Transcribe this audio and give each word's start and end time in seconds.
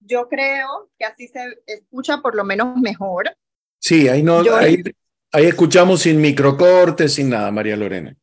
Yo 0.00 0.28
creo 0.28 0.90
que 0.98 1.04
así 1.04 1.28
se 1.28 1.62
escucha 1.66 2.18
por 2.22 2.34
lo 2.34 2.44
menos 2.44 2.76
mejor. 2.78 3.36
Sí, 3.78 4.08
ahí, 4.08 4.22
no, 4.22 4.40
ahí, 4.54 4.82
ahí 5.32 5.46
escuchamos 5.46 6.02
sin 6.02 6.20
microcortes, 6.20 7.14
sin 7.14 7.30
nada, 7.30 7.50
María 7.50 7.76
Lorena. 7.76 8.16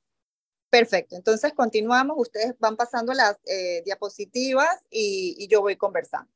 Perfecto, 0.70 1.16
entonces 1.16 1.54
continuamos, 1.54 2.18
ustedes 2.20 2.54
van 2.60 2.76
pasando 2.76 3.14
las 3.14 3.38
eh, 3.46 3.82
diapositivas 3.86 4.86
y, 4.90 5.48
yo 5.48 5.62
voy 5.62 5.78
conversando. 5.78 6.30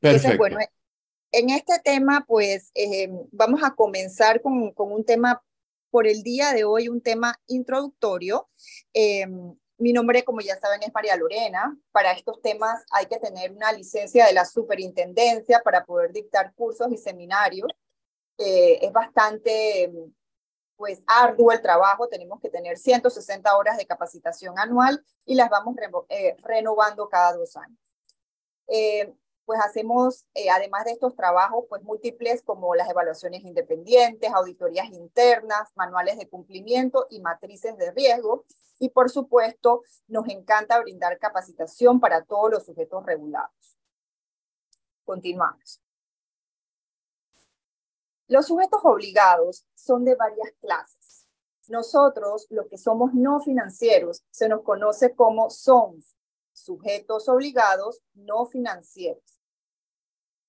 Perfecto. 0.00 0.36
bueno, 0.36 0.58
en 1.32 1.50
este 1.50 1.78
tema, 1.82 2.24
pues 2.28 2.70
eh, 2.74 3.08
vamos 3.32 3.62
a 3.62 3.74
comenzar 3.74 4.42
con, 4.42 4.72
con, 4.72 4.92
un 4.92 5.04
tema 5.04 5.42
por 5.90 6.06
el 6.06 6.22
día 6.22 6.52
de 6.52 6.64
hoy, 6.64 6.88
un 6.88 7.00
tema 7.00 7.40
introductorio. 7.46 8.48
Eh, 8.92 9.26
mi 9.80 9.92
nombre, 9.92 10.24
como 10.24 10.40
ya 10.40 10.58
saben, 10.58 10.82
es 10.82 10.92
María 10.92 11.16
Lorena. 11.16 11.76
Para 11.92 12.12
estos 12.12 12.40
temas 12.40 12.84
hay 12.92 13.06
que 13.06 13.18
tener 13.18 13.52
una 13.52 13.72
licencia 13.72 14.26
de 14.26 14.32
la 14.32 14.44
superintendencia 14.44 15.60
para 15.64 15.84
poder 15.84 16.12
dictar 16.12 16.54
cursos 16.54 16.88
y 16.92 16.96
seminarios. 16.96 17.68
es 18.36 18.92
bastante 18.92 19.90
pues 20.80 21.02
arduo 21.06 21.52
el 21.52 21.60
trabajo, 21.60 22.08
tenemos 22.08 22.40
que 22.40 22.48
tener 22.48 22.78
160 22.78 23.54
horas 23.54 23.76
de 23.76 23.86
capacitación 23.86 24.58
anual 24.58 25.04
y 25.26 25.34
las 25.34 25.50
vamos 25.50 25.76
eh, 26.08 26.36
renovando 26.38 27.06
cada 27.06 27.34
dos 27.34 27.54
años. 27.54 27.78
Eh, 28.66 29.12
pues 29.44 29.60
hacemos, 29.60 30.26
eh, 30.34 30.50
además 30.50 30.84
de 30.84 30.92
estos 30.92 31.14
trabajos, 31.16 31.64
pues 31.68 31.82
múltiples 31.82 32.42
como 32.42 32.74
las 32.74 32.88
evaluaciones 32.88 33.42
independientes, 33.44 34.32
auditorías 34.32 34.88
internas, 34.90 35.70
manuales 35.74 36.18
de 36.18 36.28
cumplimiento 36.28 37.06
y 37.10 37.20
matrices 37.20 37.76
de 37.76 37.90
riesgo. 37.92 38.44
Y 38.78 38.90
por 38.90 39.10
supuesto, 39.10 39.82
nos 40.08 40.28
encanta 40.28 40.80
brindar 40.80 41.18
capacitación 41.18 42.00
para 42.00 42.24
todos 42.24 42.50
los 42.50 42.64
sujetos 42.64 43.04
regulados. 43.04 43.78
Continuamos. 45.04 45.80
Los 48.28 48.46
sujetos 48.46 48.80
obligados 48.84 49.66
son 49.74 50.04
de 50.04 50.14
varias 50.14 50.52
clases. 50.60 51.26
Nosotros, 51.66 52.46
los 52.50 52.68
que 52.68 52.78
somos 52.78 53.12
no 53.12 53.40
financieros, 53.40 54.24
se 54.30 54.48
nos 54.48 54.62
conoce 54.62 55.14
como 55.14 55.50
SONS, 55.50 56.16
sujetos 56.64 57.28
obligados 57.28 58.00
no 58.14 58.46
financieros. 58.46 59.40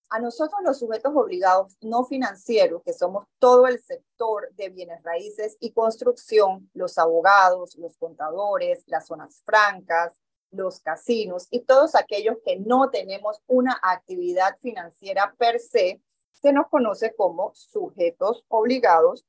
A 0.09 0.19
nosotros 0.19 0.59
los 0.63 0.79
sujetos 0.79 1.13
obligados 1.15 1.77
no 1.79 2.03
financieros, 2.03 2.81
que 2.83 2.91
somos 2.91 3.25
todo 3.39 3.67
el 3.67 3.79
sector 3.81 4.53
de 4.55 4.69
bienes 4.69 5.01
raíces 5.03 5.55
y 5.61 5.71
construcción, 5.71 6.69
los 6.73 6.97
abogados, 6.97 7.77
los 7.77 7.97
contadores, 7.97 8.83
las 8.87 9.07
zonas 9.07 9.41
francas, 9.45 10.19
los 10.51 10.81
casinos 10.81 11.47
y 11.49 11.61
todos 11.61 11.95
aquellos 11.95 12.37
que 12.45 12.57
no 12.57 12.89
tenemos 12.89 13.41
una 13.47 13.79
actividad 13.81 14.57
financiera 14.59 15.33
per 15.37 15.59
se, 15.59 16.01
se 16.33 16.51
nos 16.51 16.67
conoce 16.67 17.15
como 17.15 17.53
sujetos 17.55 18.43
obligados 18.49 19.25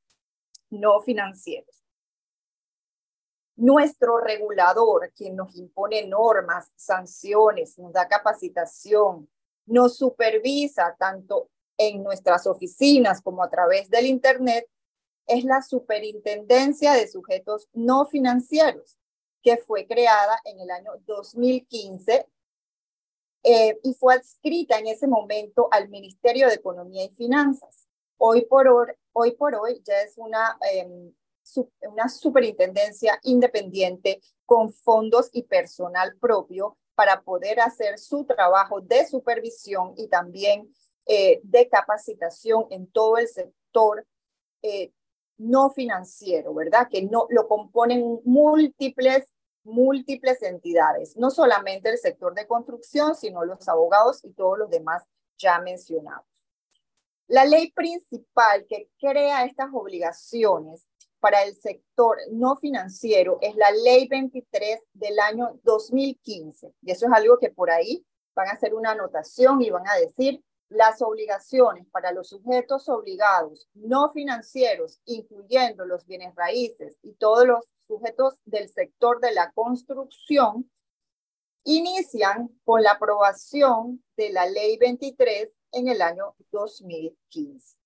no 0.71 1.01
financieros. 1.01 1.82
Nuestro 3.56 4.19
regulador, 4.19 5.12
quien 5.14 5.36
nos 5.36 5.55
impone 5.56 6.06
normas, 6.06 6.70
sanciones, 6.77 7.78
nos 7.78 7.92
da 7.92 8.08
capacitación, 8.08 9.28
nos 9.67 9.97
supervisa 9.97 10.97
tanto 10.98 11.50
en 11.77 12.03
nuestras 12.03 12.47
oficinas 12.47 13.20
como 13.20 13.42
a 13.42 13.50
través 13.50 13.91
del 13.91 14.06
Internet, 14.06 14.67
es 15.27 15.45
la 15.45 15.62
Superintendencia 15.62 16.92
de 16.92 17.08
Sujetos 17.08 17.69
No 17.73 18.06
Financieros, 18.06 18.98
que 19.42 19.56
fue 19.56 19.86
creada 19.86 20.41
en 20.45 20.61
el 20.61 20.70
año 20.70 20.92
2015 21.06 22.27
eh, 23.45 23.78
y 23.83 23.95
fue 23.95 24.14
adscrita 24.14 24.78
en 24.78 24.86
ese 24.86 25.06
momento 25.06 25.69
al 25.70 25.89
Ministerio 25.89 26.48
de 26.48 26.55
Economía 26.55 27.05
y 27.05 27.11
Finanzas. 27.11 27.89
Hoy 28.19 28.45
por 28.45 28.69
hoy, 28.69 28.86
hoy, 29.12 29.33
por 29.33 29.55
hoy 29.56 29.83
ya 29.84 30.00
es 30.03 30.17
una, 30.17 30.56
em, 30.73 31.12
una 31.83 32.08
superintendencia 32.08 33.18
independiente 33.23 34.20
con 34.46 34.73
fondos 34.73 35.30
y 35.33 35.45
personal 35.45 36.17
propio 36.18 36.77
para 36.95 37.23
poder 37.23 37.61
hacer 37.61 37.98
su 37.98 38.24
trabajo 38.24 38.80
de 38.80 39.07
supervisión 39.07 39.95
y 39.96 40.08
también 40.08 40.73
eh, 41.07 41.41
de 41.42 41.68
capacitación 41.68 42.67
en 42.70 42.86
todo 42.86 43.17
el 43.17 43.29
sector 43.29 44.07
eh, 44.62 44.92
no 45.39 45.70
financiero, 45.70 46.55
¿verdad? 46.55 46.89
Que 46.91 47.02
no 47.02 47.27
lo 47.30 47.48
componen 47.48 48.20
múltiples 48.24 49.33
múltiples 49.64 50.42
entidades, 50.42 51.17
no 51.17 51.30
solamente 51.30 51.89
el 51.89 51.98
sector 51.98 52.35
de 52.35 52.46
construcción, 52.46 53.14
sino 53.14 53.45
los 53.45 53.68
abogados 53.68 54.24
y 54.24 54.33
todos 54.33 54.58
los 54.58 54.70
demás 54.70 55.05
ya 55.39 55.61
mencionados. 55.61 56.27
La 57.29 57.45
ley 57.45 57.70
principal 57.73 58.67
que 58.68 58.91
crea 58.98 59.45
estas 59.45 59.68
obligaciones 59.73 60.86
para 61.23 61.45
el 61.45 61.55
sector 61.55 62.19
no 62.33 62.57
financiero 62.57 63.39
es 63.43 63.55
la 63.55 63.71
ley 63.71 64.09
23 64.09 64.81
del 64.93 65.21
año 65.21 65.61
2015. 65.63 66.75
Y 66.83 66.91
eso 66.91 67.07
es 67.07 67.13
algo 67.13 67.39
que 67.39 67.49
por 67.49 67.71
ahí 67.71 68.05
van 68.35 68.49
a 68.49 68.55
hacer 68.55 68.75
una 68.75 68.91
anotación 68.91 69.63
y 69.63 69.71
van 69.71 69.87
a 69.87 69.95
decir 69.95 70.43
las 70.69 71.01
obligaciones 71.01 71.87
para 71.93 72.11
los 72.11 72.31
sujetos 72.31 72.89
obligados 72.89 73.69
no 73.75 74.11
financieros, 74.11 75.01
incluyendo 75.05 75.85
los 75.85 76.07
bienes 76.07 76.35
raíces 76.35 76.99
y 77.03 77.13
todos 77.13 77.47
los 77.47 77.67
sujetos 77.87 78.41
del 78.45 78.69
sector 78.69 79.21
de 79.21 79.33
la 79.33 79.53
construcción, 79.53 80.69
inician 81.63 82.51
con 82.65 82.83
la 82.83 82.93
aprobación 82.93 84.03
de 84.17 84.31
la 84.31 84.47
Ley 84.47 84.77
23 84.77 85.53
en 85.71 85.87
el 85.87 86.03
año 86.03 86.35
2015. 86.51 87.82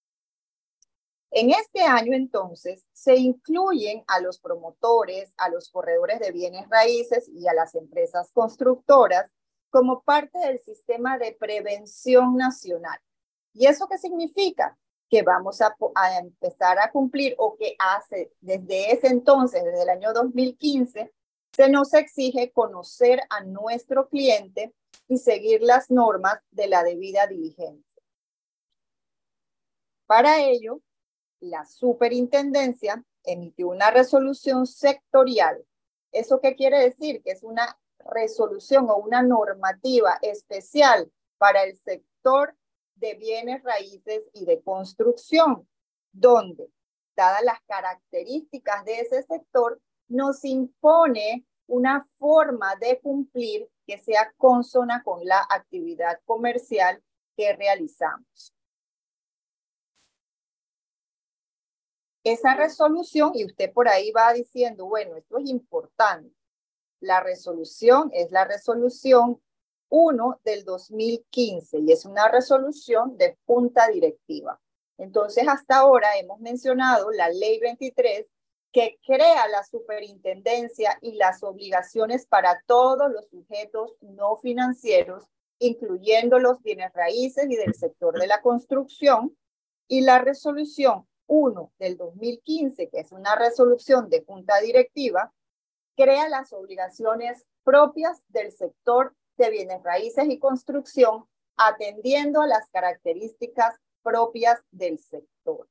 En 1.30 1.50
este 1.50 1.82
año, 1.82 2.14
entonces, 2.14 2.84
se 2.92 3.16
incluyen 3.16 4.04
a 4.06 4.20
los 4.20 4.38
promotores, 4.38 5.34
a 5.36 5.48
los 5.48 5.70
corredores 5.70 6.20
de 6.20 6.32
bienes 6.32 6.68
raíces 6.68 7.28
y 7.28 7.46
a 7.48 7.54
las 7.54 7.74
empresas 7.74 8.30
constructoras 8.32 9.30
como 9.70 10.02
parte 10.02 10.38
del 10.38 10.58
sistema 10.60 11.18
de 11.18 11.36
prevención 11.38 12.36
nacional. 12.36 12.98
¿Y 13.52 13.66
eso 13.66 13.88
qué 13.88 13.98
significa? 13.98 14.78
Que 15.10 15.22
vamos 15.22 15.60
a, 15.60 15.76
empezar 16.18 16.78
a 16.78 16.90
cumplir 16.90 17.34
o 17.38 17.56
que 17.56 17.76
hace 17.78 18.32
desde 18.40 18.92
ese 18.92 19.08
entonces, 19.08 19.64
desde 19.64 19.82
el 19.82 19.88
año 19.90 20.12
2015, 20.12 21.12
se 21.52 21.68
nos 21.68 21.92
exige 21.94 22.52
conocer 22.52 23.20
a 23.30 23.42
nuestro 23.44 24.08
cliente 24.08 24.74
y 25.08 25.18
seguir 25.18 25.62
las 25.62 25.90
normas 25.90 26.38
de 26.50 26.68
la 26.68 26.82
debida 26.82 27.26
diligencia. 27.26 28.02
Para 30.06 30.40
ello, 30.40 30.80
la 31.40 31.64
superintendencia 31.64 33.04
emitió 33.24 33.68
una 33.68 33.90
resolución 33.90 34.66
sectorial. 34.66 35.64
¿Eso 36.12 36.40
qué 36.40 36.54
quiere 36.54 36.78
decir? 36.78 37.22
Que 37.22 37.32
es 37.32 37.42
una 37.42 37.78
resolución 37.98 38.88
o 38.88 38.96
una 38.96 39.22
normativa 39.22 40.18
especial 40.22 41.10
para 41.38 41.64
el 41.64 41.76
sector 41.76 42.56
de 42.94 43.14
bienes 43.14 43.62
raíces 43.62 44.28
y 44.32 44.44
de 44.46 44.62
construcción, 44.62 45.68
donde, 46.12 46.70
dadas 47.14 47.42
las 47.42 47.60
características 47.66 48.84
de 48.84 49.00
ese 49.00 49.22
sector, 49.22 49.80
nos 50.08 50.44
impone 50.44 51.44
una 51.66 52.06
forma 52.16 52.74
de 52.76 53.00
cumplir 53.00 53.68
que 53.86 53.98
sea 53.98 54.32
consona 54.36 55.02
con 55.02 55.24
la 55.24 55.46
actividad 55.50 56.20
comercial 56.24 57.02
que 57.36 57.54
realizamos. 57.54 58.55
Esa 62.26 62.56
resolución, 62.56 63.30
y 63.36 63.44
usted 63.44 63.72
por 63.72 63.86
ahí 63.86 64.10
va 64.10 64.32
diciendo, 64.32 64.86
bueno, 64.86 65.14
esto 65.14 65.38
es 65.38 65.48
importante, 65.48 66.34
la 66.98 67.20
resolución 67.20 68.10
es 68.12 68.32
la 68.32 68.44
resolución 68.44 69.40
1 69.90 70.40
del 70.42 70.64
2015 70.64 71.78
y 71.78 71.92
es 71.92 72.04
una 72.04 72.26
resolución 72.26 73.16
de 73.16 73.38
junta 73.46 73.86
directiva. 73.86 74.60
Entonces, 74.98 75.46
hasta 75.46 75.76
ahora 75.76 76.18
hemos 76.18 76.40
mencionado 76.40 77.12
la 77.12 77.28
ley 77.28 77.60
23 77.60 78.26
que 78.72 78.98
crea 79.06 79.46
la 79.46 79.62
superintendencia 79.62 80.98
y 81.02 81.12
las 81.12 81.44
obligaciones 81.44 82.26
para 82.26 82.60
todos 82.66 83.08
los 83.08 83.28
sujetos 83.28 83.98
no 84.00 84.36
financieros, 84.38 85.22
incluyendo 85.60 86.40
los 86.40 86.60
bienes 86.60 86.92
raíces 86.92 87.46
y 87.48 87.54
del 87.54 87.76
sector 87.76 88.18
de 88.18 88.26
la 88.26 88.42
construcción, 88.42 89.38
y 89.86 90.00
la 90.00 90.18
resolución 90.18 91.06
1 91.26 91.72
del 91.78 91.96
2015, 91.96 92.88
que 92.88 93.00
es 93.00 93.12
una 93.12 93.34
resolución 93.34 94.08
de 94.08 94.24
junta 94.24 94.60
directiva, 94.60 95.32
crea 95.96 96.28
las 96.28 96.52
obligaciones 96.52 97.46
propias 97.64 98.22
del 98.28 98.52
sector 98.52 99.14
de 99.36 99.50
bienes 99.50 99.82
raíces 99.82 100.26
y 100.28 100.38
construcción, 100.38 101.24
atendiendo 101.56 102.42
a 102.42 102.46
las 102.46 102.68
características 102.70 103.76
propias 104.02 104.60
del 104.70 104.98
sector. 104.98 105.68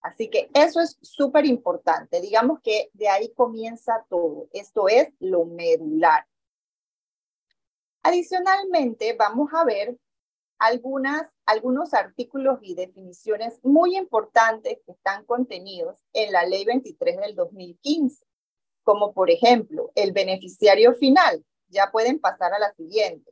Así 0.00 0.28
que 0.28 0.50
eso 0.54 0.80
es 0.80 0.98
súper 1.02 1.46
importante. 1.46 2.20
Digamos 2.20 2.60
que 2.60 2.90
de 2.92 3.08
ahí 3.08 3.32
comienza 3.34 4.04
todo. 4.08 4.48
Esto 4.52 4.88
es 4.88 5.08
lo 5.18 5.44
medular. 5.44 6.26
Adicionalmente, 8.02 9.16
vamos 9.18 9.50
a 9.52 9.64
ver 9.64 9.96
algunas, 10.58 11.28
algunos 11.44 11.94
artículos 11.94 12.58
y 12.62 12.74
definiciones 12.74 13.58
muy 13.62 13.96
importantes 13.96 14.78
que 14.84 14.92
están 14.92 15.24
contenidos 15.24 15.98
en 16.12 16.32
la 16.32 16.44
Ley 16.46 16.64
23 16.64 17.18
del 17.18 17.34
2015, 17.34 18.24
como 18.82 19.12
por 19.12 19.30
ejemplo 19.30 19.92
el 19.94 20.12
beneficiario 20.12 20.94
final. 20.94 21.44
Ya 21.68 21.90
pueden 21.90 22.20
pasar 22.20 22.54
a 22.54 22.58
la 22.58 22.72
siguiente. 22.74 23.30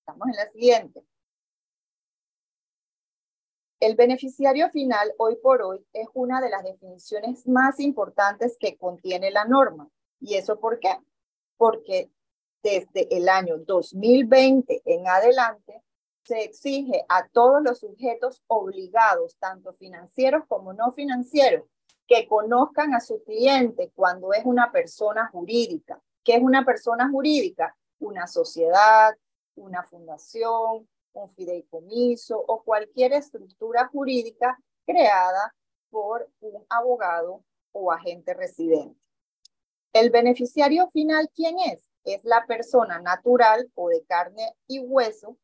Estamos 0.00 0.28
en 0.28 0.36
la 0.36 0.48
siguiente. 0.50 1.04
El 3.78 3.94
beneficiario 3.94 4.70
final 4.70 5.12
hoy 5.18 5.36
por 5.36 5.62
hoy 5.62 5.86
es 5.92 6.08
una 6.14 6.40
de 6.40 6.50
las 6.50 6.64
definiciones 6.64 7.46
más 7.46 7.78
importantes 7.78 8.56
que 8.58 8.76
contiene 8.76 9.30
la 9.30 9.44
norma. 9.44 9.88
¿Y 10.18 10.34
eso 10.34 10.58
por 10.58 10.80
qué? 10.80 10.96
Porque 11.56 12.10
desde 12.62 13.14
el 13.14 13.28
año 13.28 13.58
2020 13.58 14.82
en 14.84 15.06
adelante 15.06 15.82
se 16.26 16.42
exige 16.42 17.04
a 17.08 17.28
todos 17.28 17.62
los 17.62 17.78
sujetos 17.78 18.42
obligados, 18.48 19.36
tanto 19.38 19.72
financieros 19.72 20.44
como 20.48 20.72
no 20.72 20.90
financieros, 20.90 21.64
que 22.08 22.26
conozcan 22.26 22.94
a 22.94 23.00
su 23.00 23.22
cliente 23.22 23.92
cuando 23.94 24.32
es 24.32 24.44
una 24.44 24.72
persona 24.72 25.28
jurídica. 25.28 26.02
¿Qué 26.24 26.34
es 26.34 26.42
una 26.42 26.64
persona 26.64 27.08
jurídica? 27.08 27.76
Una 28.00 28.26
sociedad, 28.26 29.16
una 29.54 29.84
fundación, 29.84 30.88
un 31.12 31.30
fideicomiso 31.30 32.38
o 32.38 32.62
cualquier 32.64 33.12
estructura 33.12 33.86
jurídica 33.86 34.58
creada 34.84 35.54
por 35.90 36.28
un 36.40 36.64
abogado 36.68 37.44
o 37.70 37.92
agente 37.92 38.34
residente. 38.34 39.00
El 39.92 40.10
beneficiario 40.10 40.88
final, 40.88 41.30
¿quién 41.32 41.56
es? 41.60 41.88
Es 42.04 42.24
la 42.24 42.44
persona 42.46 43.00
natural 43.00 43.70
o 43.74 43.88
de 43.88 44.04
carne 44.04 44.56
y 44.66 44.80
hueso 44.80 45.38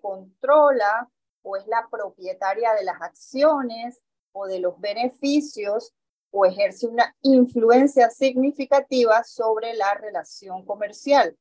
controla 0.00 1.10
o 1.42 1.56
es 1.56 1.66
la 1.66 1.88
propietaria 1.90 2.72
de 2.74 2.84
las 2.84 3.00
acciones 3.00 4.02
o 4.32 4.46
de 4.46 4.58
los 4.58 4.80
beneficios 4.80 5.92
o 6.30 6.44
ejerce 6.44 6.88
una 6.88 7.14
influencia 7.22 8.10
significativa 8.10 9.22
sobre 9.22 9.74
la 9.74 9.94
relación 9.94 10.64
comercial, 10.64 11.36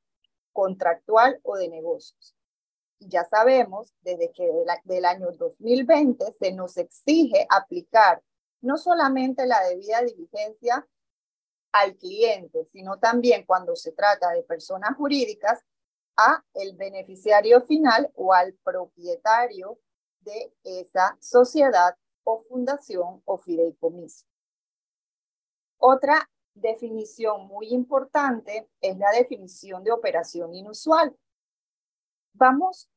contractual 0.51 1.39
o 1.43 1.55
de 1.55 1.69
negocios. 1.69 2.35
Ya 2.99 3.25
sabemos, 3.25 3.93
desde 4.01 4.31
que 4.31 4.49
del 4.83 5.05
año 5.05 5.31
2020 5.31 6.33
se 6.33 6.51
nos 6.51 6.77
exige 6.77 7.47
aplicar 7.49 8.21
no 8.61 8.77
solamente 8.77 9.45
la 9.45 9.61
debida 9.63 10.01
diligencia 10.01 10.87
al 11.73 11.95
cliente, 11.97 12.65
sino 12.71 12.99
también 12.99 13.45
cuando 13.45 13.75
se 13.75 13.91
trata 13.91 14.29
de 14.31 14.43
personas 14.43 14.95
jurídicas, 14.95 15.59
a 16.17 16.43
el 16.53 16.75
beneficiario 16.75 17.61
final 17.61 18.11
o 18.15 18.33
al 18.33 18.53
propietario 18.63 19.79
de 20.21 20.53
esa 20.63 21.17
sociedad 21.19 21.95
o 22.23 22.43
fundación 22.43 23.21
o 23.25 23.37
fideicomiso. 23.37 24.25
Otra 25.77 26.29
definición 26.53 27.47
muy 27.47 27.73
importante 27.73 28.69
es 28.79 28.97
la 28.97 29.11
definición 29.11 29.83
de 29.83 29.91
operación 29.91 30.53
inusual. 30.53 31.15
Vamos 32.33 32.89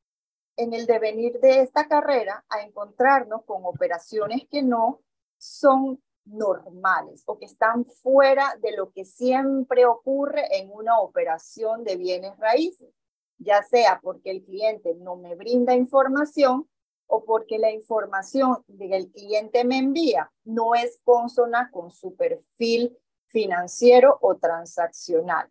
en 0.55 0.73
el 0.73 0.85
devenir 0.85 1.39
de 1.39 1.61
esta 1.61 1.87
carrera 1.87 2.45
a 2.49 2.61
encontrarnos 2.61 3.43
con 3.45 3.65
operaciones 3.65 4.47
que 4.49 4.63
no 4.63 5.01
son 5.37 6.01
normales 6.25 7.23
o 7.25 7.37
que 7.37 7.45
están 7.45 7.85
fuera 7.85 8.55
de 8.61 8.75
lo 8.75 8.91
que 8.91 9.05
siempre 9.05 9.85
ocurre 9.85 10.57
en 10.57 10.71
una 10.71 10.99
operación 10.99 11.83
de 11.83 11.95
bienes 11.95 12.37
raíces, 12.37 12.89
ya 13.37 13.63
sea 13.63 13.99
porque 14.01 14.31
el 14.31 14.43
cliente 14.43 14.95
no 14.95 15.15
me 15.15 15.35
brinda 15.35 15.75
información 15.75 16.67
o 17.07 17.23
porque 17.23 17.57
la 17.57 17.71
información 17.71 18.63
que 18.77 18.95
el 18.95 19.11
cliente 19.11 19.63
me 19.63 19.77
envía 19.77 20.31
no 20.43 20.75
es 20.75 20.99
consona 21.03 21.69
con 21.71 21.91
su 21.91 22.15
perfil 22.15 22.97
financiero 23.27 24.17
o 24.21 24.35
transaccional. 24.37 25.49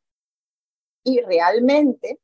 Y 1.03 1.21
realmente 1.21 2.21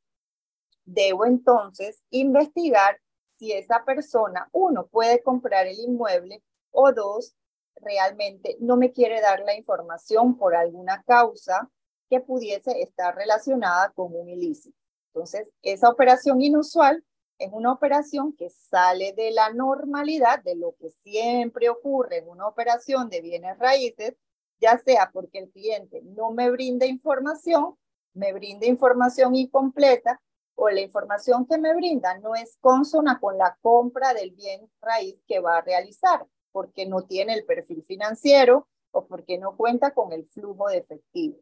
debo 0.85 1.25
entonces 1.25 2.03
investigar 2.09 2.99
si 3.37 3.51
esa 3.51 3.83
persona, 3.83 4.49
uno, 4.51 4.87
puede 4.87 5.21
comprar 5.23 5.67
el 5.67 5.79
inmueble 5.79 6.43
o 6.71 6.91
dos, 6.91 7.35
realmente 7.75 8.57
no 8.59 8.77
me 8.77 8.91
quiere 8.91 9.21
dar 9.21 9.41
la 9.41 9.55
información 9.55 10.37
por 10.37 10.55
alguna 10.55 11.03
causa 11.03 11.69
que 12.09 12.19
pudiese 12.19 12.81
estar 12.81 13.15
relacionada 13.15 13.91
con 13.91 14.15
un 14.15 14.29
ilícito. 14.29 14.82
Entonces, 15.13 15.51
esa 15.61 15.89
operación 15.89 16.41
inusual 16.41 17.03
es 17.37 17.51
una 17.51 17.71
operación 17.71 18.35
que 18.35 18.49
sale 18.49 19.13
de 19.13 19.29
la 19.29 19.53
normalidad, 19.53 20.41
de 20.43 20.55
lo 20.55 20.75
que 20.79 20.89
siempre 20.89 21.69
ocurre 21.69 22.17
en 22.17 22.29
una 22.29 22.47
operación 22.47 23.09
de 23.09 23.21
bienes 23.21 23.59
raíces, 23.59 24.15
ya 24.59 24.77
sea 24.79 25.11
porque 25.13 25.39
el 25.39 25.51
cliente 25.51 26.01
no 26.03 26.31
me 26.31 26.49
brinda 26.49 26.87
información, 26.87 27.75
me 28.13 28.33
brinda 28.33 28.65
información 28.65 29.35
incompleta 29.35 30.19
o 30.55 30.69
la 30.69 30.81
información 30.81 31.45
que 31.45 31.59
me 31.59 31.75
brinda 31.75 32.17
no 32.19 32.33
es 32.33 32.57
consona 32.59 33.19
con 33.19 33.37
la 33.37 33.57
compra 33.61 34.13
del 34.13 34.31
bien 34.31 34.67
raíz 34.81 35.21
que 35.27 35.39
va 35.39 35.57
a 35.57 35.61
realizar, 35.61 36.25
porque 36.51 36.87
no 36.87 37.03
tiene 37.03 37.33
el 37.33 37.45
perfil 37.45 37.83
financiero 37.83 38.67
o 38.91 39.05
porque 39.05 39.37
no 39.37 39.57
cuenta 39.57 39.93
con 39.93 40.11
el 40.11 40.25
flujo 40.25 40.69
de 40.69 40.77
efectivo. 40.77 41.37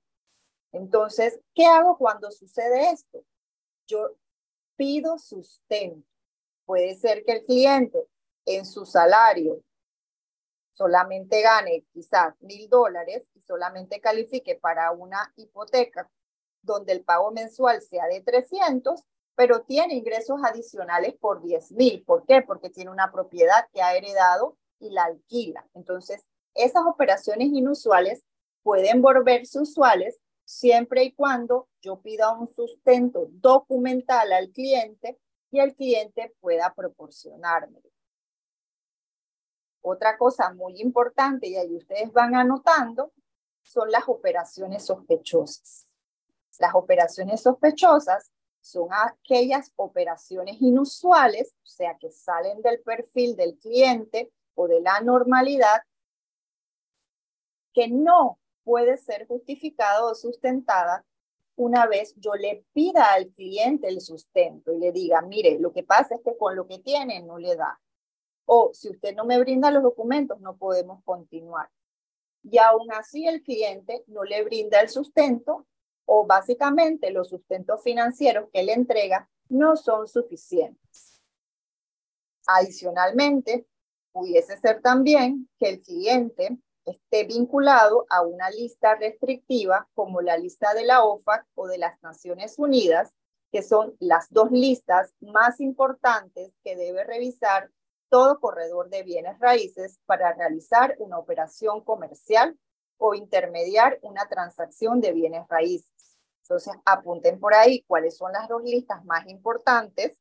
Entonces, 0.74 1.40
¿qué 1.54 1.66
hago 1.66 1.98
cuando 1.98 2.32
sucede 2.32 2.92
esto? 2.92 3.24
Yo 3.92 4.16
pido 4.78 5.18
sustento. 5.20 6.08
Puede 6.66 6.96
ser 6.96 7.26
que 7.26 7.34
el 7.34 7.44
cliente 7.44 8.08
en 8.46 8.66
su 8.66 8.86
salario 8.86 9.62
solamente 10.72 11.42
gane 11.42 11.84
quizás 11.92 12.34
mil 12.40 12.70
dólares 12.70 13.30
y 13.36 13.42
solamente 13.42 14.00
califique 14.00 14.56
para 14.56 14.92
una 14.92 15.34
hipoteca 15.36 16.10
donde 16.62 16.94
el 16.94 17.04
pago 17.04 17.32
mensual 17.32 17.82
sea 17.82 18.08
de 18.08 18.22
300, 18.22 19.04
pero 19.36 19.64
tiene 19.64 19.96
ingresos 19.96 20.40
adicionales 20.42 21.16
por 21.20 21.42
10 21.42 21.74
mil. 21.74 22.04
¿Por 22.06 22.26
qué? 22.26 22.42
Porque 22.42 22.70
tiene 22.70 22.92
una 22.92 23.12
propiedad 23.12 23.68
que 23.74 23.82
ha 23.82 23.96
heredado 23.96 24.58
y 24.80 24.92
la 24.92 25.04
alquila. 25.04 25.68
Entonces, 25.74 26.26
esas 26.54 26.84
operaciones 26.86 27.50
inusuales 27.50 28.24
pueden 28.64 29.02
volverse 29.02 29.60
usuales 29.60 30.18
siempre 30.52 31.04
y 31.06 31.14
cuando 31.14 31.70
yo 31.82 32.02
pida 32.02 32.34
un 32.34 32.46
sustento 32.54 33.28
documental 33.32 34.34
al 34.34 34.50
cliente 34.52 35.18
y 35.50 35.60
el 35.60 35.74
cliente 35.76 36.36
pueda 36.42 36.74
proporcionarme. 36.76 37.82
Otra 39.82 40.18
cosa 40.18 40.54
muy 40.54 40.82
importante, 40.82 41.48
y 41.48 41.56
ahí 41.56 41.74
ustedes 41.76 42.12
van 42.12 42.36
anotando, 42.36 43.14
son 43.62 43.90
las 43.92 44.04
operaciones 44.08 44.86
sospechosas. 44.86 45.88
Las 46.60 46.76
operaciones 46.76 47.42
sospechosas 47.42 48.30
son 48.60 48.90
aquellas 48.92 49.72
operaciones 49.78 50.62
inusuales, 50.62 51.56
o 51.64 51.68
sea, 51.68 51.98
que 51.98 52.12
salen 52.12 52.62
del 52.62 52.82
perfil 52.82 53.38
del 53.38 53.58
cliente 53.58 54.32
o 54.56 54.68
de 54.68 54.82
la 54.82 55.00
normalidad, 55.00 55.82
que 57.74 57.88
no 57.88 58.41
puede 58.64 58.98
ser 58.98 59.28
justificada 59.28 60.06
o 60.06 60.16
sustentada 60.16 61.06
una 61.56 61.86
vez 61.86 62.16
yo 62.18 62.34
le 62.34 62.66
pida 62.74 63.14
al 63.14 63.28
cliente 63.30 63.88
el 63.88 64.02
sustento 64.02 64.74
y 64.74 64.80
le 64.80 64.92
diga, 64.92 65.22
mire, 65.22 65.60
lo 65.60 65.72
que 65.72 65.84
pasa 65.84 66.16
es 66.16 66.22
que 66.22 66.38
con 66.38 66.56
lo 66.56 66.68
que 66.68 66.80
tiene 66.80 67.22
no 67.22 67.38
le 67.38 67.56
da. 67.56 67.80
O 68.46 68.72
si 68.74 68.90
usted 68.90 69.16
no 69.16 69.26
me 69.26 69.40
brinda 69.40 69.70
los 69.70 69.84
documentos, 69.84 70.40
no 70.42 70.58
podemos 70.58 71.04
continuar. 71.04 71.70
Y 72.44 72.58
aún 72.58 72.92
así 72.92 73.28
el 73.28 73.44
cliente 73.44 74.04
no 74.08 74.24
le 74.24 74.44
brinda 74.44 74.80
el 74.82 74.90
sustento 74.90 75.68
o 76.06 76.26
básicamente 76.26 77.12
los 77.12 77.30
sustentos 77.30 77.84
financieros 77.84 78.50
que 78.52 78.64
le 78.64 78.74
entrega 78.74 79.30
no 79.50 79.76
son 79.76 80.08
suficientes. 80.08 81.22
Adicionalmente, 82.48 83.68
pudiese 84.12 84.58
ser 84.58 84.82
también 84.82 85.48
que 85.60 85.70
el 85.70 85.82
cliente 85.82 86.58
esté 86.86 87.26
vinculado 87.26 88.06
a 88.10 88.22
una 88.22 88.50
lista 88.50 88.96
restrictiva 88.96 89.88
como 89.94 90.22
la 90.22 90.38
lista 90.38 90.74
de 90.74 90.86
la 90.86 91.04
OFAC 91.04 91.46
o 91.56 91.68
de 91.68 91.78
las 91.78 92.02
Naciones 92.02 92.58
Unidas, 92.58 93.14
que 93.52 93.62
son 93.62 93.96
las 94.00 94.32
dos 94.32 94.52
listas 94.52 95.14
más 95.20 95.60
importantes 95.60 96.54
que 96.64 96.76
debe 96.76 97.04
revisar 97.04 97.70
todo 98.10 98.40
corredor 98.40 98.90
de 98.90 99.04
bienes 99.04 99.40
raíces 99.40 100.00
para 100.06 100.34
realizar 100.34 100.96
una 101.00 101.18
operación 101.18 101.82
comercial 101.82 102.58
o 102.98 103.14
intermediar 103.16 104.00
una 104.02 104.28
transacción 104.28 105.02
de 105.02 105.14
bienes 105.14 105.48
raíces. 105.48 106.18
Entonces, 106.44 106.74
apunten 106.86 107.40
por 107.40 107.54
ahí 107.54 107.84
cuáles 107.88 108.18
son 108.18 108.34
las 108.34 108.48
dos 108.48 108.62
listas 108.64 109.04
más 109.06 109.26
importantes. 109.28 110.18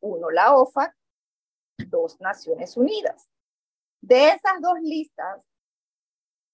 Uno, 0.00 0.30
la 0.30 0.54
OFAC, 0.54 0.94
dos, 1.88 2.20
Naciones 2.20 2.76
Unidas. 2.76 3.28
De 4.00 4.28
esas 4.28 4.60
dos 4.60 4.78
listas, 4.80 5.44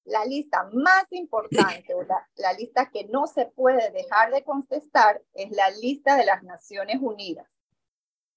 la 0.06 0.24
lista 0.24 0.68
más 0.72 1.06
importante 1.10 1.94
la, 2.08 2.28
la, 2.36 2.52
lista 2.52 2.90
que 2.90 3.04
no 3.04 3.26
se 3.26 3.46
puede 3.46 3.90
dejar 3.90 4.32
de 4.32 4.44
contestar 4.44 5.22
es 5.34 5.50
la 5.50 5.70
lista 5.70 6.16
de 6.16 6.24
las 6.24 6.42
Naciones 6.42 6.98
Unidas. 7.00 7.52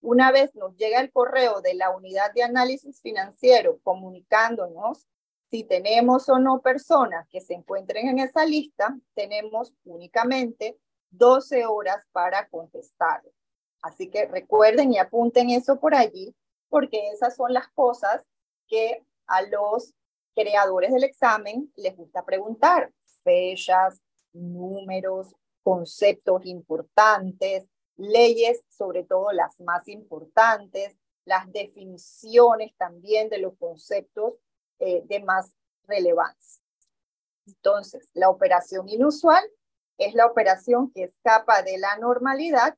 Una 0.02 0.32
vez 0.32 0.56
nos 0.56 0.76
llega 0.78 1.00
el 1.00 1.12
correo 1.12 1.62
de 1.62 1.74
la 1.74 1.90
unidad 1.92 2.34
de 2.34 2.44
análisis 2.44 3.02
financiero 3.02 3.80
comunicándonos 3.84 5.06
si 5.50 5.64
tenemos 5.64 6.30
o 6.30 6.38
no 6.38 6.62
personas 6.62 7.28
que 7.30 7.42
se 7.42 7.56
encuentren 7.56 8.08
en 8.08 8.20
esa 8.20 8.46
lista, 8.46 8.96
tenemos 9.16 9.74
únicamente 9.84 10.78
12 11.10 11.66
horas 11.66 12.06
para 12.12 12.48
contestar. 12.50 13.24
Así 13.82 14.10
que 14.10 14.28
recuerden 14.28 14.94
y 14.94 15.00
apunten 15.00 15.50
eso 15.50 15.80
por 15.80 15.96
allí, 15.96 16.36
porque 16.70 17.10
esas 17.10 17.36
son 17.36 17.54
las 17.54 17.68
cosas 17.70 18.28
que 18.68 19.04
a 19.26 19.42
los 19.42 19.96
creadores 20.40 20.94
del 20.94 21.04
examen 21.04 21.70
les 21.76 21.98
gusta 21.98 22.24
preguntar. 22.24 22.94
Fechas, 23.24 24.02
números, 24.32 25.36
conceptos 25.64 26.46
importantes, 26.46 27.68
leyes, 27.98 28.64
sobre 28.70 29.04
todo 29.04 29.34
las 29.34 29.60
más 29.60 29.90
importantes, 29.90 30.96
las 31.26 31.52
definiciones 31.52 32.72
también 32.78 33.28
de 33.28 33.40
los 33.40 33.58
conceptos 33.58 34.36
eh, 34.80 35.02
de 35.06 35.20
más 35.20 35.54
relevancia. 35.84 36.64
Entonces, 37.46 38.10
la 38.14 38.30
operación 38.30 38.88
inusual 38.88 39.44
es 39.98 40.14
la 40.14 40.26
operación 40.26 40.90
que 40.94 41.04
escapa 41.04 41.64
de 41.64 41.78
la 41.78 41.98
normalidad, 41.98 42.78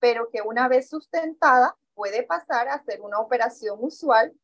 pero 0.00 0.28
que 0.30 0.42
una 0.42 0.66
vez 0.66 0.88
sustentada 0.88 1.76
puede 1.94 2.24
pasar 2.24 2.68
a 2.68 2.82
ser 2.82 3.00
una 3.00 3.20
operación 3.20 3.78
usual 3.80 4.34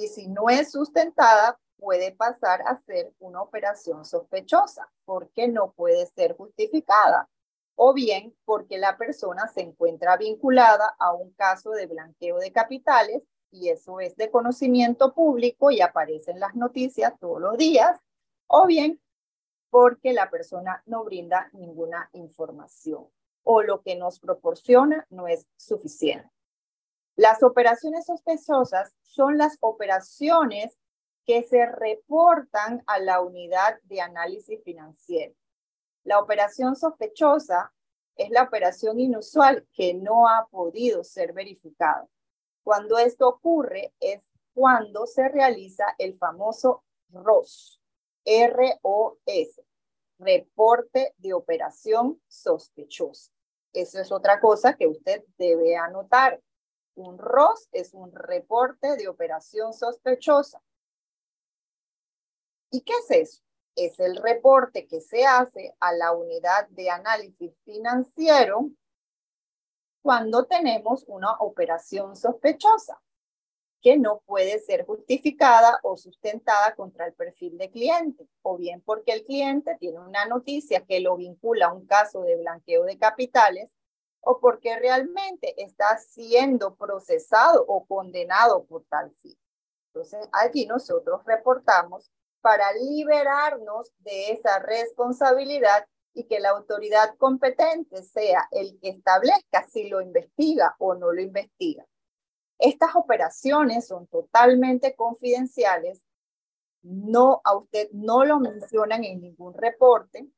y 0.00 0.08
si 0.08 0.28
no 0.28 0.48
es 0.48 0.72
sustentada 0.72 1.58
puede 1.78 2.12
pasar 2.12 2.62
a 2.66 2.78
ser 2.78 3.12
una 3.18 3.42
operación 3.42 4.04
sospechosa 4.04 4.90
porque 5.04 5.48
no 5.48 5.72
puede 5.72 6.06
ser 6.06 6.36
justificada 6.36 7.28
o 7.76 7.94
bien 7.94 8.34
porque 8.44 8.78
la 8.78 8.98
persona 8.98 9.48
se 9.48 9.62
encuentra 9.62 10.16
vinculada 10.16 10.94
a 10.98 11.14
un 11.14 11.32
caso 11.32 11.70
de 11.70 11.86
blanqueo 11.86 12.38
de 12.38 12.52
capitales 12.52 13.22
y 13.50 13.68
eso 13.68 14.00
es 14.00 14.16
de 14.16 14.30
conocimiento 14.30 15.14
público 15.14 15.70
y 15.70 15.80
aparece 15.80 16.30
en 16.30 16.40
las 16.40 16.54
noticias 16.54 17.14
todos 17.18 17.40
los 17.40 17.56
días, 17.56 17.98
o 18.46 18.66
bien 18.66 19.00
porque 19.70 20.12
la 20.12 20.30
persona 20.30 20.82
no 20.86 21.04
brinda 21.04 21.48
ninguna 21.52 22.10
información 22.12 23.08
o 23.42 23.62
lo 23.62 23.82
que 23.82 23.96
nos 23.96 24.20
proporciona 24.20 25.06
no 25.10 25.26
es 25.26 25.46
suficiente. 25.56 26.28
Las 27.20 27.42
operaciones 27.42 28.06
sospechosas 28.06 28.94
son 29.02 29.36
las 29.36 29.58
operaciones 29.60 30.78
que 31.26 31.42
se 31.42 31.66
reportan 31.66 32.82
a 32.86 32.98
la 32.98 33.20
unidad 33.20 33.78
de 33.82 34.00
análisis 34.00 34.58
financiero. 34.64 35.34
La 36.02 36.18
operación 36.18 36.76
sospechosa 36.76 37.74
es 38.16 38.30
la 38.30 38.44
operación 38.44 39.00
inusual 39.00 39.68
que 39.74 39.92
no 39.92 40.28
ha 40.28 40.48
podido 40.50 41.04
ser 41.04 41.34
verificada. 41.34 42.08
Cuando 42.62 42.96
esto 42.96 43.28
ocurre 43.28 43.92
es 44.00 44.22
cuando 44.54 45.06
se 45.06 45.28
realiza 45.28 45.94
el 45.98 46.16
famoso 46.16 46.84
ROS, 47.10 47.82
R-O-S, 48.24 49.62
reporte 50.18 51.14
de 51.18 51.34
operación 51.34 52.18
sospechosa. 52.28 53.30
Eso 53.74 54.00
es 54.00 54.10
otra 54.10 54.40
cosa 54.40 54.72
que 54.72 54.86
usted 54.86 55.22
debe 55.36 55.76
anotar. 55.76 56.40
Un 56.94 57.18
ROS 57.18 57.68
es 57.72 57.94
un 57.94 58.12
reporte 58.12 58.96
de 58.96 59.08
operación 59.08 59.72
sospechosa. 59.72 60.62
¿Y 62.70 62.82
qué 62.82 62.92
es 62.92 63.10
eso? 63.10 63.42
Es 63.76 63.98
el 64.00 64.16
reporte 64.16 64.86
que 64.86 65.00
se 65.00 65.24
hace 65.24 65.74
a 65.80 65.92
la 65.92 66.12
unidad 66.12 66.68
de 66.70 66.90
análisis 66.90 67.52
financiero 67.64 68.70
cuando 70.02 70.46
tenemos 70.46 71.04
una 71.06 71.32
operación 71.38 72.16
sospechosa 72.16 73.00
que 73.80 73.96
no 73.96 74.20
puede 74.26 74.58
ser 74.58 74.84
justificada 74.84 75.78
o 75.82 75.96
sustentada 75.96 76.74
contra 76.74 77.06
el 77.06 77.14
perfil 77.14 77.56
de 77.56 77.70
cliente, 77.70 78.28
o 78.42 78.56
bien 78.58 78.82
porque 78.82 79.12
el 79.12 79.24
cliente 79.24 79.76
tiene 79.78 80.00
una 80.00 80.26
noticia 80.26 80.84
que 80.84 81.00
lo 81.00 81.16
vincula 81.16 81.66
a 81.66 81.72
un 81.72 81.86
caso 81.86 82.22
de 82.22 82.36
blanqueo 82.36 82.84
de 82.84 82.98
capitales, 82.98 83.70
o 84.20 84.40
porque 84.40 84.78
realmente 84.78 85.54
está 85.62 85.98
siendo 85.98 86.74
procesado 86.74 87.64
o 87.66 87.86
condenado 87.86 88.64
por 88.64 88.84
tal 88.84 89.12
fin. 89.14 89.36
Entonces, 89.88 90.28
allí 90.32 90.66
nosotros 90.66 91.22
reportamos 91.24 92.10
para 92.40 92.72
liberarnos 92.74 93.90
de 93.98 94.32
esa 94.32 94.58
responsabilidad 94.60 95.86
y 96.14 96.24
que 96.24 96.40
la 96.40 96.50
autoridad 96.50 97.14
competente 97.16 98.02
sea 98.02 98.48
el 98.50 98.78
que 98.80 98.90
establezca 98.90 99.66
si 99.68 99.88
lo 99.88 100.00
investiga 100.00 100.74
o 100.78 100.94
no 100.94 101.12
lo 101.12 101.20
investiga. 101.20 101.84
Estas 102.58 102.94
operaciones 102.94 103.86
son 103.86 104.06
totalmente 104.06 104.94
confidenciales, 104.94 106.04
no 106.82 107.40
a 107.44 107.56
usted 107.56 107.88
no 107.92 108.24
lo 108.24 108.38
mencionan 108.38 109.04
en 109.04 109.20
ningún 109.20 109.54
reporte 109.54 110.28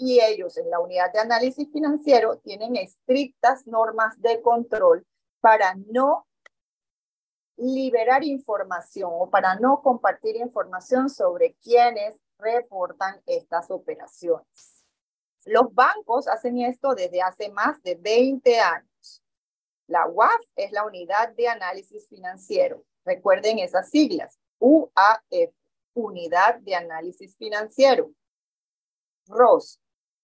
y 0.00 0.18
ellos 0.18 0.56
en 0.56 0.70
la 0.70 0.80
unidad 0.80 1.12
de 1.12 1.20
análisis 1.20 1.70
financiero 1.70 2.38
tienen 2.38 2.74
estrictas 2.74 3.66
normas 3.66 4.18
de 4.20 4.40
control 4.40 5.06
para 5.40 5.74
no 5.92 6.26
liberar 7.58 8.24
información 8.24 9.10
o 9.12 9.28
para 9.28 9.56
no 9.56 9.82
compartir 9.82 10.36
información 10.36 11.10
sobre 11.10 11.54
quienes 11.62 12.18
reportan 12.38 13.20
estas 13.26 13.70
operaciones. 13.70 14.82
Los 15.44 15.74
bancos 15.74 16.28
hacen 16.28 16.58
esto 16.60 16.94
desde 16.94 17.20
hace 17.20 17.50
más 17.50 17.82
de 17.82 17.96
20 17.96 18.58
años. 18.58 19.22
La 19.86 20.06
UAF 20.06 20.40
es 20.56 20.72
la 20.72 20.86
Unidad 20.86 21.34
de 21.34 21.48
Análisis 21.48 22.08
Financiero. 22.08 22.84
Recuerden 23.04 23.58
esas 23.58 23.90
siglas. 23.90 24.38
UAF, 24.58 25.52
Unidad 25.92 26.58
de 26.60 26.74
Análisis 26.74 27.36
Financiero. 27.36 28.10
ROS, 29.26 29.78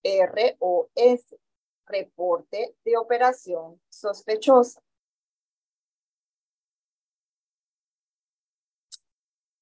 R-O-S, 0.06 1.38
Reporte 1.86 2.76
de 2.84 2.96
Operación 2.96 3.80
Sospechosa. 3.88 4.80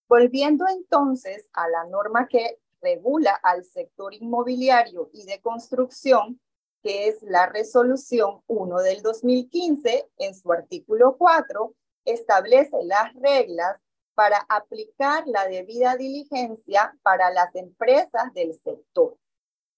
Volviendo 0.06 0.66
entonces 0.68 1.48
a 1.54 1.66
la 1.68 1.84
norma 1.84 2.28
que 2.28 2.58
regula 2.82 3.34
al 3.42 3.64
sector 3.64 4.12
inmobiliario 4.12 5.08
y 5.14 5.24
de 5.24 5.40
construcción, 5.40 6.38
que 6.82 7.08
es 7.08 7.22
la 7.22 7.46
resolución 7.46 8.42
1 8.46 8.78
del 8.82 9.00
2015, 9.00 10.10
en 10.18 10.34
su 10.34 10.52
artículo 10.52 11.16
4, 11.16 11.74
establece 12.04 12.84
las 12.84 13.14
reglas 13.14 13.80
para 14.14 14.44
aplicar 14.50 15.26
la 15.26 15.48
debida 15.48 15.96
diligencia 15.96 16.96
para 17.02 17.30
las 17.30 17.54
empresas 17.54 18.32
del 18.34 18.54
sector. 18.54 19.16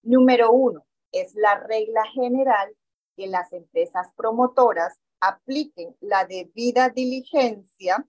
Número 0.03 0.53
uno, 0.53 0.87
es 1.13 1.35
la 1.35 1.59
regla 1.59 2.05
general 2.13 2.77
que 3.17 3.27
las 3.27 3.53
empresas 3.53 4.13
promotoras 4.15 4.99
apliquen 5.21 5.97
la 6.01 6.25
debida 6.27 6.91
diligencia 6.91 8.07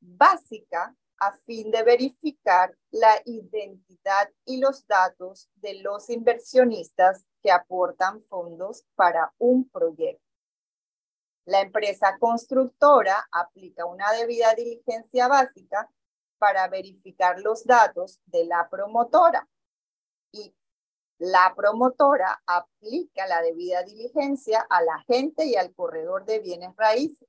básica 0.00 0.96
a 1.18 1.32
fin 1.32 1.70
de 1.70 1.82
verificar 1.82 2.74
la 2.90 3.20
identidad 3.26 4.30
y 4.46 4.58
los 4.58 4.86
datos 4.86 5.50
de 5.56 5.82
los 5.82 6.08
inversionistas 6.08 7.26
que 7.42 7.52
aportan 7.52 8.22
fondos 8.22 8.84
para 8.94 9.32
un 9.38 9.68
proyecto. 9.68 10.24
La 11.44 11.60
empresa 11.60 12.16
constructora 12.18 13.28
aplica 13.32 13.84
una 13.84 14.10
debida 14.12 14.54
diligencia 14.54 15.28
básica 15.28 15.90
para 16.38 16.68
verificar 16.68 17.38
los 17.40 17.64
datos 17.64 18.18
de 18.24 18.46
la 18.46 18.68
promotora 18.70 19.46
y 20.32 20.54
la 21.18 21.52
promotora 21.56 22.42
aplica 22.46 23.26
la 23.26 23.42
debida 23.42 23.82
diligencia 23.82 24.60
al 24.70 24.88
agente 24.88 25.44
y 25.44 25.56
al 25.56 25.74
corredor 25.74 26.24
de 26.24 26.38
bienes 26.40 26.74
raíces. 26.76 27.28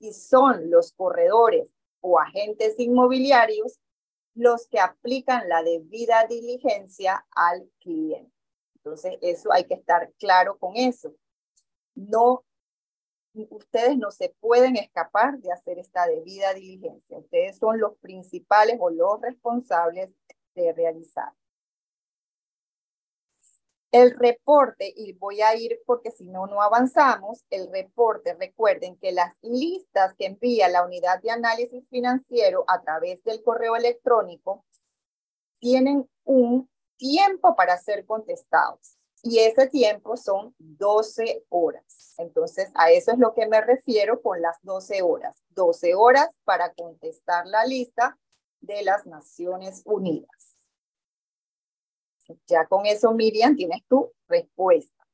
Y 0.00 0.12
son 0.12 0.70
los 0.70 0.92
corredores 0.92 1.72
o 2.00 2.18
agentes 2.18 2.78
inmobiliarios 2.78 3.78
los 4.34 4.66
que 4.66 4.80
aplican 4.80 5.48
la 5.48 5.62
debida 5.62 6.26
diligencia 6.26 7.24
al 7.30 7.70
cliente. 7.78 8.32
Entonces, 8.76 9.18
eso 9.20 9.52
hay 9.52 9.64
que 9.64 9.74
estar 9.74 10.12
claro 10.18 10.58
con 10.58 10.76
eso. 10.76 11.14
No, 11.94 12.44
ustedes 13.34 13.96
no 13.96 14.10
se 14.10 14.34
pueden 14.40 14.76
escapar 14.76 15.38
de 15.38 15.52
hacer 15.52 15.78
esta 15.78 16.06
debida 16.06 16.54
diligencia. 16.54 17.18
Ustedes 17.18 17.58
son 17.58 17.78
los 17.78 17.96
principales 17.98 18.78
o 18.80 18.90
los 18.90 19.20
responsables 19.20 20.12
de 20.54 20.72
realizar. 20.72 21.32
El 23.92 24.18
reporte, 24.18 24.90
y 24.96 25.12
voy 25.12 25.42
a 25.42 25.54
ir 25.54 25.80
porque 25.84 26.10
si 26.10 26.26
no, 26.26 26.46
no 26.46 26.62
avanzamos, 26.62 27.44
el 27.50 27.70
reporte, 27.70 28.34
recuerden 28.34 28.96
que 28.96 29.12
las 29.12 29.34
listas 29.42 30.14
que 30.14 30.24
envía 30.26 30.70
la 30.70 30.82
unidad 30.82 31.20
de 31.20 31.30
análisis 31.30 31.86
financiero 31.90 32.64
a 32.68 32.80
través 32.80 33.22
del 33.22 33.42
correo 33.42 33.76
electrónico 33.76 34.64
tienen 35.58 36.08
un 36.24 36.70
tiempo 36.96 37.54
para 37.54 37.76
ser 37.78 38.06
contestados. 38.06 38.96
y 39.24 39.38
ese 39.38 39.68
tiempo 39.68 40.16
son 40.16 40.52
12 40.58 41.44
horas. 41.48 42.14
Entonces, 42.18 42.70
a 42.74 42.90
eso 42.90 43.12
es 43.12 43.18
lo 43.18 43.34
que 43.34 43.46
me 43.46 43.60
refiero 43.60 44.20
con 44.20 44.42
las 44.42 44.56
12 44.62 45.02
horas. 45.02 45.40
12 45.50 45.94
horas 45.94 46.28
para 46.44 46.72
contestar 46.74 47.46
la 47.46 47.64
lista 47.64 48.18
de 48.60 48.82
las 48.82 49.06
Naciones 49.06 49.82
Unidas. 49.84 50.51
Ya 52.46 52.66
con 52.66 52.86
eso, 52.86 53.12
Miriam, 53.12 53.56
tienes 53.56 53.84
tu 53.88 54.12
respuesta. 54.28 55.06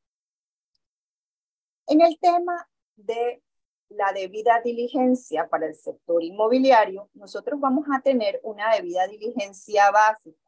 En 1.86 2.00
el 2.00 2.18
tema 2.18 2.68
de 2.96 3.42
la 3.88 4.12
debida 4.12 4.60
diligencia 4.62 5.48
para 5.48 5.66
el 5.66 5.74
sector 5.74 6.22
inmobiliario, 6.22 7.08
nosotros 7.14 7.58
vamos 7.60 7.86
a 7.92 8.00
tener 8.02 8.40
una 8.42 8.74
debida 8.74 9.06
diligencia 9.06 9.90
básica. 9.90 10.38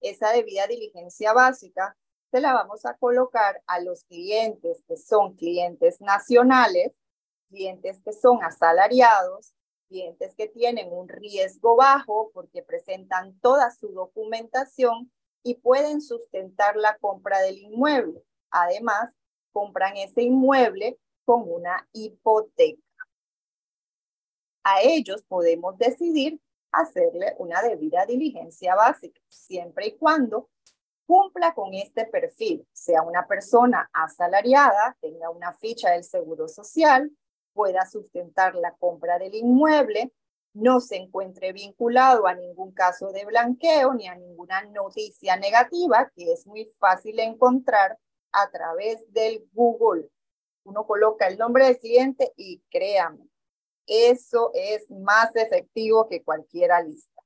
Esa 0.00 0.30
debida 0.30 0.66
diligencia 0.66 1.32
básica 1.32 1.96
se 2.30 2.40
la 2.40 2.52
vamos 2.52 2.84
a 2.84 2.94
colocar 2.94 3.62
a 3.66 3.80
los 3.80 4.04
clientes 4.04 4.82
que 4.86 4.96
son 4.96 5.34
clientes 5.34 6.00
nacionales, 6.00 6.92
clientes 7.48 8.00
que 8.04 8.12
son 8.12 8.44
asalariados, 8.44 9.54
clientes 9.88 10.34
que 10.36 10.46
tienen 10.46 10.92
un 10.92 11.08
riesgo 11.08 11.74
bajo 11.74 12.30
porque 12.32 12.62
presentan 12.62 13.38
toda 13.40 13.70
su 13.70 13.88
documentación 13.88 15.10
y 15.42 15.54
pueden 15.56 16.00
sustentar 16.00 16.76
la 16.76 16.96
compra 16.98 17.40
del 17.40 17.58
inmueble. 17.58 18.22
Además, 18.50 19.14
compran 19.52 19.96
ese 19.96 20.22
inmueble 20.22 20.98
con 21.24 21.44
una 21.46 21.86
hipoteca. 21.92 22.82
A 24.64 24.82
ellos 24.82 25.22
podemos 25.28 25.76
decidir 25.78 26.40
hacerle 26.72 27.34
una 27.38 27.62
debida 27.62 28.04
diligencia 28.06 28.74
básica, 28.74 29.20
siempre 29.28 29.88
y 29.88 29.96
cuando 29.96 30.48
cumpla 31.06 31.54
con 31.54 31.72
este 31.72 32.04
perfil, 32.04 32.66
sea 32.72 33.02
una 33.02 33.26
persona 33.26 33.88
asalariada, 33.94 34.96
tenga 35.00 35.30
una 35.30 35.54
ficha 35.54 35.90
del 35.92 36.04
Seguro 36.04 36.48
Social, 36.48 37.10
pueda 37.54 37.86
sustentar 37.86 38.54
la 38.54 38.72
compra 38.76 39.18
del 39.18 39.34
inmueble, 39.34 40.12
no 40.54 40.80
se 40.80 40.96
encuentre 40.96 41.52
vinculado 41.52 42.26
a 42.26 42.34
ningún 42.34 42.72
caso 42.72 43.12
de 43.12 43.24
blanqueo 43.24 43.94
ni 43.94 44.08
a 44.08 44.14
ninguna 44.14 44.62
noticia 44.62 45.36
negativa 45.36 46.10
que 46.14 46.32
es 46.32 46.46
muy 46.46 46.66
fácil 46.78 47.18
encontrar 47.20 47.98
a 48.32 48.50
través 48.50 49.04
del 49.12 49.48
Google 49.52 50.08
uno 50.68 50.86
coloca 50.86 51.26
el 51.26 51.38
nombre 51.38 51.64
del 51.64 51.78
cliente 51.78 52.32
y 52.36 52.62
créame, 52.70 53.26
eso 53.86 54.50
es 54.52 54.90
más 54.90 55.34
efectivo 55.34 56.06
que 56.08 56.22
cualquiera 56.22 56.82
lista. 56.82 57.22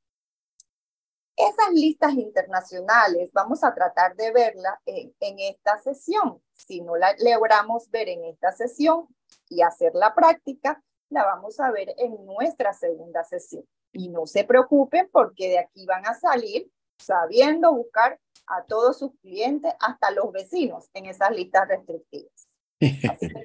Esas 1.37 1.73
listas 1.73 2.15
internacionales 2.15 3.31
vamos 3.33 3.65
a 3.65 3.75
tratar 3.75 4.15
de 4.15 4.31
verla 4.31 4.81
en, 4.87 5.13
en 5.19 5.39
esta 5.41 5.77
sesión. 5.79 6.41
Si 6.53 6.83
no 6.83 6.95
la 6.95 7.17
logramos 7.19 7.91
ver 7.91 8.09
en 8.11 8.25
esta 8.27 8.53
sesión 8.53 9.09
y 9.49 9.63
hacer 9.63 9.93
la 9.95 10.15
práctica, 10.15 10.81
la 11.13 11.25
vamos 11.25 11.61
a 11.61 11.71
ver 11.71 11.95
en 11.99 12.25
nuestra 12.27 12.73
segunda 12.73 13.25
sesión. 13.25 13.65
Y 13.93 14.09
no 14.09 14.27
se 14.27 14.45
preocupen 14.45 15.09
porque 15.13 15.49
de 15.49 15.59
aquí 15.59 15.87
van 15.87 16.07
a 16.07 16.15
salir 16.15 16.71
sabiendo 16.99 17.73
buscar 17.75 18.19
a 18.47 18.65
todos 18.65 18.99
sus 18.99 19.13
clientes, 19.21 19.73
hasta 19.81 20.11
los 20.11 20.33
vecinos, 20.33 20.89
en 20.95 21.07
esas 21.07 21.31
listas 21.31 21.69
restrictivas 21.69 22.49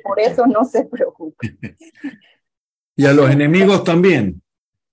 por 0.04 0.20
eso 0.20 0.46
no 0.48 0.64
se 0.66 0.86
preocupe. 0.86 1.58
Y 3.00 3.06
a 3.06 3.14
los 3.14 3.30
enemigos 3.30 3.84
también. 3.84 4.42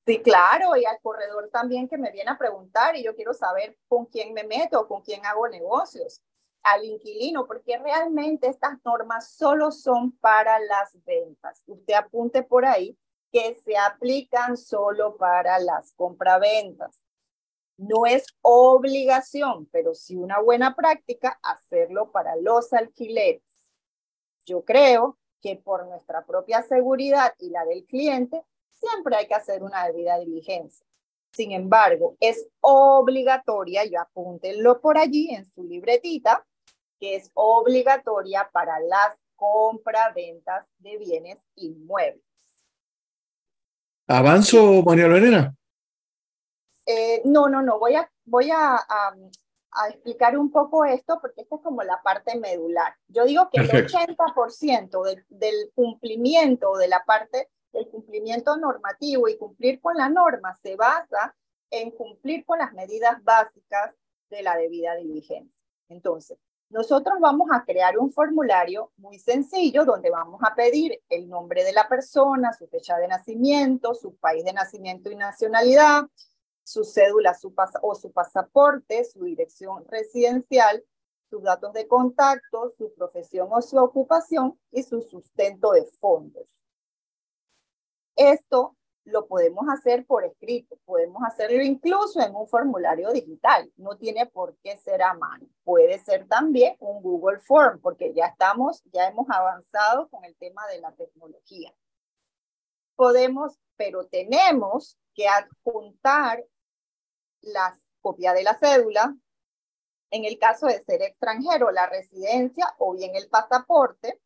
Sí, 0.07 0.21
claro, 0.21 0.77
y 0.77 0.85
al 0.85 0.99
corredor 1.01 1.49
también 1.51 1.89
que 1.89 1.97
me 1.97 2.13
viene 2.13 2.31
a 2.31 2.37
preguntar 2.37 2.95
y 2.97 3.03
yo 3.03 3.17
quiero 3.17 3.33
saber 3.33 3.79
con 3.89 4.05
quién 4.05 4.35
me 4.35 4.45
meto, 4.45 4.87
con 4.87 5.01
quién 5.01 5.25
hago 5.25 5.49
negocios, 5.49 6.21
al 6.65 6.85
inquilino, 6.85 7.47
porque 7.47 7.79
realmente 7.79 8.49
estas 8.49 8.79
normas 8.85 9.31
solo 9.31 9.71
son 9.71 10.13
para 10.19 10.59
las 10.59 10.97
ventas. 11.05 11.63
Usted 11.67 11.95
apunte 11.95 12.43
por 12.43 12.65
ahí 12.65 12.99
que 13.31 13.55
se 13.65 13.77
aplican 13.77 14.57
solo 14.57 15.17
para 15.17 15.59
las 15.59 15.93
compraventas. 15.93 17.03
No 17.77 18.07
es 18.07 18.27
obligación, 18.41 19.67
pero 19.73 19.95
sí 19.95 20.17
una 20.17 20.41
buena 20.41 20.75
práctica 20.75 21.39
hacerlo 21.43 22.11
para 22.13 22.37
los 22.37 22.73
alquileres. 22.73 23.43
Yo 24.47 24.65
creo 24.65 25.19
que 25.43 25.57
por 25.57 25.87
nuestra 25.87 26.25
propia 26.25 26.63
seguridad 26.63 27.35
y 27.39 27.51
la 27.51 27.65
del 27.67 27.85
cliente, 27.85 28.43
siempre 28.71 29.17
hay 29.17 29.27
que 29.27 29.35
hacer 29.35 29.63
una 29.63 29.87
debida 29.87 30.19
diligencia. 30.19 30.87
Sin 31.33 31.53
embargo, 31.53 32.17
es 32.21 32.49
obligatoria, 32.61 33.85
y 33.85 33.97
apúntenlo 33.97 34.81
por 34.81 34.97
allí 34.97 35.35
en 35.35 35.45
su 35.45 35.65
libretita, 35.65 36.47
que 37.05 37.17
es 37.17 37.31
obligatoria 37.35 38.49
para 38.51 38.81
las 38.81 39.19
compra-ventas 39.37 40.67
de 40.79 40.97
bienes 40.97 41.39
inmuebles. 41.55 42.25
¿Avanzo, 44.07 44.83
María 44.83 45.07
Lorena? 45.07 45.55
Eh, 46.87 47.21
no, 47.27 47.51
no, 47.51 47.61
no, 47.61 47.79
voy 47.79 47.97
a, 47.97 48.11
voy 48.25 48.51
a, 48.51 48.77
a 48.79 49.89
explicar 49.91 50.39
un 50.39 50.51
poco 50.51 50.87
esto 50.87 51.19
porque 51.21 51.43
esta 51.43 51.57
es 51.57 51.63
como 51.63 51.83
la 51.83 52.01
parte 52.03 52.39
medular. 52.39 52.97
Yo 53.09 53.27
digo 53.27 53.51
que 53.53 53.61
el 53.61 53.69
80% 53.69 55.05
del, 55.05 55.27
del 55.29 55.73
cumplimiento 55.75 56.75
de 56.79 56.89
la 56.89 57.05
parte 57.05 57.51
del 57.75 57.87
cumplimiento 57.91 58.57
normativo 58.57 59.29
y 59.29 59.37
cumplir 59.37 59.79
con 59.83 59.95
la 59.99 60.09
norma 60.09 60.55
se 60.55 60.75
basa 60.75 61.37
en 61.71 61.91
cumplir 61.91 62.47
con 62.47 62.61
las 62.61 62.73
medidas 62.73 63.23
básicas 63.23 63.95
de 64.31 64.43
la 64.43 64.57
debida 64.57 64.95
diligencia. 64.97 65.61
Entonces, 65.91 66.39
nosotros 66.71 67.17
vamos 67.21 67.49
a 67.53 67.65
crear 67.65 67.99
un 67.99 68.11
formulario 68.11 68.93
muy 68.97 69.19
sencillo 69.19 69.85
donde 69.85 70.11
vamos 70.11 70.41
a 70.45 70.55
pedir 70.55 71.01
el 71.09 71.29
nombre 71.29 71.63
de 71.63 71.73
la 71.73 71.89
persona, 71.89 72.53
su 72.53 72.67
fecha 72.67 72.97
de 72.99 73.09
nacimiento, 73.09 73.95
su 73.95 74.17
país 74.17 74.45
de 74.45 74.53
nacimiento 74.53 75.11
y 75.11 75.17
nacionalidad, 75.17 76.05
su 76.65 76.85
cédula 76.85 77.35
su 77.35 77.55
o 77.83 77.95
su 77.95 78.11
pasaporte, 78.11 79.05
su 79.05 79.25
dirección 79.25 79.85
residencial, 79.87 80.85
sus 81.29 81.43
datos 81.43 81.73
de 81.75 81.87
contacto, 81.87 82.71
su 82.71 82.93
profesión 82.95 83.49
o 83.51 83.61
su 83.61 83.77
ocupación 83.79 84.59
y 84.73 84.83
su 84.83 85.03
sustento 85.03 85.73
de 85.73 85.85
fondos. 85.85 86.49
Esto 88.17 88.77
lo 89.05 89.27
podemos 89.27 89.67
hacer 89.69 90.07
por 90.07 90.25
escrito, 90.25 90.79
podemos 90.85 91.23
hacerlo 91.25 91.63
incluso 91.63 92.21
en 92.21 92.35
un 92.35 92.49
formulario 92.49 93.13
digital, 93.13 93.71
no 93.77 93.97
tiene 93.97 94.27
por 94.27 94.57
qué 94.63 94.77
ser 94.77 95.03
a 95.03 95.15
mano. 95.15 95.47
Puede 95.63 95.99
ser 95.99 96.27
también 96.27 96.77
un 96.81 97.03
Google 97.03 97.39
Form, 97.39 97.81
porque 97.81 98.15
ya 98.15 98.27
estamos, 98.27 98.83
ya 98.93 99.09
hemos 99.09 99.29
avanzado 99.29 100.09
con 100.09 100.25
el 100.25 100.35
tema 100.37 100.67
de 100.69 100.81
la 100.81 100.93
tecnología. 100.93 101.75
Podemos, 102.97 103.59
pero 103.77 104.07
tenemos 104.07 104.97
que 105.15 105.29
adjuntar 105.29 106.45
la 107.43 107.77
copia 108.01 108.33
de 108.33 108.43
la 108.43 108.59
cédula, 108.59 109.15
en 110.11 110.25
el 110.25 110.39
caso 110.39 110.67
de 110.67 110.83
ser 110.85 111.03
extranjero, 111.03 111.73
la 111.73 111.87
residencia 111.89 112.75
o 112.79 112.95
bien 112.95 113.17
el 113.17 113.29
pasaporte, 113.29 114.21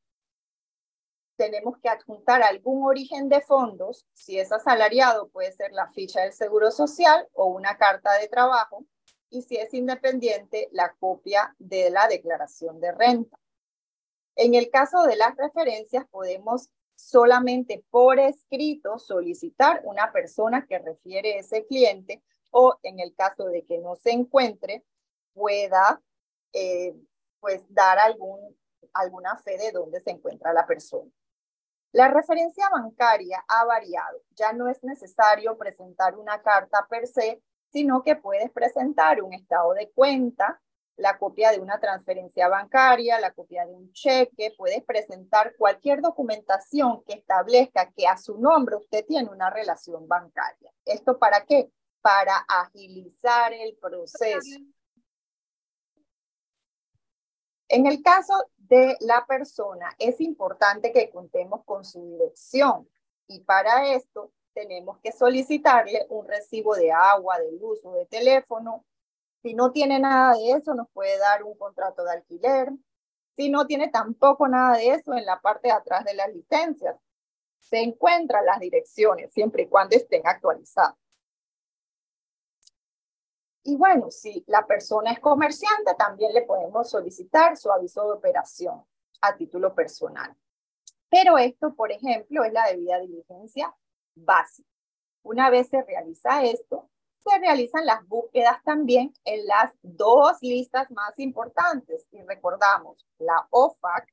tenemos 1.38 1.78
que 1.78 1.88
adjuntar 1.88 2.42
algún 2.42 2.84
origen 2.84 3.28
de 3.28 3.40
fondos. 3.40 4.04
Si 4.12 4.38
es 4.38 4.50
asalariado, 4.50 5.28
puede 5.28 5.52
ser 5.52 5.72
la 5.72 5.88
ficha 5.92 6.22
del 6.22 6.32
Seguro 6.32 6.72
Social 6.72 7.28
o 7.32 7.46
una 7.46 7.78
carta 7.78 8.12
de 8.14 8.28
trabajo. 8.28 8.84
Y 9.30 9.42
si 9.42 9.56
es 9.56 9.72
independiente, 9.72 10.68
la 10.72 10.94
copia 10.98 11.54
de 11.58 11.90
la 11.90 12.08
declaración 12.08 12.80
de 12.80 12.92
renta. 12.92 13.38
En 14.34 14.54
el 14.54 14.68
caso 14.68 15.04
de 15.04 15.14
las 15.14 15.36
referencias, 15.36 16.06
podemos 16.10 16.70
solamente 16.96 17.84
por 17.90 18.18
escrito 18.18 18.98
solicitar 18.98 19.80
una 19.84 20.10
persona 20.12 20.66
que 20.66 20.80
refiere 20.80 21.38
ese 21.38 21.64
cliente 21.66 22.20
o 22.50 22.78
en 22.82 22.98
el 22.98 23.14
caso 23.14 23.44
de 23.44 23.64
que 23.64 23.78
no 23.78 23.94
se 23.94 24.10
encuentre, 24.10 24.84
pueda 25.34 26.02
eh, 26.52 26.96
pues 27.38 27.62
dar 27.68 28.00
algún, 28.00 28.56
alguna 28.92 29.36
fe 29.36 29.56
de 29.56 29.70
dónde 29.70 30.00
se 30.00 30.10
encuentra 30.10 30.52
la 30.52 30.66
persona. 30.66 31.08
La 31.92 32.08
referencia 32.08 32.68
bancaria 32.70 33.44
ha 33.48 33.64
variado. 33.64 34.20
Ya 34.36 34.52
no 34.52 34.68
es 34.68 34.82
necesario 34.84 35.56
presentar 35.56 36.16
una 36.16 36.42
carta 36.42 36.86
per 36.88 37.06
se, 37.06 37.42
sino 37.70 38.02
que 38.02 38.16
puedes 38.16 38.50
presentar 38.50 39.22
un 39.22 39.32
estado 39.32 39.74
de 39.74 39.90
cuenta, 39.90 40.60
la 40.96 41.16
copia 41.16 41.52
de 41.52 41.60
una 41.60 41.78
transferencia 41.78 42.48
bancaria, 42.48 43.20
la 43.20 43.32
copia 43.32 43.64
de 43.64 43.72
un 43.72 43.92
cheque, 43.92 44.54
puedes 44.56 44.82
presentar 44.84 45.54
cualquier 45.56 46.00
documentación 46.00 47.04
que 47.04 47.14
establezca 47.14 47.92
que 47.92 48.06
a 48.06 48.16
su 48.16 48.36
nombre 48.38 48.76
usted 48.76 49.04
tiene 49.06 49.30
una 49.30 49.48
relación 49.48 50.08
bancaria. 50.08 50.72
¿Esto 50.84 51.18
para 51.18 51.44
qué? 51.44 51.70
para 52.00 52.36
agilizar 52.48 53.52
el 53.52 53.76
proceso. 53.76 54.58
En 57.68 57.86
el 57.86 58.02
caso 58.02 58.32
de 58.56 58.96
la 59.00 59.26
persona, 59.26 59.94
es 59.98 60.20
importante 60.20 60.90
que 60.92 61.10
contemos 61.10 61.64
con 61.64 61.84
su 61.84 62.02
dirección 62.12 62.88
y 63.26 63.40
para 63.40 63.92
esto 63.92 64.32
tenemos 64.54 64.98
que 65.00 65.12
solicitarle 65.12 66.06
un 66.08 66.26
recibo 66.26 66.74
de 66.74 66.90
agua, 66.90 67.38
de 67.38 67.52
luz 67.52 67.80
o 67.84 67.92
de 67.92 68.06
teléfono. 68.06 68.84
Si 69.42 69.54
no 69.54 69.70
tiene 69.70 70.00
nada 70.00 70.34
de 70.34 70.52
eso, 70.52 70.74
nos 70.74 70.88
puede 70.90 71.18
dar 71.18 71.44
un 71.44 71.56
contrato 71.56 72.04
de 72.04 72.12
alquiler, 72.12 72.70
Si 73.36 73.50
no 73.50 73.66
tiene 73.66 73.88
tampoco 73.88 74.48
nada 74.48 74.78
de 74.78 74.90
eso 74.94 75.14
en 75.14 75.24
la 75.24 75.40
parte 75.40 75.68
de 75.68 75.74
atrás 75.74 76.04
de 76.04 76.14
las 76.14 76.28
licencias, 76.34 76.96
se 77.60 77.80
encuentran 77.80 78.44
las 78.44 78.58
direcciones 78.58 79.32
siempre 79.32 79.62
y 79.62 79.68
cuando 79.68 79.94
estén 79.94 80.26
actualizadas. 80.26 80.96
Y 83.62 83.76
bueno, 83.76 84.10
si 84.10 84.44
la 84.46 84.66
persona 84.66 85.12
es 85.12 85.20
comerciante, 85.20 85.94
también 85.96 86.32
le 86.32 86.42
podemos 86.42 86.88
solicitar 86.88 87.56
su 87.56 87.70
aviso 87.70 88.04
de 88.04 88.12
operación 88.12 88.82
a 89.20 89.36
título 89.36 89.74
personal. 89.74 90.34
Pero 91.10 91.38
esto, 91.38 91.74
por 91.74 91.90
ejemplo, 91.90 92.44
es 92.44 92.52
la 92.52 92.66
debida 92.66 93.00
diligencia 93.00 93.74
básica. 94.14 94.68
Una 95.22 95.50
vez 95.50 95.68
se 95.68 95.82
realiza 95.82 96.44
esto, 96.44 96.88
se 97.18 97.38
realizan 97.38 97.84
las 97.84 98.06
búsquedas 98.06 98.62
también 98.64 99.12
en 99.24 99.46
las 99.46 99.72
dos 99.82 100.38
listas 100.40 100.90
más 100.90 101.18
importantes. 101.18 102.06
Y 102.10 102.22
recordamos, 102.22 103.06
la 103.18 103.46
OFAC, 103.50 104.08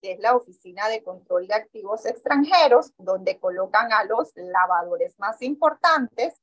que 0.00 0.12
es 0.12 0.20
la 0.20 0.36
Oficina 0.36 0.88
de 0.88 1.02
Control 1.02 1.46
de 1.46 1.54
Activos 1.54 2.06
Extranjeros, 2.06 2.92
donde 2.96 3.38
colocan 3.38 3.92
a 3.92 4.04
los 4.04 4.32
lavadores 4.36 5.18
más 5.18 5.42
importantes, 5.42 6.40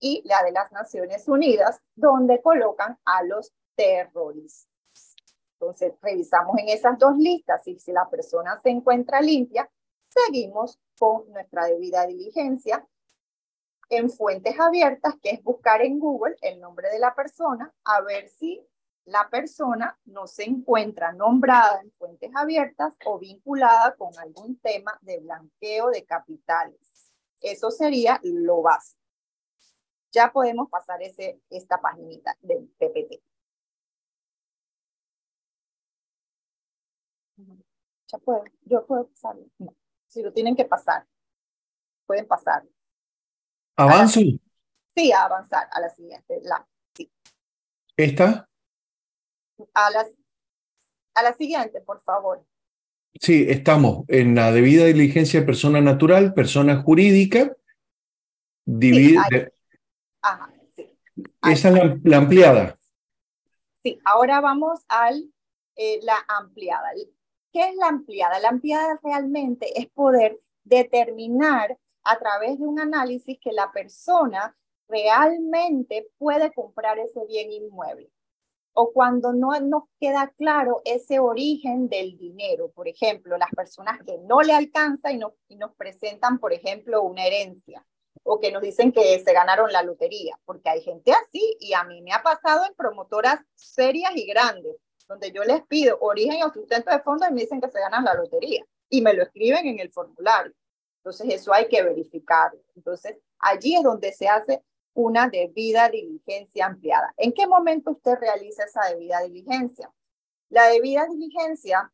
y 0.00 0.22
la 0.24 0.42
de 0.42 0.52
las 0.52 0.72
Naciones 0.72 1.28
Unidas, 1.28 1.82
donde 1.94 2.42
colocan 2.42 2.98
a 3.04 3.22
los 3.22 3.52
terroristas. 3.74 4.68
Entonces, 5.58 5.94
revisamos 6.02 6.58
en 6.58 6.68
esas 6.68 6.98
dos 6.98 7.16
listas 7.16 7.66
y 7.66 7.78
si 7.78 7.92
la 7.92 8.08
persona 8.08 8.58
se 8.60 8.70
encuentra 8.70 9.20
limpia, 9.20 9.70
seguimos 10.08 10.78
con 10.98 11.30
nuestra 11.30 11.66
debida 11.66 12.06
diligencia 12.06 12.86
en 13.88 14.10
fuentes 14.10 14.58
abiertas, 14.58 15.14
que 15.22 15.30
es 15.30 15.42
buscar 15.42 15.80
en 15.82 15.98
Google 15.98 16.36
el 16.42 16.60
nombre 16.60 16.90
de 16.90 16.98
la 16.98 17.14
persona, 17.14 17.72
a 17.84 18.00
ver 18.02 18.28
si 18.28 18.66
la 19.04 19.28
persona 19.30 19.98
no 20.04 20.26
se 20.26 20.44
encuentra 20.44 21.12
nombrada 21.12 21.80
en 21.80 21.92
fuentes 21.92 22.30
abiertas 22.34 22.94
o 23.04 23.18
vinculada 23.18 23.94
con 23.94 24.16
algún 24.18 24.58
tema 24.58 24.98
de 25.02 25.18
blanqueo 25.20 25.90
de 25.90 26.04
capitales. 26.04 27.12
Eso 27.40 27.70
sería 27.70 28.18
lo 28.24 28.62
básico. 28.62 29.05
Ya 30.16 30.32
podemos 30.32 30.70
pasar 30.70 31.02
ese, 31.02 31.42
esta 31.50 31.78
paginita 31.78 32.34
del 32.40 32.70
PPT. 32.78 33.20
Ya 38.10 38.18
puedo, 38.24 38.42
yo 38.62 38.86
puedo 38.86 39.08
pasarlo. 39.08 39.44
si 40.06 40.22
lo 40.22 40.32
tienen 40.32 40.56
que 40.56 40.64
pasar, 40.64 41.06
pueden 42.06 42.26
pasar. 42.26 42.64
¿Avanzo? 43.76 44.20
sí, 44.94 45.12
a 45.12 45.24
avanzar 45.24 45.68
a 45.70 45.80
la 45.80 45.90
siguiente. 45.90 46.40
La, 46.44 46.66
sí. 46.94 47.12
¿Esta? 47.94 48.48
A, 49.74 49.90
las, 49.90 50.08
a 51.14 51.22
la 51.24 51.34
siguiente, 51.34 51.82
por 51.82 52.00
favor. 52.00 52.42
Sí, 53.20 53.44
estamos 53.50 54.06
en 54.08 54.34
la 54.34 54.50
debida 54.50 54.86
diligencia 54.86 55.40
de 55.40 55.46
persona 55.46 55.82
natural, 55.82 56.32
persona 56.32 56.80
jurídica. 56.80 57.54
Divide, 58.64 59.55
Ajá, 60.26 60.52
sí. 60.74 60.98
Esa 61.42 61.68
es 61.68 61.74
la, 62.02 62.16
ampliada. 62.16 62.76
Sí, 63.80 64.00
ahora 64.04 64.40
vamos 64.40 64.80
a 64.88 65.10
eh, 65.12 66.00
la 66.02 66.16
ampliada. 66.26 66.88
¿Qué 67.52 67.68
es 67.68 67.76
la 67.76 67.86
ampliada? 67.86 68.40
La 68.40 68.48
ampliada 68.48 68.98
realmente 69.04 69.78
es 69.78 69.86
poder 69.86 70.40
determinar 70.64 71.78
a 72.02 72.18
través 72.18 72.58
de 72.58 72.66
un 72.66 72.80
análisis 72.80 73.38
que 73.40 73.52
la 73.52 73.70
persona 73.70 74.56
realmente 74.88 76.08
puede 76.18 76.52
comprar 76.52 76.98
ese 76.98 77.24
bien 77.26 77.52
inmueble 77.52 78.10
o 78.72 78.92
cuando 78.92 79.32
no 79.32 79.58
nos 79.60 79.84
queda 80.00 80.32
claro 80.36 80.82
ese 80.84 81.20
origen 81.20 81.88
del 81.88 82.18
dinero. 82.18 82.72
Por 82.72 82.88
ejemplo, 82.88 83.38
las 83.38 83.50
personas 83.50 84.00
que 84.04 84.18
no 84.18 84.42
le 84.42 84.52
alcanza 84.52 85.12
y, 85.12 85.20
y 85.48 85.56
nos 85.56 85.72
presentan, 85.76 86.40
por 86.40 86.52
ejemplo, 86.52 87.02
una 87.02 87.24
herencia 87.24 87.86
o 88.26 88.40
que 88.40 88.50
nos 88.50 88.60
dicen 88.60 88.92
que 88.92 89.20
se 89.20 89.32
ganaron 89.32 89.72
la 89.72 89.82
lotería, 89.82 90.38
porque 90.44 90.68
hay 90.68 90.82
gente 90.82 91.12
así 91.12 91.56
y 91.60 91.74
a 91.74 91.84
mí 91.84 92.02
me 92.02 92.12
ha 92.12 92.22
pasado 92.22 92.64
en 92.66 92.74
promotoras 92.74 93.40
serias 93.54 94.10
y 94.16 94.26
grandes, 94.26 94.76
donde 95.06 95.30
yo 95.30 95.44
les 95.44 95.64
pido 95.66 95.96
origen 96.00 96.42
o 96.42 96.52
sustento 96.52 96.90
de 96.90 97.00
fondos 97.00 97.28
y 97.30 97.32
me 97.32 97.42
dicen 97.42 97.60
que 97.60 97.70
se 97.70 97.78
ganan 97.78 98.04
la 98.04 98.14
lotería 98.14 98.64
y 98.90 99.00
me 99.00 99.14
lo 99.14 99.22
escriben 99.22 99.66
en 99.66 99.78
el 99.78 99.92
formulario. 99.92 100.52
Entonces, 100.98 101.34
eso 101.34 101.52
hay 101.54 101.68
que 101.68 101.84
verificarlo. 101.84 102.60
Entonces, 102.74 103.16
allí 103.38 103.76
es 103.76 103.84
donde 103.84 104.12
se 104.12 104.26
hace 104.26 104.60
una 104.92 105.28
debida 105.28 105.88
diligencia 105.88 106.66
ampliada. 106.66 107.14
¿En 107.16 107.32
qué 107.32 107.46
momento 107.46 107.92
usted 107.92 108.16
realiza 108.18 108.64
esa 108.64 108.88
debida 108.88 109.22
diligencia? 109.22 109.92
La 110.48 110.66
debida 110.66 111.06
diligencia 111.06 111.92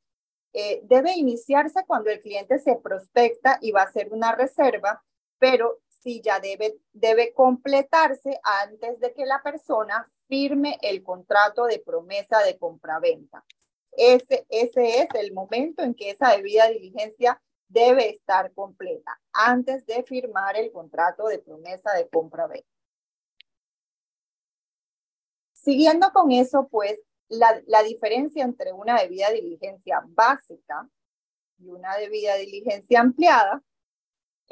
eh, 0.54 0.80
debe 0.84 1.12
iniciarse 1.12 1.84
cuando 1.86 2.08
el 2.08 2.20
cliente 2.20 2.58
se 2.58 2.76
prospecta 2.76 3.58
y 3.60 3.72
va 3.72 3.82
a 3.82 3.84
hacer 3.84 4.08
una 4.12 4.34
reserva, 4.34 5.04
pero 5.38 5.81
ya 6.04 6.40
debe, 6.40 6.78
debe 6.92 7.32
completarse 7.32 8.40
antes 8.42 8.98
de 9.00 9.12
que 9.14 9.24
la 9.24 9.42
persona 9.42 10.04
firme 10.28 10.78
el 10.82 11.02
contrato 11.02 11.66
de 11.66 11.78
promesa 11.78 12.40
de 12.40 12.58
compraventa. 12.58 13.44
Ese, 13.92 14.46
ese 14.48 15.02
es 15.02 15.08
el 15.14 15.32
momento 15.32 15.82
en 15.82 15.94
que 15.94 16.10
esa 16.10 16.34
debida 16.36 16.68
diligencia 16.68 17.40
debe 17.68 18.10
estar 18.10 18.52
completa 18.52 19.20
antes 19.32 19.86
de 19.86 20.02
firmar 20.02 20.56
el 20.56 20.72
contrato 20.72 21.26
de 21.26 21.38
promesa 21.38 21.92
de 21.94 22.08
compra-venta. 22.08 22.68
Siguiendo 25.52 26.10
con 26.12 26.32
eso, 26.32 26.68
pues, 26.68 27.00
la, 27.28 27.62
la 27.66 27.82
diferencia 27.82 28.44
entre 28.44 28.72
una 28.72 29.00
debida 29.00 29.30
diligencia 29.30 30.02
básica 30.06 30.88
y 31.58 31.68
una 31.68 31.96
debida 31.96 32.34
diligencia 32.34 33.00
ampliada 33.00 33.62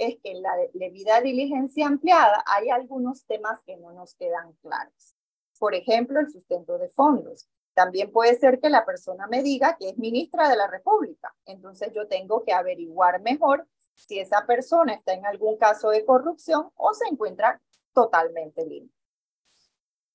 es 0.01 0.17
que 0.23 0.31
en 0.31 0.43
la 0.43 0.57
debida 0.73 1.21
diligencia 1.21 1.87
ampliada 1.87 2.43
hay 2.47 2.71
algunos 2.71 3.27
temas 3.27 3.61
que 3.67 3.77
no 3.77 3.93
nos 3.93 4.15
quedan 4.15 4.55
claros. 4.63 5.15
Por 5.59 5.75
ejemplo, 5.75 6.19
el 6.21 6.31
sustento 6.31 6.79
de 6.79 6.89
fondos. 6.89 7.47
También 7.75 8.11
puede 8.11 8.35
ser 8.39 8.61
que 8.61 8.71
la 8.71 8.87
persona 8.87 9.27
me 9.27 9.43
diga 9.43 9.77
que 9.79 9.91
es 9.91 9.99
ministra 9.99 10.49
de 10.49 10.57
la 10.57 10.67
República. 10.67 11.35
Entonces 11.45 11.93
yo 11.95 12.09
tengo 12.09 12.43
que 12.45 12.55
averiguar 12.55 13.21
mejor 13.21 13.69
si 13.95 14.19
esa 14.19 14.47
persona 14.47 14.95
está 14.95 15.13
en 15.13 15.27
algún 15.27 15.59
caso 15.59 15.91
de 15.91 16.07
corrupción 16.07 16.71
o 16.77 16.95
se 16.95 17.07
encuentra 17.07 17.61
totalmente 17.93 18.65
limpia. 18.65 18.97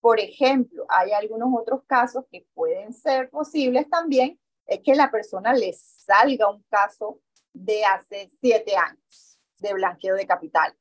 Por 0.01 0.19
ejemplo, 0.19 0.85
hay 0.89 1.11
algunos 1.11 1.49
otros 1.53 1.83
casos 1.85 2.25
que 2.31 2.47
pueden 2.55 2.91
ser 2.91 3.29
posibles 3.29 3.87
también, 3.87 4.39
es 4.65 4.79
que 4.81 4.95
la 4.95 5.11
persona 5.11 5.53
le 5.53 5.73
salga 5.73 6.49
un 6.49 6.63
caso 6.69 7.19
de 7.53 7.85
hace 7.85 8.31
siete 8.41 8.75
años 8.75 9.34
de 9.59 9.73
blanqueo 9.73 10.15
de 10.15 10.25
capitales. 10.25 10.77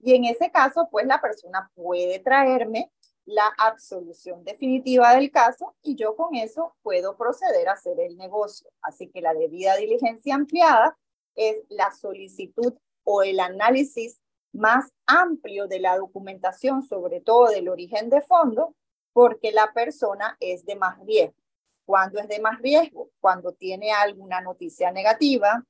Y 0.00 0.14
en 0.14 0.24
ese 0.24 0.50
caso, 0.50 0.88
pues 0.90 1.06
la 1.06 1.20
persona 1.20 1.70
puede 1.74 2.18
traerme 2.20 2.90
la 3.24 3.52
absolución 3.58 4.42
definitiva 4.42 5.14
del 5.14 5.30
caso 5.30 5.76
y 5.82 5.96
yo 5.96 6.16
con 6.16 6.34
eso 6.34 6.74
puedo 6.82 7.16
proceder 7.16 7.68
a 7.68 7.72
hacer 7.72 8.00
el 8.00 8.16
negocio. 8.16 8.70
Así 8.80 9.08
que 9.10 9.20
la 9.20 9.34
debida 9.34 9.76
diligencia 9.76 10.34
ampliada 10.34 10.96
es 11.34 11.62
la 11.68 11.92
solicitud 11.92 12.74
o 13.04 13.22
el 13.22 13.40
análisis 13.40 14.18
más 14.52 14.90
amplio 15.06 15.66
de 15.66 15.78
la 15.78 15.98
documentación, 15.98 16.82
sobre 16.82 17.20
todo 17.20 17.48
del 17.48 17.68
origen 17.68 18.08
de 18.08 18.22
fondo, 18.22 18.74
porque 19.12 19.52
la 19.52 19.72
persona 19.74 20.36
es 20.40 20.64
de 20.64 20.76
más 20.76 20.98
riesgo. 21.04 21.36
¿Cuándo 21.84 22.18
es 22.20 22.28
de 22.28 22.40
más 22.40 22.58
riesgo? 22.60 23.10
Cuando 23.20 23.52
tiene 23.52 23.92
alguna 23.92 24.40
noticia 24.40 24.90
negativa, 24.90 25.64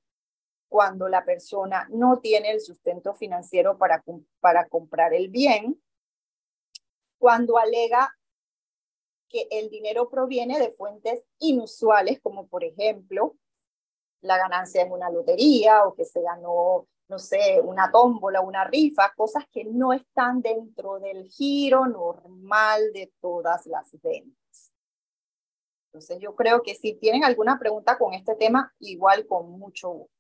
cuando 0.68 1.08
la 1.08 1.24
persona 1.24 1.86
no 1.90 2.20
tiene 2.20 2.50
el 2.50 2.60
sustento 2.60 3.14
financiero 3.14 3.78
para, 3.78 4.04
para 4.40 4.68
comprar 4.68 5.14
el 5.14 5.28
bien, 5.28 5.80
cuando 7.18 7.58
alega 7.58 8.14
que 9.28 9.46
el 9.50 9.68
dinero 9.70 10.08
proviene 10.08 10.58
de 10.58 10.70
fuentes 10.70 11.24
inusuales, 11.38 12.20
como 12.20 12.46
por 12.46 12.64
ejemplo 12.64 13.36
la 14.20 14.36
ganancia 14.36 14.82
en 14.82 14.92
una 14.92 15.10
lotería 15.10 15.86
o 15.86 15.94
que 15.94 16.04
se 16.04 16.22
ganó, 16.22 16.86
no 17.08 17.18
sé, 17.18 17.60
una 17.62 17.90
tómbola, 17.90 18.40
una 18.40 18.64
rifa, 18.64 19.12
cosas 19.16 19.44
que 19.52 19.64
no 19.64 19.92
están 19.92 20.42
dentro 20.42 20.98
del 20.98 21.28
giro 21.28 21.86
normal 21.86 22.92
de 22.92 23.12
todas 23.20 23.66
las 23.66 23.90
ventas. 24.02 24.72
Entonces 25.86 26.18
yo 26.20 26.34
creo 26.34 26.62
que 26.62 26.74
si 26.74 26.94
tienen 26.94 27.24
alguna 27.24 27.58
pregunta 27.58 27.96
con 27.98 28.12
este 28.12 28.34
tema, 28.34 28.74
igual 28.78 29.26
con 29.26 29.50
mucho 29.50 29.90
gusto. 29.90 30.17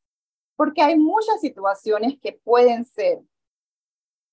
Porque 0.58 0.82
hay 0.82 0.98
muchas 0.98 1.40
situaciones 1.40 2.18
que 2.20 2.32
pueden 2.32 2.84
ser 2.84 3.20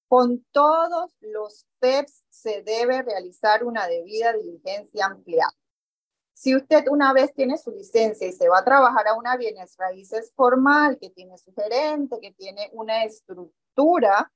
con 0.08 0.44
todos 0.52 1.12
los 1.20 1.68
PEPs 1.78 2.24
se 2.30 2.64
debe 2.64 3.04
realizar 3.04 3.64
una 3.64 3.86
debida 3.86 4.34
diligencia 4.34 5.06
ampliada. 5.06 5.54
Si 6.34 6.56
usted 6.56 6.86
una 6.90 7.14
vez 7.14 7.32
tiene 7.36 7.60
su 7.60 7.70
licencia 7.70 8.28
y 8.28 8.32
se 8.32 8.50
va 8.50 8.58
a 8.60 8.66
trabajar 8.66 9.08
a 9.08 9.14
una 9.14 9.38
bienes 9.38 9.76
raíces 9.78 10.34
formal, 10.36 10.98
que 11.00 11.12
tiene 11.12 11.38
su 11.38 11.54
gerente, 11.54 12.20
que 12.20 12.34
tiene 12.34 12.72
una 12.74 13.04
estructura, 13.04 14.32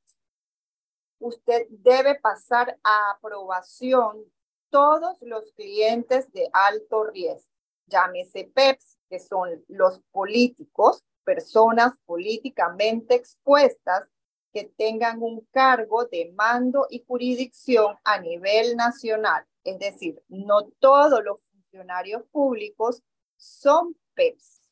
usted 1.18 1.66
debe 1.70 2.20
pasar 2.20 2.78
a 2.84 3.12
aprobación 3.18 4.26
todos 4.70 5.18
los 5.22 5.52
clientes 5.54 6.32
de 6.34 6.52
alto 6.54 7.06
riesgo, 7.06 7.50
llámese 7.88 8.52
PEPs, 8.54 9.00
que 9.10 9.20
son 9.20 9.66
los 9.68 10.02
políticos, 10.12 11.04
personas 11.30 11.94
políticamente 12.08 13.14
expuestas 13.14 14.10
que 14.52 14.64
tengan 14.64 15.22
un 15.22 15.42
cargo 15.52 16.06
de 16.06 16.34
mando 16.36 16.88
y 16.90 17.04
jurisdicción 17.08 17.98
a 18.04 18.20
nivel 18.20 18.76
nacional. 18.76 19.46
Es 19.64 19.78
decir, 19.78 20.24
no 20.28 20.64
todos 20.80 21.24
los 21.24 21.40
funcionarios 21.52 22.24
públicos 22.32 23.04
son 23.38 23.96
PEPs. 24.16 24.64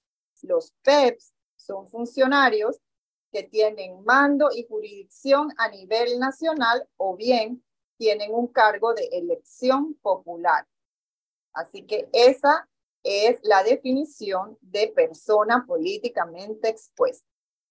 Los 0.42 0.74
PEPs 0.82 1.32
son 1.56 1.88
funcionarios 1.90 2.78
que 3.32 3.44
tienen 3.44 4.04
mando 4.04 4.50
y 4.52 4.66
jurisdicción 4.68 5.54
a 5.58 5.70
nivel 5.70 6.18
nacional 6.18 6.90
o 6.98 7.16
bien 7.16 7.64
tienen 7.98 8.34
un 8.34 8.48
cargo 8.48 8.96
de 8.96 9.08
elección 9.12 9.94
popular. 10.02 10.66
Así 11.54 11.84
que 11.84 12.10
esa 12.14 12.68
es 13.08 13.40
la 13.42 13.64
definición 13.64 14.58
de 14.60 14.90
persona 14.90 15.64
políticamente 15.66 16.68
expuesta. 16.68 17.26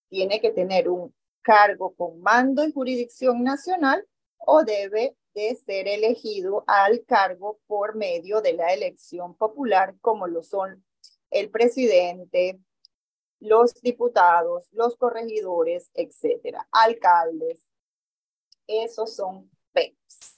Tiene 0.08 0.40
que 0.40 0.50
tener 0.50 0.88
un 0.88 1.14
cargo 1.42 1.94
con 1.94 2.22
mando 2.22 2.64
y 2.64 2.72
jurisdicción 2.72 3.44
nacional 3.44 4.06
o 4.38 4.64
debe 4.64 5.14
de 5.34 5.54
ser 5.54 5.88
elegido 5.88 6.64
al 6.66 7.04
cargo 7.04 7.60
por 7.66 7.96
medio 7.96 8.40
de 8.40 8.54
la 8.54 8.72
elección 8.72 9.34
popular, 9.36 9.94
como 10.00 10.26
lo 10.26 10.42
son 10.42 10.82
el 11.30 11.50
presidente, 11.50 12.58
los 13.38 13.74
diputados, 13.82 14.68
los 14.72 14.96
corregidores, 14.96 15.90
etcétera, 15.92 16.66
alcaldes. 16.72 17.60
Esos 18.66 19.14
son 19.14 19.50
PEPs. 19.72 20.35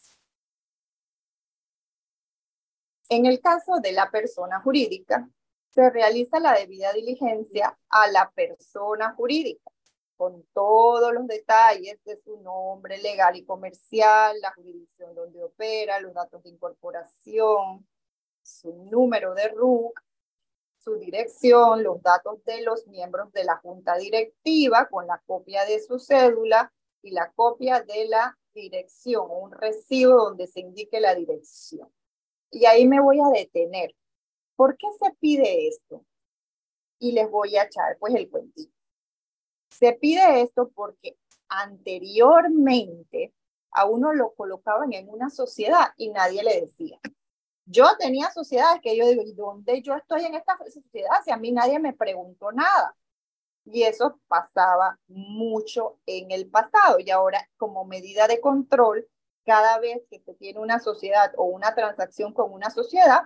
En 3.10 3.24
el 3.24 3.40
caso 3.40 3.80
de 3.80 3.92
la 3.92 4.10
persona 4.10 4.60
jurídica, 4.60 5.28
se 5.70 5.88
realiza 5.88 6.40
la 6.40 6.52
debida 6.52 6.92
diligencia 6.92 7.78
a 7.88 8.10
la 8.10 8.30
persona 8.30 9.14
jurídica, 9.14 9.70
con 10.16 10.44
todos 10.52 11.14
los 11.14 11.26
detalles 11.26 12.02
de 12.04 12.20
su 12.22 12.38
nombre 12.42 12.98
legal 12.98 13.34
y 13.36 13.44
comercial, 13.44 14.38
la 14.42 14.52
jurisdicción 14.52 15.14
donde 15.14 15.42
opera, 15.42 16.00
los 16.00 16.12
datos 16.12 16.42
de 16.42 16.50
incorporación, 16.50 17.86
su 18.42 18.74
número 18.90 19.34
de 19.34 19.48
RUC, 19.48 19.98
su 20.78 20.96
dirección, 20.96 21.82
los 21.82 22.02
datos 22.02 22.44
de 22.44 22.60
los 22.62 22.86
miembros 22.88 23.32
de 23.32 23.44
la 23.44 23.56
junta 23.56 23.96
directiva 23.96 24.86
con 24.90 25.06
la 25.06 25.22
copia 25.26 25.64
de 25.64 25.80
su 25.80 25.98
cédula 25.98 26.72
y 27.00 27.12
la 27.12 27.32
copia 27.32 27.80
de 27.80 28.06
la 28.06 28.36
dirección, 28.52 29.28
un 29.30 29.52
recibo 29.52 30.24
donde 30.24 30.46
se 30.46 30.60
indique 30.60 31.00
la 31.00 31.14
dirección. 31.14 31.90
Y 32.50 32.64
ahí 32.66 32.86
me 32.86 33.00
voy 33.00 33.20
a 33.20 33.28
detener. 33.28 33.94
¿Por 34.56 34.76
qué 34.76 34.88
se 34.98 35.12
pide 35.20 35.68
esto? 35.68 36.04
Y 36.98 37.12
les 37.12 37.30
voy 37.30 37.56
a 37.56 37.64
echar 37.64 37.96
pues 37.98 38.14
el 38.14 38.28
cuentito. 38.28 38.72
Se 39.70 39.92
pide 39.92 40.42
esto 40.42 40.70
porque 40.74 41.16
anteriormente 41.48 43.32
a 43.70 43.84
uno 43.84 44.12
lo 44.12 44.34
colocaban 44.34 44.92
en 44.92 45.08
una 45.08 45.30
sociedad 45.30 45.92
y 45.96 46.10
nadie 46.10 46.42
le 46.42 46.62
decía. 46.62 46.98
Yo 47.66 47.84
tenía 47.98 48.30
sociedades 48.30 48.80
que 48.80 48.96
yo 48.96 49.06
digo, 49.06 49.22
¿y 49.22 49.34
dónde 49.34 49.82
yo 49.82 49.94
estoy 49.94 50.24
en 50.24 50.34
esta 50.34 50.56
sociedad 50.72 51.22
si 51.22 51.30
a 51.30 51.36
mí 51.36 51.52
nadie 51.52 51.78
me 51.78 51.92
preguntó 51.92 52.50
nada? 52.50 52.96
Y 53.66 53.82
eso 53.82 54.18
pasaba 54.26 54.98
mucho 55.06 55.98
en 56.06 56.30
el 56.30 56.48
pasado 56.48 56.98
y 56.98 57.10
ahora 57.10 57.46
como 57.58 57.84
medida 57.84 58.26
de 58.26 58.40
control, 58.40 59.06
cada 59.48 59.78
vez 59.78 60.02
que 60.10 60.20
se 60.20 60.34
tiene 60.34 60.60
una 60.60 60.78
sociedad 60.78 61.32
o 61.38 61.44
una 61.44 61.74
transacción 61.74 62.34
con 62.34 62.52
una 62.52 62.68
sociedad, 62.68 63.22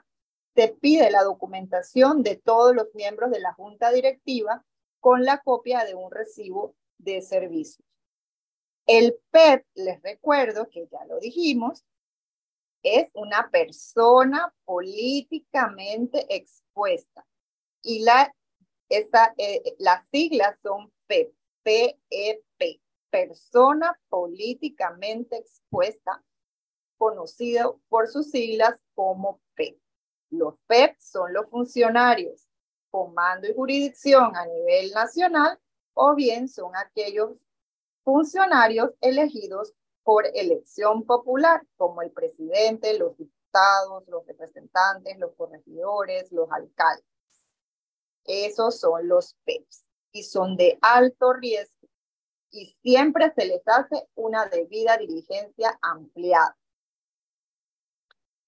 se 0.54 0.68
pide 0.68 1.10
la 1.10 1.24
documentación 1.24 2.22
de 2.22 2.36
todos 2.36 2.76
los 2.76 2.94
miembros 2.94 3.32
de 3.32 3.40
la 3.40 3.52
junta 3.54 3.90
directiva 3.90 4.64
con 5.00 5.24
la 5.24 5.38
copia 5.38 5.84
de 5.84 5.96
un 5.96 6.12
recibo 6.12 6.76
de 6.98 7.22
servicios. 7.22 7.88
El 8.86 9.18
PEP, 9.32 9.66
les 9.74 10.00
recuerdo 10.00 10.68
que 10.68 10.86
ya 10.86 11.04
lo 11.06 11.18
dijimos, 11.18 11.84
es 12.84 13.10
una 13.14 13.50
persona 13.50 14.54
políticamente 14.64 16.32
expuesta. 16.32 17.26
Y 17.82 18.04
la, 18.04 18.32
eh, 18.88 19.74
las 19.78 20.08
siglas 20.08 20.56
son 20.62 20.92
PEP, 21.08 21.34
PEP, 21.64 21.98
persona 23.12 24.00
políticamente 24.08 25.36
expuesta, 25.36 26.24
conocido 26.96 27.78
por 27.88 28.08
sus 28.08 28.30
siglas 28.30 28.80
como 28.94 29.40
PEP. 29.54 29.78
Los 30.30 30.54
PEP 30.66 30.96
son 30.98 31.34
los 31.34 31.48
funcionarios 31.50 32.48
con 32.90 33.12
mando 33.12 33.46
y 33.46 33.54
jurisdicción 33.54 34.34
a 34.34 34.46
nivel 34.46 34.92
nacional 34.92 35.58
o 35.94 36.14
bien 36.14 36.48
son 36.48 36.74
aquellos 36.74 37.46
funcionarios 38.02 38.92
elegidos 39.02 39.74
por 40.02 40.26
elección 40.34 41.04
popular, 41.04 41.62
como 41.76 42.00
el 42.02 42.10
presidente, 42.10 42.98
los 42.98 43.16
diputados, 43.18 44.08
los 44.08 44.26
representantes, 44.26 45.18
los 45.18 45.34
corregidores, 45.36 46.32
los 46.32 46.50
alcaldes. 46.50 47.04
Esos 48.24 48.80
son 48.80 49.06
los 49.06 49.36
PEPs 49.44 49.86
y 50.12 50.22
son 50.22 50.56
de 50.56 50.78
alto 50.80 51.34
riesgo 51.34 51.71
y 52.52 52.66
siempre 52.82 53.32
se 53.34 53.46
les 53.46 53.66
hace 53.66 54.08
una 54.14 54.46
debida 54.46 54.96
diligencia 54.98 55.76
ampliada. 55.80 56.56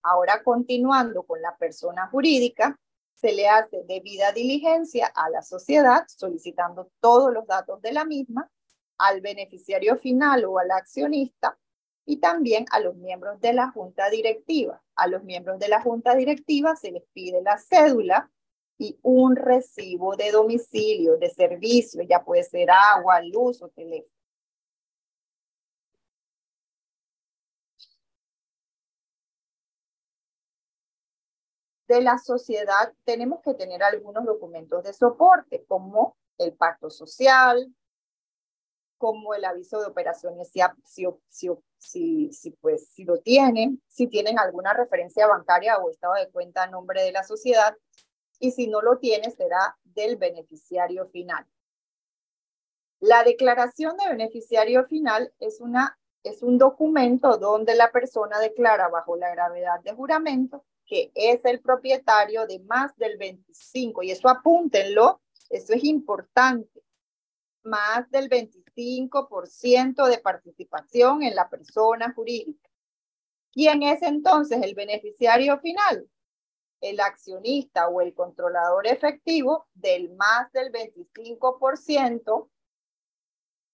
Ahora 0.02 0.42
continuando 0.44 1.24
con 1.24 1.40
la 1.40 1.56
persona 1.56 2.06
jurídica, 2.08 2.78
se 3.14 3.32
le 3.32 3.48
hace 3.48 3.82
debida 3.84 4.32
diligencia 4.32 5.06
a 5.06 5.30
la 5.30 5.40
sociedad 5.40 6.04
solicitando 6.08 6.90
todos 7.00 7.32
los 7.32 7.46
datos 7.46 7.80
de 7.80 7.92
la 7.92 8.04
misma 8.04 8.50
al 8.98 9.22
beneficiario 9.22 9.96
final 9.96 10.44
o 10.44 10.58
al 10.58 10.70
accionista 10.70 11.58
y 12.04 12.18
también 12.18 12.66
a 12.70 12.80
los 12.80 12.96
miembros 12.96 13.40
de 13.40 13.54
la 13.54 13.70
junta 13.70 14.10
directiva. 14.10 14.82
A 14.94 15.06
los 15.06 15.24
miembros 15.24 15.58
de 15.58 15.68
la 15.68 15.80
junta 15.80 16.14
directiva 16.14 16.76
se 16.76 16.92
les 16.92 17.04
pide 17.14 17.40
la 17.40 17.56
cédula 17.56 18.30
y 18.78 18.98
un 19.02 19.36
recibo 19.36 20.16
de 20.16 20.30
domicilio, 20.32 21.16
de 21.16 21.30
servicio, 21.30 22.02
ya 22.02 22.24
puede 22.24 22.42
ser 22.42 22.70
agua, 22.70 23.20
luz 23.22 23.62
o 23.62 23.68
teléfono. 23.68 24.12
De 31.86 32.00
la 32.00 32.18
sociedad 32.18 32.92
tenemos 33.04 33.40
que 33.42 33.54
tener 33.54 33.82
algunos 33.82 34.24
documentos 34.24 34.82
de 34.84 34.92
soporte, 34.92 35.64
como 35.66 36.16
el 36.38 36.54
pacto 36.54 36.90
social, 36.90 37.72
como 38.96 39.34
el 39.34 39.44
aviso 39.44 39.80
de 39.80 39.86
operaciones, 39.86 40.50
si, 40.50 40.60
si, 41.28 41.48
si, 41.78 42.32
si, 42.32 42.50
pues, 42.52 42.88
si 42.88 43.04
lo 43.04 43.18
tienen, 43.18 43.82
si 43.86 44.06
tienen 44.06 44.38
alguna 44.38 44.72
referencia 44.72 45.26
bancaria 45.26 45.76
o 45.78 45.90
estado 45.90 46.14
de 46.14 46.30
cuenta 46.30 46.62
a 46.62 46.68
nombre 46.68 47.02
de 47.02 47.12
la 47.12 47.22
sociedad, 47.22 47.76
y 48.44 48.50
si 48.50 48.66
no 48.66 48.82
lo 48.82 48.98
tiene, 48.98 49.30
será 49.30 49.76
del 49.84 50.16
beneficiario 50.16 51.06
final. 51.06 51.46
La 53.00 53.24
declaración 53.24 53.96
de 53.96 54.08
beneficiario 54.08 54.84
final 54.84 55.32
es, 55.40 55.60
una, 55.60 55.98
es 56.22 56.42
un 56.42 56.58
documento 56.58 57.38
donde 57.38 57.74
la 57.74 57.90
persona 57.90 58.38
declara 58.38 58.88
bajo 58.88 59.16
la 59.16 59.30
gravedad 59.30 59.80
de 59.80 59.94
juramento 59.94 60.64
que 60.86 61.10
es 61.14 61.42
el 61.46 61.60
propietario 61.60 62.46
de 62.46 62.58
más 62.60 62.94
del 62.98 63.16
25, 63.16 64.02
y 64.02 64.10
eso 64.10 64.28
apúntenlo, 64.28 65.22
eso 65.48 65.72
es 65.72 65.82
importante, 65.82 66.82
más 67.62 68.10
del 68.10 68.28
25% 68.28 70.06
de 70.06 70.18
participación 70.18 71.22
en 71.22 71.34
la 71.34 71.48
persona 71.48 72.12
jurídica. 72.12 72.68
¿Quién 73.50 73.82
es 73.82 74.02
entonces 74.02 74.60
el 74.62 74.74
beneficiario 74.74 75.58
final? 75.60 76.06
El 76.84 77.00
accionista 77.00 77.88
o 77.88 78.02
el 78.02 78.12
controlador 78.12 78.86
efectivo 78.86 79.66
del 79.72 80.14
más 80.16 80.52
del 80.52 80.70
25% 80.70 82.50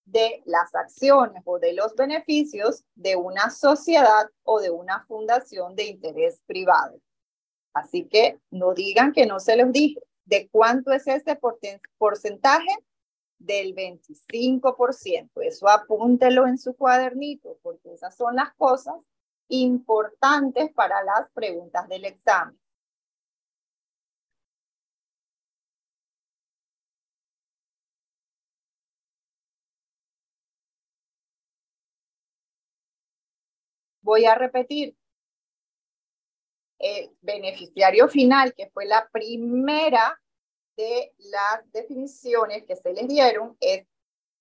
de 0.04 0.42
las 0.44 0.74
acciones 0.74 1.42
o 1.44 1.58
de 1.58 1.72
los 1.72 1.94
beneficios 1.96 2.84
de 2.94 3.16
una 3.16 3.50
sociedad 3.50 4.28
o 4.44 4.60
de 4.60 4.70
una 4.70 5.00
fundación 5.06 5.74
de 5.74 5.86
interés 5.86 6.40
privado. 6.46 7.00
Así 7.72 8.06
que 8.06 8.38
no 8.50 8.74
digan 8.74 9.12
que 9.12 9.26
no 9.26 9.40
se 9.40 9.56
los 9.56 9.72
dije. 9.72 10.00
¿De 10.24 10.48
cuánto 10.48 10.92
es 10.92 11.06
ese 11.08 11.36
porcentaje? 11.98 12.70
del 13.40 13.74
25%. 13.74 15.30
Eso 15.40 15.68
apúntelo 15.68 16.46
en 16.46 16.58
su 16.58 16.76
cuadernito, 16.76 17.58
porque 17.62 17.94
esas 17.94 18.14
son 18.14 18.36
las 18.36 18.54
cosas 18.54 18.96
importantes 19.48 20.70
para 20.74 21.02
las 21.02 21.30
preguntas 21.32 21.88
del 21.88 22.04
examen. 22.04 22.59
Voy 34.10 34.24
a 34.24 34.34
repetir. 34.34 34.96
El 36.80 37.16
beneficiario 37.20 38.08
final, 38.08 38.52
que 38.54 38.68
fue 38.70 38.84
la 38.84 39.08
primera 39.12 40.20
de 40.76 41.14
las 41.18 41.70
definiciones 41.70 42.64
que 42.66 42.74
se 42.74 42.92
les 42.92 43.06
dieron 43.06 43.56
es 43.60 43.86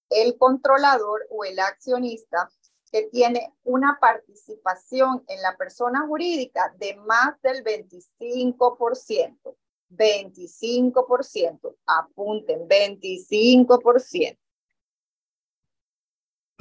el 0.10 0.40
controlador 0.40 1.28
o 1.30 1.44
el 1.44 1.60
accionista 1.60 2.50
que 2.92 3.04
tiene 3.12 3.54
una 3.64 4.00
participación 4.02 5.24
en 5.28 5.40
la 5.44 5.56
persona 5.56 6.08
jurídica 6.08 6.74
de 6.80 6.96
más 6.96 7.40
del 7.44 7.64
25%. 7.64 9.56
25%. 9.92 11.76
Apunten, 11.86 12.68
25%. 12.68 14.40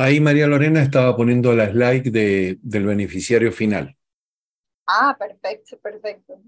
Ahí 0.01 0.21
María 0.21 0.47
Lorena 0.47 0.81
estaba 0.81 1.17
poniendo 1.17 1.53
la 1.55 1.71
slide 1.71 2.13
de, 2.13 2.59
del 2.63 2.87
beneficiario 2.87 3.51
final. 3.51 3.97
Ah, 4.87 5.17
perfecto, 5.19 5.77
perfecto. 5.81 6.41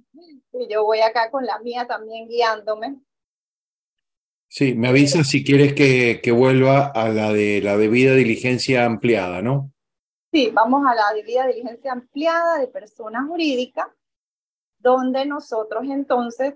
Y 0.52 0.72
yo 0.72 0.84
voy 0.84 1.00
acá 1.00 1.32
con 1.32 1.44
la 1.44 1.58
mía 1.58 1.84
también 1.84 2.28
guiándome. 2.28 3.00
Sí, 4.46 4.74
me 4.74 4.88
avisa 4.88 5.24
si 5.24 5.42
quieres 5.42 5.74
que, 5.74 6.20
que, 6.22 6.30
vuelva 6.30 6.86
a 6.86 7.08
la 7.08 7.32
de 7.32 7.60
la 7.60 7.76
debida 7.76 8.14
diligencia 8.14 8.84
ampliada, 8.84 9.42
¿no? 9.42 9.72
Sí, 10.32 10.50
vamos 10.52 10.86
a 10.86 10.94
la 10.94 11.12
debida 11.12 11.48
diligencia 11.48 11.90
ampliada 11.90 12.58
de 12.58 12.68
persona 12.68 13.24
jurídica, 13.26 13.92
donde 14.78 15.26
nosotros 15.26 15.82
entonces, 15.88 16.54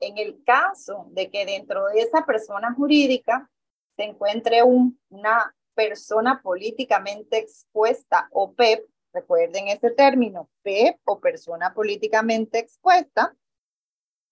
en 0.00 0.18
el 0.18 0.42
caso 0.42 1.06
de 1.12 1.30
que 1.30 1.46
dentro 1.46 1.86
de 1.86 2.00
esa 2.00 2.26
persona 2.26 2.74
jurídica 2.74 3.48
se 3.96 4.04
encuentre 4.04 4.64
un, 4.64 4.98
una 5.08 5.54
persona 5.80 6.42
políticamente 6.42 7.38
expuesta 7.38 8.28
o 8.32 8.52
PEP, 8.52 8.86
recuerden 9.14 9.68
ese 9.68 9.90
término, 9.90 10.50
PEP 10.62 10.98
o 11.04 11.18
persona 11.18 11.72
políticamente 11.72 12.58
expuesta, 12.58 13.34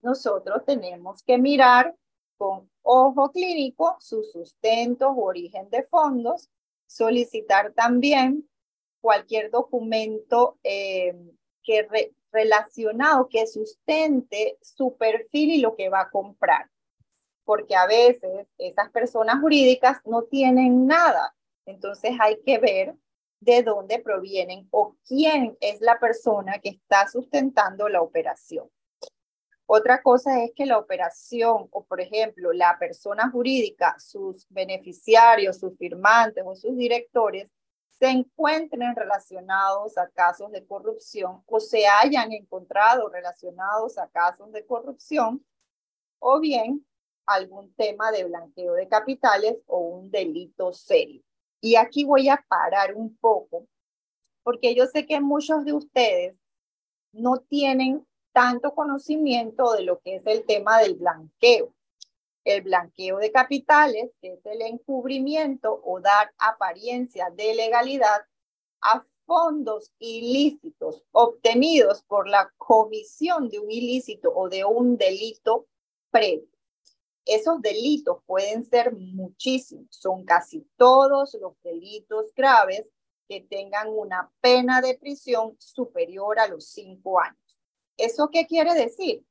nosotros 0.03 0.63
tenemos 0.67 1.23
que 1.23 1.39
mirar 1.39 1.95
con 2.37 2.71
ojo 2.83 3.33
clínico 3.33 3.97
su 3.99 4.23
sustento 4.25 5.11
u 5.11 5.25
origen 5.25 5.71
de 5.71 5.85
fondos, 5.85 6.51
solicitar 6.87 7.73
también 7.73 8.47
cualquier 9.01 9.51
documento 9.51 10.59
eh, 10.63 11.17
que 11.63 12.13
relacionado 12.31 13.27
que 13.29 13.47
sustente 13.47 14.59
su 14.61 14.99
perfil 14.99 15.51
y 15.51 15.61
lo 15.63 15.77
que 15.77 15.89
va 15.89 16.03
a 16.03 16.11
comprar. 16.11 16.69
Porque 17.45 17.75
a 17.75 17.87
veces 17.87 18.47
esas 18.59 18.91
personas 18.91 19.41
jurídicas 19.41 19.99
no 20.05 20.25
tienen 20.25 20.87
nada. 20.87 21.35
Entonces 21.69 22.13
hay 22.19 22.41
que 22.43 22.59
ver 22.59 22.95
de 23.41 23.63
dónde 23.63 23.99
provienen 23.99 24.67
o 24.71 24.97
quién 25.07 25.57
es 25.61 25.81
la 25.81 25.99
persona 25.99 26.59
que 26.61 26.71
está 26.71 27.07
sustentando 27.09 27.89
la 27.89 28.01
operación. 28.01 28.71
Otra 29.67 30.03
cosa 30.03 30.43
es 30.43 30.53
que 30.57 30.65
la 30.65 30.79
operación 30.79 31.69
o, 31.71 31.85
por 31.85 32.01
ejemplo, 32.01 32.55
la 32.55 32.79
persona 32.79 33.31
jurídica, 33.31 33.95
sus 33.99 34.47
beneficiarios, 34.49 35.59
sus 35.59 35.77
firmantes 35.77 36.43
o 36.47 36.55
sus 36.55 36.75
directores 36.75 37.53
se 37.99 38.09
encuentren 38.09 38.97
relacionados 38.97 39.99
a 39.99 40.09
casos 40.09 40.51
de 40.53 40.67
corrupción 40.67 41.43
o 41.45 41.61
se 41.61 41.87
hayan 41.87 42.33
encontrado 42.33 43.11
relacionados 43.11 43.99
a 43.99 44.09
casos 44.09 44.51
de 44.53 44.65
corrupción 44.65 45.45
o 46.19 46.41
bien 46.41 46.87
algún 47.27 47.75
tema 47.75 48.11
de 48.11 48.25
blanqueo 48.25 48.73
de 48.73 48.89
capitales 48.89 49.59
o 49.67 49.81
un 49.81 50.11
delito 50.11 50.73
serio. 50.73 51.28
Y 51.61 51.77
aquí 51.77 52.05
voy 52.05 52.29
a 52.29 52.45
parar 52.49 52.95
un 52.95 53.17
poco 53.17 53.67
porque 54.43 54.75
yo 54.75 54.87
sé 54.87 55.05
que 55.05 55.21
muchos 55.21 55.65
de 55.67 55.75
ustedes 55.75 56.39
no 57.13 57.37
tienen 57.37 58.07
tanto 58.33 58.75
conocimiento 58.75 59.73
de 59.73 59.83
lo 59.83 59.99
que 60.01 60.17
es 60.17 60.27
el 60.27 60.45
tema 60.47 60.79
del 60.79 60.95
blanqueo. 60.95 61.75
El 62.45 62.63
blanqueo 62.63 63.19
de 63.19 63.31
capitales 63.31 64.11
es 64.23 64.47
el 64.47 64.63
encubrimiento 64.63 65.83
o 65.85 66.01
dar 66.01 66.33
apariencia 66.39 67.29
de 67.31 67.55
legalidad 67.55 68.23
a 68.81 69.03
fondos 69.27 69.93
ilícitos 69.99 71.05
obtenidos 71.13 72.03
por 72.05 72.27
la 72.27 72.51
comisión 72.57 73.51
de 73.51 73.59
un 73.59 73.71
ilícito 73.71 74.33
o 74.35 74.49
de 74.49 74.65
un 74.65 74.97
delito 74.97 75.67
previo. 76.11 76.58
Esos 77.29 77.61
delitos 77.61 78.23
pueden 78.25 78.65
ser 78.65 78.97
muchísimos, 78.97 79.87
son 79.91 80.25
casi 80.25 80.67
todos 80.79 81.37
los 81.39 81.53
delitos 81.63 82.33
graves 82.35 82.89
que 83.29 83.43
tengan 83.43 83.89
una 83.91 84.33
pena 84.41 84.81
de 84.81 84.97
prisión 84.97 85.55
superior 85.59 86.39
a 86.39 86.49
los 86.49 86.71
cinco 86.71 87.21
años. 87.21 87.61
¿Eso 87.99 88.31
qué 88.31 88.47
quiere 88.47 88.73
decir? 88.73 89.27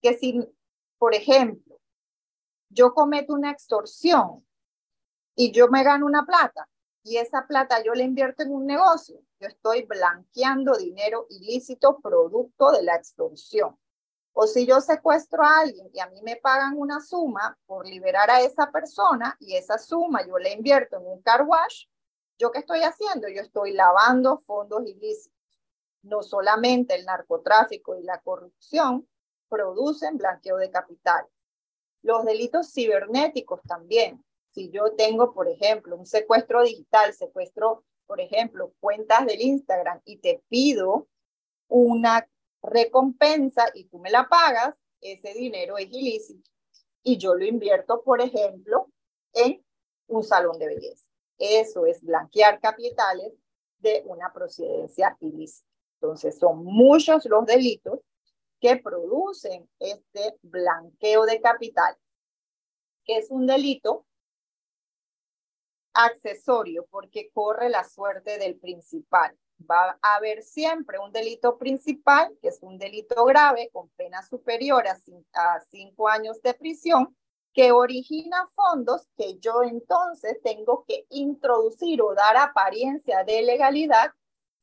Que 0.00 0.18
si, 0.18 0.40
por 0.98 1.14
ejemplo, 1.14 1.78
yo 2.70 2.92
cometo 2.92 3.34
una 3.34 3.52
extorsión 3.52 4.44
y 5.36 5.52
yo 5.52 5.68
me 5.68 5.84
gano 5.84 6.06
una 6.06 6.26
plata 6.26 6.68
y 7.04 7.18
esa 7.18 7.46
plata 7.46 7.80
yo 7.84 7.94
la 7.94 8.02
invierto 8.02 8.42
en 8.42 8.52
un 8.52 8.66
negocio, 8.66 9.22
yo 9.38 9.46
estoy 9.46 9.84
blanqueando 9.84 10.76
dinero 10.76 11.26
ilícito 11.30 12.00
producto 12.00 12.72
de 12.72 12.82
la 12.82 12.96
extorsión. 12.96 13.78
O 14.32 14.46
si 14.46 14.66
yo 14.66 14.80
secuestro 14.80 15.42
a 15.42 15.60
alguien 15.60 15.90
y 15.92 16.00
a 16.00 16.08
mí 16.08 16.22
me 16.22 16.36
pagan 16.36 16.76
una 16.76 17.00
suma 17.00 17.58
por 17.66 17.86
liberar 17.86 18.30
a 18.30 18.40
esa 18.40 18.70
persona 18.70 19.36
y 19.40 19.56
esa 19.56 19.78
suma 19.78 20.26
yo 20.26 20.38
la 20.38 20.50
invierto 20.50 20.96
en 20.96 21.06
un 21.06 21.22
car 21.22 21.42
wash, 21.42 21.86
¿yo 22.38 22.50
qué 22.50 22.60
estoy 22.60 22.80
haciendo? 22.82 23.28
Yo 23.28 23.42
estoy 23.42 23.72
lavando 23.72 24.38
fondos 24.38 24.86
ilícitos 24.86 25.32
no 26.02 26.22
solamente 26.22 26.94
el 26.94 27.04
narcotráfico 27.04 27.96
y 27.96 28.02
la 28.02 28.20
corrupción 28.20 29.08
producen 29.48 30.16
blanqueo 30.16 30.56
de 30.56 30.70
capital. 30.70 31.26
Los 32.02 32.24
delitos 32.24 32.72
cibernéticos 32.72 33.62
también. 33.62 34.24
Si 34.50 34.70
yo 34.70 34.92
tengo, 34.96 35.32
por 35.32 35.48
ejemplo, 35.48 35.96
un 35.96 36.06
secuestro 36.06 36.62
digital, 36.62 37.14
secuestro, 37.14 37.84
por 38.06 38.20
ejemplo, 38.20 38.72
cuentas 38.80 39.24
del 39.24 39.40
Instagram 39.40 40.00
y 40.04 40.16
te 40.16 40.42
pido 40.48 41.06
una 41.68 42.28
recompensa 42.62 43.66
y 43.74 43.84
tú 43.84 43.98
me 43.98 44.10
la 44.10 44.28
pagas, 44.28 44.76
ese 45.00 45.34
dinero 45.34 45.78
es 45.78 45.88
ilícito. 45.90 46.50
Y 47.02 47.18
yo 47.18 47.34
lo 47.34 47.44
invierto, 47.44 48.02
por 48.02 48.20
ejemplo, 48.20 48.88
en 49.32 49.64
un 50.06 50.22
salón 50.22 50.58
de 50.58 50.68
belleza. 50.68 51.08
Eso 51.38 51.86
es 51.86 52.02
blanquear 52.02 52.60
capitales 52.60 53.32
de 53.78 54.02
una 54.06 54.32
procedencia 54.32 55.16
ilícita. 55.20 55.68
Entonces, 56.00 56.38
son 56.38 56.64
muchos 56.64 57.24
los 57.26 57.44
delitos 57.46 58.00
que 58.60 58.76
producen 58.76 59.68
este 59.80 60.36
blanqueo 60.42 61.26
de 61.26 61.40
capital, 61.40 61.96
que 63.04 63.18
es 63.18 63.30
un 63.30 63.46
delito 63.46 64.06
accesorio 65.94 66.86
porque 66.90 67.30
corre 67.32 67.68
la 67.68 67.84
suerte 67.84 68.38
del 68.38 68.58
principal. 68.58 69.36
Va 69.70 69.98
a 70.02 70.16
haber 70.16 70.42
siempre 70.42 70.98
un 70.98 71.12
delito 71.12 71.58
principal, 71.58 72.36
que 72.40 72.48
es 72.48 72.58
un 72.62 72.78
delito 72.78 73.24
grave 73.24 73.70
con 73.72 73.88
pena 73.90 74.22
superior 74.22 74.84
a 74.86 75.60
cinco 75.70 76.08
años 76.08 76.40
de 76.42 76.54
prisión, 76.54 77.16
que 77.52 77.72
origina 77.72 78.46
fondos 78.54 79.06
que 79.16 79.38
yo 79.38 79.62
entonces 79.62 80.40
tengo 80.42 80.84
que 80.86 81.06
introducir 81.10 82.00
o 82.02 82.14
dar 82.14 82.36
apariencia 82.36 83.24
de 83.24 83.42
legalidad 83.42 84.12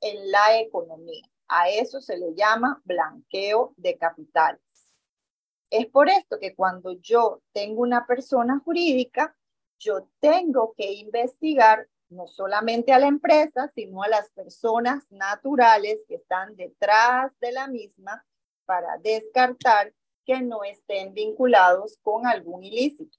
en 0.02 0.32
la 0.32 0.60
economía. 0.60 1.24
A 1.48 1.70
eso 1.70 2.02
se 2.02 2.18
le 2.18 2.34
llama 2.34 2.82
blanqueo 2.86 3.74
de 3.78 3.98
capitales. 3.98 4.62
Es 5.70 5.86
por 5.88 6.10
esto 6.10 6.40
que 6.40 6.56
cuando 6.56 6.94
yo 6.94 7.42
tengo 7.52 7.82
una 7.82 8.08
persona 8.08 8.60
jurídica, 8.64 9.36
yo 9.78 10.08
tengo 10.20 10.74
que 10.76 10.92
investigar 10.94 11.88
no 12.10 12.28
solamente 12.28 12.92
a 12.92 13.00
la 13.00 13.08
empresa, 13.08 13.72
sino 13.76 14.04
a 14.04 14.08
las 14.08 14.30
personas 14.32 15.10
naturales 15.12 16.04
que 16.08 16.16
están 16.16 16.56
detrás 16.56 17.32
de 17.40 17.52
la 17.52 17.68
misma 17.68 18.26
para 18.66 18.98
descartar 18.98 19.94
que 20.26 20.42
no 20.42 20.64
estén 20.64 21.14
vinculados 21.14 21.98
con 22.02 22.28
algún 22.28 22.64
ilícito. 22.64 23.18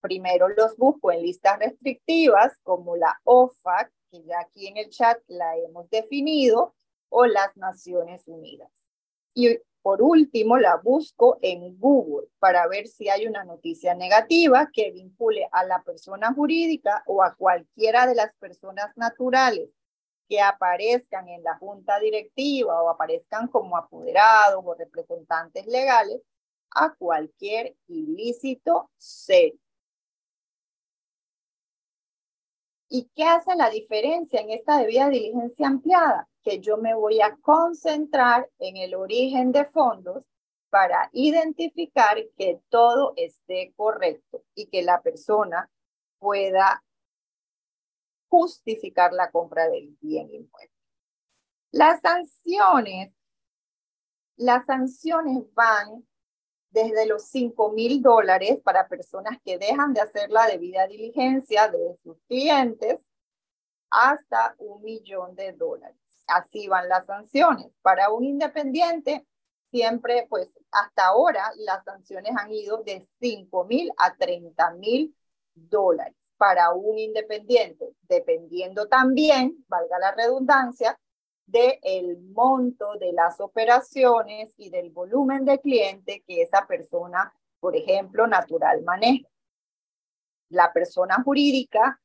Primero 0.00 0.48
los 0.48 0.76
busco 0.76 1.12
en 1.12 1.22
listas 1.22 1.58
restrictivas 1.58 2.56
como 2.62 2.96
la 2.96 3.20
OFAC, 3.24 3.92
que 4.10 4.22
ya 4.24 4.40
aquí 4.40 4.66
en 4.66 4.76
el 4.76 4.90
chat 4.90 5.18
la 5.28 5.56
hemos 5.56 5.88
definido, 5.90 6.74
o 7.08 7.26
las 7.26 7.56
Naciones 7.56 8.26
Unidas. 8.26 8.70
Y 9.34 9.58
por 9.82 10.00
último, 10.00 10.58
la 10.58 10.76
busco 10.76 11.38
en 11.42 11.76
Google 11.78 12.28
para 12.38 12.68
ver 12.68 12.86
si 12.86 13.08
hay 13.08 13.26
una 13.26 13.44
noticia 13.44 13.94
negativa 13.94 14.70
que 14.72 14.92
vincule 14.92 15.48
a 15.50 15.64
la 15.64 15.82
persona 15.82 16.32
jurídica 16.32 17.02
o 17.06 17.22
a 17.22 17.34
cualquiera 17.34 18.06
de 18.06 18.14
las 18.14 18.32
personas 18.34 18.96
naturales 18.96 19.68
que 20.28 20.40
aparezcan 20.40 21.28
en 21.28 21.42
la 21.42 21.58
junta 21.58 21.98
directiva 21.98 22.80
o 22.80 22.90
aparezcan 22.90 23.48
como 23.48 23.76
apoderados 23.76 24.62
o 24.64 24.74
representantes 24.74 25.66
legales 25.66 26.22
a 26.70 26.94
cualquier 26.94 27.74
ilícito 27.88 28.90
serio. 28.96 29.61
¿Y 32.94 33.08
qué 33.16 33.24
hace 33.24 33.56
la 33.56 33.70
diferencia 33.70 34.38
en 34.42 34.50
esta 34.50 34.76
debida 34.76 35.08
diligencia 35.08 35.66
ampliada? 35.66 36.28
Que 36.42 36.60
yo 36.60 36.76
me 36.76 36.94
voy 36.94 37.22
a 37.22 37.34
concentrar 37.36 38.50
en 38.58 38.76
el 38.76 38.94
origen 38.94 39.50
de 39.50 39.64
fondos 39.64 40.26
para 40.68 41.08
identificar 41.14 42.18
que 42.36 42.60
todo 42.68 43.14
esté 43.16 43.72
correcto 43.76 44.44
y 44.54 44.66
que 44.66 44.82
la 44.82 45.00
persona 45.00 45.70
pueda 46.18 46.84
justificar 48.28 49.14
la 49.14 49.30
compra 49.30 49.70
del 49.70 49.96
bien 50.02 50.26
inmueble. 50.26 50.76
Las 51.70 52.02
sanciones, 52.02 53.14
las 54.36 54.66
sanciones 54.66 55.42
van 55.54 56.06
desde 56.72 57.06
los 57.06 57.24
5 57.26 57.72
mil 57.72 58.02
dólares 58.02 58.60
para 58.64 58.88
personas 58.88 59.38
que 59.44 59.58
dejan 59.58 59.92
de 59.92 60.00
hacer 60.00 60.30
la 60.30 60.46
debida 60.46 60.86
diligencia 60.86 61.68
de 61.68 61.96
sus 62.02 62.16
clientes 62.26 62.98
hasta 63.90 64.54
un 64.58 64.82
millón 64.82 65.34
de 65.34 65.52
dólares. 65.52 65.96
Así 66.26 66.66
van 66.66 66.88
las 66.88 67.06
sanciones. 67.06 67.70
Para 67.82 68.10
un 68.10 68.24
independiente, 68.24 69.26
siempre, 69.70 70.26
pues 70.30 70.48
hasta 70.70 71.06
ahora 71.06 71.52
las 71.56 71.84
sanciones 71.84 72.32
han 72.36 72.50
ido 72.50 72.82
de 72.82 73.06
5 73.20 73.64
mil 73.64 73.92
a 73.98 74.14
30 74.16 74.70
mil 74.72 75.14
dólares 75.54 76.16
para 76.38 76.72
un 76.72 76.98
independiente, 76.98 77.94
dependiendo 78.02 78.88
también, 78.88 79.64
valga 79.68 79.98
la 80.00 80.12
redundancia, 80.12 80.98
del 81.52 81.78
el 81.82 82.18
monto 82.32 82.94
de 82.98 83.12
las 83.12 83.38
operaciones 83.40 84.54
y 84.56 84.70
del 84.70 84.90
volumen 84.90 85.44
de 85.44 85.60
cliente 85.60 86.24
que 86.26 86.42
esa 86.42 86.66
persona, 86.66 87.34
por 87.60 87.76
ejemplo, 87.76 88.26
natural 88.26 88.82
maneja. 88.82 89.28
La 90.48 90.72
persona 90.72 91.22
jurídica 91.22 92.00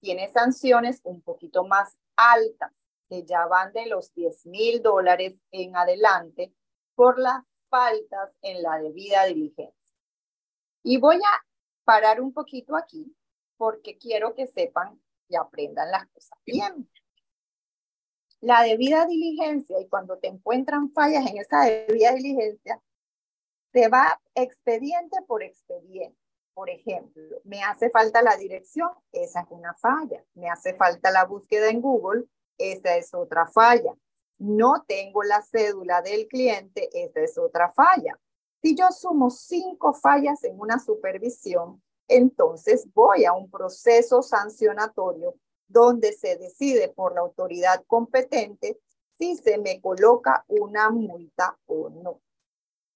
tiene 0.00 0.28
sanciones 0.28 1.00
un 1.02 1.20
poquito 1.20 1.64
más 1.64 1.98
altas, 2.16 2.72
que 3.08 3.24
ya 3.24 3.46
van 3.46 3.72
de 3.72 3.86
los 3.86 4.14
10 4.14 4.46
mil 4.46 4.82
dólares 4.82 5.42
en 5.50 5.76
adelante 5.76 6.54
por 6.94 7.18
las 7.18 7.42
faltas 7.68 8.34
en 8.40 8.62
la 8.62 8.78
debida 8.78 9.24
diligencia. 9.24 9.94
Y 10.84 10.98
voy 10.98 11.16
a 11.16 11.44
parar 11.84 12.20
un 12.20 12.32
poquito 12.32 12.76
aquí 12.76 13.14
porque 13.56 13.98
quiero 13.98 14.34
que 14.34 14.46
sepan 14.46 15.00
y 15.28 15.36
aprendan 15.36 15.90
las 15.90 16.06
cosas 16.08 16.38
bien. 16.44 16.88
La 18.42 18.62
debida 18.64 19.06
diligencia 19.06 19.80
y 19.80 19.86
cuando 19.86 20.18
te 20.18 20.26
encuentran 20.26 20.92
fallas 20.92 21.30
en 21.30 21.38
esa 21.38 21.60
debida 21.60 22.12
diligencia, 22.12 22.82
te 23.70 23.88
va 23.88 24.20
expediente 24.34 25.16
por 25.28 25.44
expediente. 25.44 26.18
Por 26.52 26.68
ejemplo, 26.68 27.22
me 27.44 27.62
hace 27.62 27.88
falta 27.88 28.20
la 28.20 28.36
dirección, 28.36 28.90
esa 29.12 29.42
es 29.42 29.46
una 29.50 29.74
falla. 29.74 30.24
Me 30.34 30.50
hace 30.50 30.74
falta 30.74 31.12
la 31.12 31.24
búsqueda 31.24 31.70
en 31.70 31.80
Google, 31.80 32.24
esa 32.58 32.96
es 32.96 33.14
otra 33.14 33.46
falla. 33.46 33.94
No 34.38 34.84
tengo 34.88 35.22
la 35.22 35.40
cédula 35.40 36.02
del 36.02 36.26
cliente, 36.26 36.90
esa 36.92 37.20
es 37.20 37.38
otra 37.38 37.70
falla. 37.70 38.18
Si 38.60 38.74
yo 38.74 38.90
sumo 38.90 39.30
cinco 39.30 39.94
fallas 39.94 40.42
en 40.42 40.58
una 40.58 40.80
supervisión, 40.80 41.80
entonces 42.08 42.92
voy 42.92 43.24
a 43.24 43.34
un 43.34 43.48
proceso 43.48 44.20
sancionatorio 44.20 45.36
donde 45.72 46.12
se 46.12 46.36
decide 46.36 46.88
por 46.88 47.14
la 47.14 47.20
autoridad 47.20 47.84
competente 47.86 48.78
si 49.18 49.36
se 49.36 49.58
me 49.58 49.80
coloca 49.80 50.44
una 50.48 50.90
multa 50.90 51.58
o 51.66 51.88
no. 51.90 52.20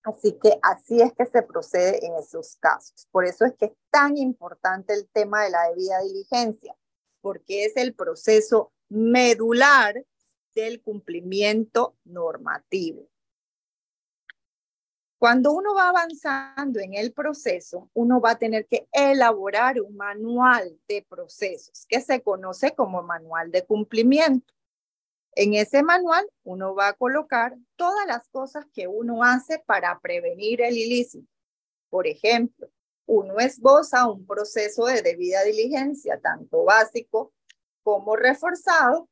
Así 0.03 0.39
que 0.41 0.59
así 0.63 1.01
es 1.01 1.13
que 1.15 1.27
se 1.27 1.43
procede 1.43 2.05
en 2.07 2.15
esos 2.15 2.57
casos. 2.61 3.09
Por 3.11 3.25
eso 3.25 3.45
es 3.45 3.55
que 3.57 3.67
es 3.67 3.73
tan 3.91 4.17
importante 4.17 4.95
el 4.95 5.09
tema 5.09 5.43
de 5.43 5.51
la 5.51 5.69
debida 5.69 6.01
diligencia, 6.01 6.77
porque 7.21 7.65
es 7.65 7.77
el 7.77 7.95
proceso 7.95 8.73
medular 8.89 10.05
del 10.55 10.81
cumplimiento 10.81 11.97
normativo. 12.05 13.09
Cuando 15.27 15.55
uno 15.55 15.75
va 15.75 15.89
avanzando 15.89 16.79
en 16.79 16.95
el 16.95 17.13
proceso, 17.13 17.91
uno 17.95 18.21
va 18.21 18.31
a 18.31 18.39
tener 18.39 18.65
que 18.69 18.87
elaborar 18.93 19.81
un 19.81 19.97
manual 19.97 20.79
de 20.87 21.03
procesos 21.03 21.85
que 21.89 22.01
se 22.01 22.23
conoce 22.23 22.77
como 22.77 23.03
manual 23.03 23.51
de 23.51 23.67
cumplimiento. 23.67 24.55
En 25.33 25.55
ese 25.55 25.83
manual 25.83 26.31
uno 26.45 26.77
va 26.77 26.87
a 26.87 26.93
colocar 26.93 27.57
todas 27.75 28.07
las 28.07 28.29
cosas 28.29 28.67
que 28.73 28.87
uno 28.87 29.25
hace 29.25 29.59
para 29.67 29.99
prevenir 29.99 30.61
el 30.61 30.79
ilícito. 30.79 31.27
Por 31.91 32.07
ejemplo, 32.07 32.69
uno 33.07 33.41
esboza 33.41 34.09
un 34.09 34.25
proceso 34.29 34.87
de 34.87 35.03
debida 35.03 35.43
diligencia, 35.43 36.21
tanto 36.21 36.63
básico 36.63 37.33
como 37.83 38.15
reforzado, 38.15 39.09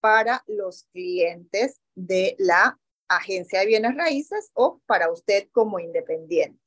para 0.00 0.44
los 0.46 0.84
clientes 0.92 1.80
de 1.94 2.36
la 2.38 2.78
agencia 3.08 3.60
de 3.60 3.66
bienes 3.66 3.94
raíces 3.94 4.50
o 4.54 4.80
para 4.86 5.10
usted 5.10 5.48
como 5.52 5.78
independiente. 5.78 6.60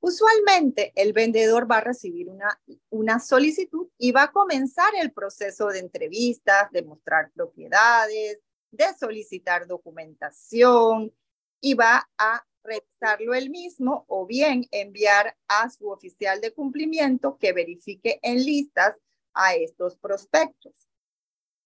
Usualmente 0.00 0.92
el 0.94 1.12
vendedor 1.12 1.70
va 1.70 1.78
a 1.78 1.82
recibir 1.82 2.28
una, 2.28 2.60
una 2.90 3.18
solicitud 3.18 3.88
y 3.98 4.12
va 4.12 4.24
a 4.24 4.32
comenzar 4.32 4.94
el 4.94 5.12
proceso 5.12 5.68
de 5.68 5.80
entrevistas, 5.80 6.70
de 6.70 6.82
mostrar 6.82 7.32
propiedades, 7.32 8.40
de 8.70 8.84
solicitar 8.98 9.66
documentación 9.66 11.12
y 11.60 11.74
va 11.74 12.08
a 12.16 12.44
revisarlo 12.62 13.34
él 13.34 13.50
mismo 13.50 14.04
o 14.08 14.26
bien 14.26 14.66
enviar 14.70 15.36
a 15.48 15.68
su 15.70 15.88
oficial 15.88 16.40
de 16.40 16.52
cumplimiento 16.52 17.36
que 17.38 17.52
verifique 17.52 18.20
en 18.22 18.44
listas 18.44 18.94
a 19.34 19.54
estos 19.54 19.96
prospectos. 19.96 20.86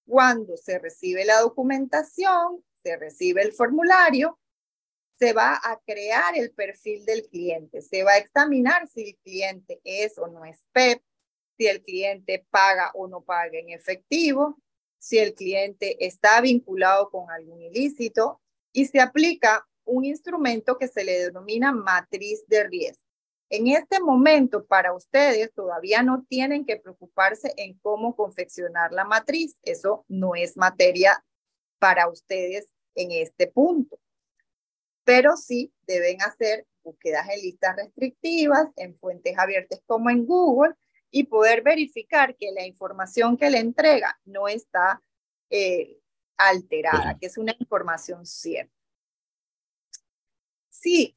Cuando 0.07 0.57
se 0.57 0.79
recibe 0.79 1.25
la 1.25 1.41
documentación, 1.41 2.65
se 2.83 2.97
recibe 2.97 3.43
el 3.43 3.53
formulario, 3.53 4.39
se 5.19 5.33
va 5.33 5.55
a 5.55 5.81
crear 5.87 6.37
el 6.37 6.51
perfil 6.53 7.05
del 7.05 7.29
cliente, 7.29 7.81
se 7.81 8.03
va 8.03 8.13
a 8.13 8.19
examinar 8.19 8.89
si 8.89 9.11
el 9.11 9.17
cliente 9.23 9.81
es 9.85 10.19
o 10.19 10.27
no 10.27 10.45
es 10.45 10.65
PEP, 10.73 11.03
si 11.57 11.67
el 11.67 11.83
cliente 11.83 12.45
paga 12.51 12.91
o 12.95 13.07
no 13.07 13.23
paga 13.23 13.59
en 13.59 13.71
efectivo, 13.71 14.59
si 14.99 15.19
el 15.19 15.35
cliente 15.35 16.05
está 16.05 16.41
vinculado 16.41 17.11
con 17.11 17.31
algún 17.31 17.61
ilícito 17.63 18.41
y 18.73 18.87
se 18.87 19.01
aplica 19.01 19.67
un 19.85 20.05
instrumento 20.05 20.79
que 20.79 20.89
se 20.89 21.05
le 21.05 21.19
denomina 21.19 21.73
matriz 21.73 22.45
de 22.47 22.65
riesgo. 22.65 23.03
En 23.51 23.67
este 23.67 24.01
momento, 24.01 24.65
para 24.65 24.95
ustedes, 24.95 25.53
todavía 25.53 26.03
no 26.03 26.25
tienen 26.27 26.65
que 26.65 26.79
preocuparse 26.79 27.53
en 27.59 27.79
cómo 27.81 28.17
confeccionar 28.17 28.93
la 28.93 29.05
matriz. 29.05 29.59
Eso 29.63 30.07
no 30.09 30.35
es 30.35 30.57
materia 30.57 31.23
para 31.79 32.09
ustedes 32.09 32.72
en 32.95 33.11
este 33.13 33.47
punto. 33.47 33.99
Pero 35.05 35.37
sí 35.37 35.73
deben 35.87 36.23
hacer 36.23 36.67
búsquedas 36.83 37.29
en 37.29 37.41
listas 37.41 37.77
restrictivas, 37.77 38.69
en 38.77 38.97
fuentes 38.99 39.39
abiertas 39.39 39.81
como 39.87 40.11
en 40.11 40.27
Google, 40.27 40.75
y 41.11 41.25
poder 41.25 41.63
verificar 41.63 42.37
que 42.37 42.51
la 42.53 42.67
información 42.67 43.37
que 43.37 43.51
le 43.51 43.59
entrega 43.59 44.19
no 44.25 44.49
está 44.49 45.03
eh, 45.51 45.99
alterada, 46.39 47.19
que 47.19 47.27
es 47.27 47.37
una 47.37 47.55
información 47.59 48.25
cierta. 48.25 48.73
Sí, 50.71 51.17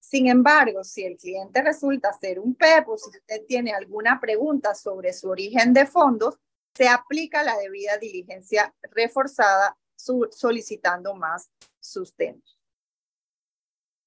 sin 0.00 0.26
embargo, 0.28 0.84
si 0.84 1.04
el 1.04 1.16
cliente 1.16 1.62
resulta 1.62 2.12
ser 2.12 2.38
un 2.38 2.54
PEP 2.54 2.88
o 2.88 2.98
si 2.98 3.10
usted 3.10 3.44
tiene 3.46 3.72
alguna 3.72 4.20
pregunta 4.20 4.74
sobre 4.74 5.12
su 5.12 5.30
origen 5.30 5.72
de 5.72 5.86
fondos, 5.86 6.38
se 6.74 6.88
aplica 6.88 7.42
la 7.42 7.56
debida 7.56 7.96
diligencia 7.98 8.74
reforzada 8.92 9.76
solicitando 9.96 11.14
más 11.14 11.50
sustento. 11.80 12.46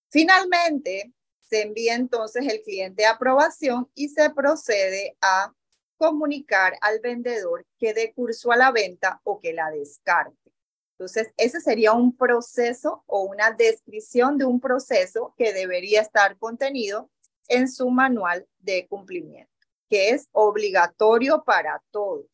Finalmente, 0.10 1.14
se 1.42 1.64
envía 1.64 1.96
entonces 1.96 2.48
el 2.48 2.62
cliente 2.62 3.06
a 3.06 3.12
aprobación 3.12 3.90
y 3.96 4.10
se 4.10 4.30
procede 4.30 5.18
a 5.22 5.54
comunicar 5.98 6.78
al 6.82 7.00
vendedor 7.00 7.66
que 7.78 7.94
dé 7.94 8.14
curso 8.14 8.52
a 8.52 8.58
la 8.58 8.72
venta 8.72 9.20
o 9.24 9.40
que 9.40 9.54
la 9.54 9.70
descarte. 9.70 10.52
Entonces, 10.94 11.34
ese 11.38 11.62
sería 11.62 11.94
un 11.94 12.16
proceso 12.16 13.04
o 13.06 13.24
una 13.24 13.52
descripción 13.52 14.38
de 14.38 14.46
un 14.46 14.60
proceso 14.60 15.34
que 15.38 15.54
debería 15.54 16.02
estar 16.02 16.38
contenido 16.38 17.10
en 17.48 17.70
su 17.70 17.90
manual 17.90 18.48
de 18.60 18.88
cumplimiento, 18.88 19.52
que 19.90 20.10
es 20.10 20.28
obligatorio 20.32 21.44
para 21.44 21.82
todos. 21.92 22.26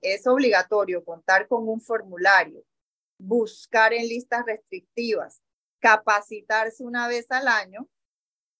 es 0.00 0.26
obligatorio 0.26 1.04
contar 1.04 1.48
con 1.48 1.68
un 1.68 1.80
formulario 1.80 2.64
buscar 3.18 3.92
en 3.92 4.08
listas 4.08 4.44
restrictivas, 4.46 5.42
capacitarse 5.78 6.84
una 6.84 7.08
vez 7.08 7.26
al 7.30 7.48
año 7.48 7.88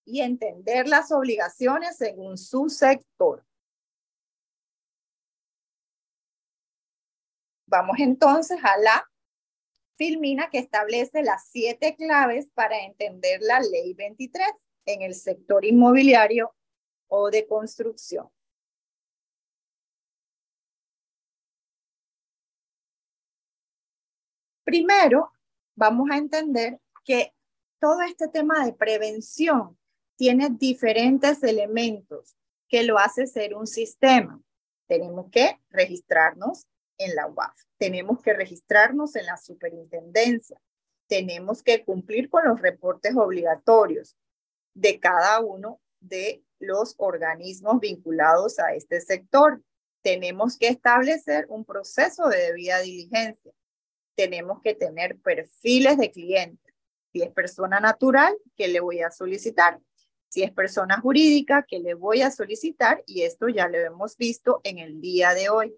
y 0.04 0.20
entender 0.20 0.88
las 0.88 1.10
obligaciones 1.10 1.96
según 1.96 2.38
su 2.38 2.68
sector. 2.68 3.44
Vamos 7.66 7.96
entonces 7.98 8.58
a 8.62 8.78
la 8.78 9.10
filmina 9.96 10.48
que 10.50 10.58
establece 10.58 11.22
las 11.22 11.48
siete 11.48 11.96
claves 11.96 12.50
para 12.54 12.78
entender 12.84 13.40
la 13.42 13.60
ley 13.60 13.94
23 13.94 14.46
en 14.86 15.02
el 15.02 15.14
sector 15.14 15.64
inmobiliario 15.64 16.54
o 17.08 17.30
de 17.30 17.46
construcción. 17.46 18.30
Primero, 24.66 25.30
vamos 25.76 26.08
a 26.10 26.16
entender 26.16 26.80
que 27.04 27.32
todo 27.78 28.02
este 28.02 28.26
tema 28.26 28.66
de 28.66 28.72
prevención 28.72 29.78
tiene 30.16 30.48
diferentes 30.50 31.40
elementos 31.44 32.34
que 32.68 32.82
lo 32.82 32.98
hace 32.98 33.28
ser 33.28 33.54
un 33.54 33.68
sistema. 33.68 34.42
Tenemos 34.88 35.30
que 35.30 35.60
registrarnos 35.70 36.66
en 36.98 37.14
la 37.14 37.28
UAF, 37.28 37.54
tenemos 37.78 38.20
que 38.20 38.34
registrarnos 38.34 39.14
en 39.14 39.26
la 39.26 39.36
superintendencia, 39.36 40.60
tenemos 41.06 41.62
que 41.62 41.84
cumplir 41.84 42.28
con 42.28 42.44
los 42.44 42.60
reportes 42.60 43.14
obligatorios 43.14 44.16
de 44.74 44.98
cada 44.98 45.38
uno 45.38 45.80
de 46.00 46.42
los 46.58 46.96
organismos 46.98 47.78
vinculados 47.78 48.58
a 48.58 48.74
este 48.74 49.00
sector. 49.00 49.62
Tenemos 50.02 50.58
que 50.58 50.66
establecer 50.66 51.46
un 51.50 51.64
proceso 51.64 52.26
de 52.28 52.38
debida 52.38 52.80
diligencia. 52.80 53.52
Tenemos 54.16 54.60
que 54.60 54.74
tener 54.74 55.18
perfiles 55.18 55.98
de 55.98 56.10
clientes. 56.10 56.74
Si 57.12 57.22
es 57.22 57.30
persona 57.30 57.78
natural, 57.78 58.36
¿qué 58.56 58.66
le 58.68 58.80
voy 58.80 59.02
a 59.02 59.10
solicitar? 59.10 59.78
Si 60.28 60.42
es 60.42 60.52
persona 60.52 61.00
jurídica, 61.00 61.64
¿qué 61.68 61.78
le 61.78 61.94
voy 61.94 62.22
a 62.22 62.30
solicitar? 62.30 63.02
Y 63.06 63.22
esto 63.22 63.48
ya 63.48 63.68
lo 63.68 63.78
hemos 63.78 64.16
visto 64.16 64.60
en 64.64 64.78
el 64.78 65.00
día 65.00 65.32
de 65.32 65.48
hoy. 65.48 65.74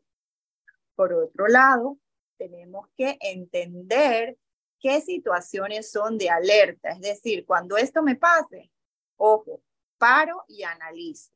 Por 0.95 1.13
otro 1.13 1.47
lado, 1.47 1.99
tenemos 2.39 2.89
que 2.97 3.19
entender 3.21 4.39
qué 4.81 5.01
situaciones 5.01 5.91
son 5.91 6.19
de 6.19 6.31
alerta. 6.31 6.91
Es 6.91 7.01
decir, 7.01 7.45
cuando 7.45 7.77
esto 7.77 8.03
me 8.03 8.17
pase, 8.17 8.71
ojo, 9.17 9.63
paro 9.99 10.45
y 10.49 10.63
analizo. 10.63 11.33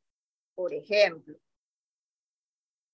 Por 0.55 0.73
ejemplo, 0.73 1.37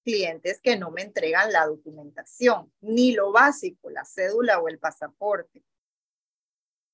clientes 0.10 0.60
que 0.60 0.76
no 0.76 0.89
me 0.89 1.03
entregan 1.03 1.51
la 1.51 1.68
documentación, 1.68 2.72
ni 2.82 3.12
lo 3.12 3.32
básico, 3.32 3.91
la 3.91 4.03
cédula 4.05 4.60
o 4.60 4.68
el 4.68 4.80
pasaporte. 4.80 5.64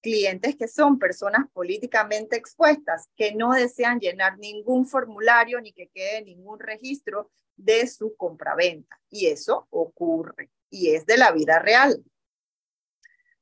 Clientes 0.01 0.57
que 0.57 0.68
son 0.68 0.99
personas 0.99 1.45
políticamente 1.53 2.36
expuestas, 2.36 3.07
que 3.16 3.34
no 3.34 3.53
desean 3.53 3.99
llenar 3.99 4.38
ningún 4.38 4.86
formulario 4.86 5.61
ni 5.61 5.72
que 5.72 5.88
quede 5.88 6.24
ningún 6.24 6.59
registro 6.59 7.32
de 7.55 7.88
su 7.88 8.18
compraventa. 8.18 8.99
Y 9.09 9.28
eso 9.28 9.66
ocurre 9.70 10.51
y 10.70 10.89
es 10.89 11.05
de 11.05 11.18
la 11.18 11.32
vida 11.32 11.59
real. 11.59 12.03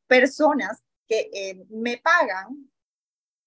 Personas 0.05 0.83
que 1.07 1.31
eh, 1.33 1.65
me 1.69 1.97
pagan 1.97 2.71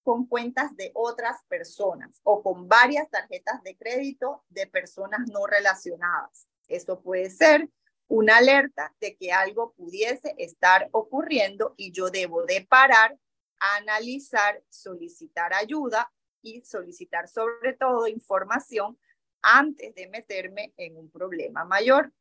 con 0.07 0.25
cuentas 0.25 0.73
de 0.77 0.89
otras 0.93 1.43
personas 1.49 2.21
o 2.23 2.41
con 2.41 2.69
varias 2.69 3.09
tarjetas 3.09 3.61
de 3.63 3.75
crédito 3.75 4.45
de 4.47 4.65
personas 4.65 5.29
no 5.29 5.45
relacionadas. 5.45 6.47
Eso 6.69 7.01
puede 7.01 7.29
ser 7.29 7.69
una 8.07 8.37
alerta 8.37 8.95
de 9.01 9.17
que 9.17 9.33
algo 9.33 9.73
pudiese 9.73 10.33
estar 10.37 10.87
ocurriendo 10.93 11.73
y 11.75 11.91
yo 11.91 12.09
debo 12.09 12.45
de 12.45 12.65
parar, 12.65 13.17
analizar, 13.59 14.63
solicitar 14.69 15.53
ayuda 15.53 16.09
y 16.41 16.61
solicitar 16.61 17.27
sobre 17.27 17.73
todo 17.73 18.07
información 18.07 18.97
antes 19.41 19.93
de 19.93 20.07
meterme 20.07 20.73
en 20.77 20.95
un 20.95 21.11
problema 21.11 21.65
mayor. 21.65 22.13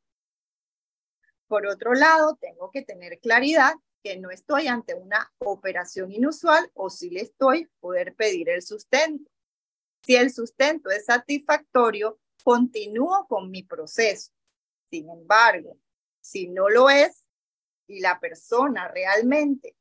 Por 1.47 1.69
otro 1.69 1.95
lado, 1.95 2.37
tengo 2.41 2.73
que 2.73 2.83
tener 2.83 3.21
claridad 3.21 3.75
que 4.07 4.17
no 4.21 4.31
estoy 4.31 4.69
ante 4.69 4.95
una 4.95 5.33
operación 5.39 6.13
inusual 6.13 6.71
o 6.75 6.91
si 6.91 7.11
le 7.11 7.23
estoy, 7.23 7.69
poder 7.81 8.15
pedir 8.15 8.49
el 8.49 8.63
sustento. 8.63 9.29
Si 10.05 10.15
el 10.15 10.33
sustento 10.33 10.91
es 10.91 11.07
satisfactorio, 11.07 12.21
continúo 12.45 13.27
con 13.29 13.51
mi 13.51 13.65
proceso. 13.65 14.31
Sin 14.91 15.11
embargo, 15.11 15.77
si 16.21 16.47
no 16.47 16.69
lo 16.69 16.89
es 16.89 17.25
y 17.89 17.99
la 17.99 18.21
persona 18.21 18.87
realmente 18.87 19.77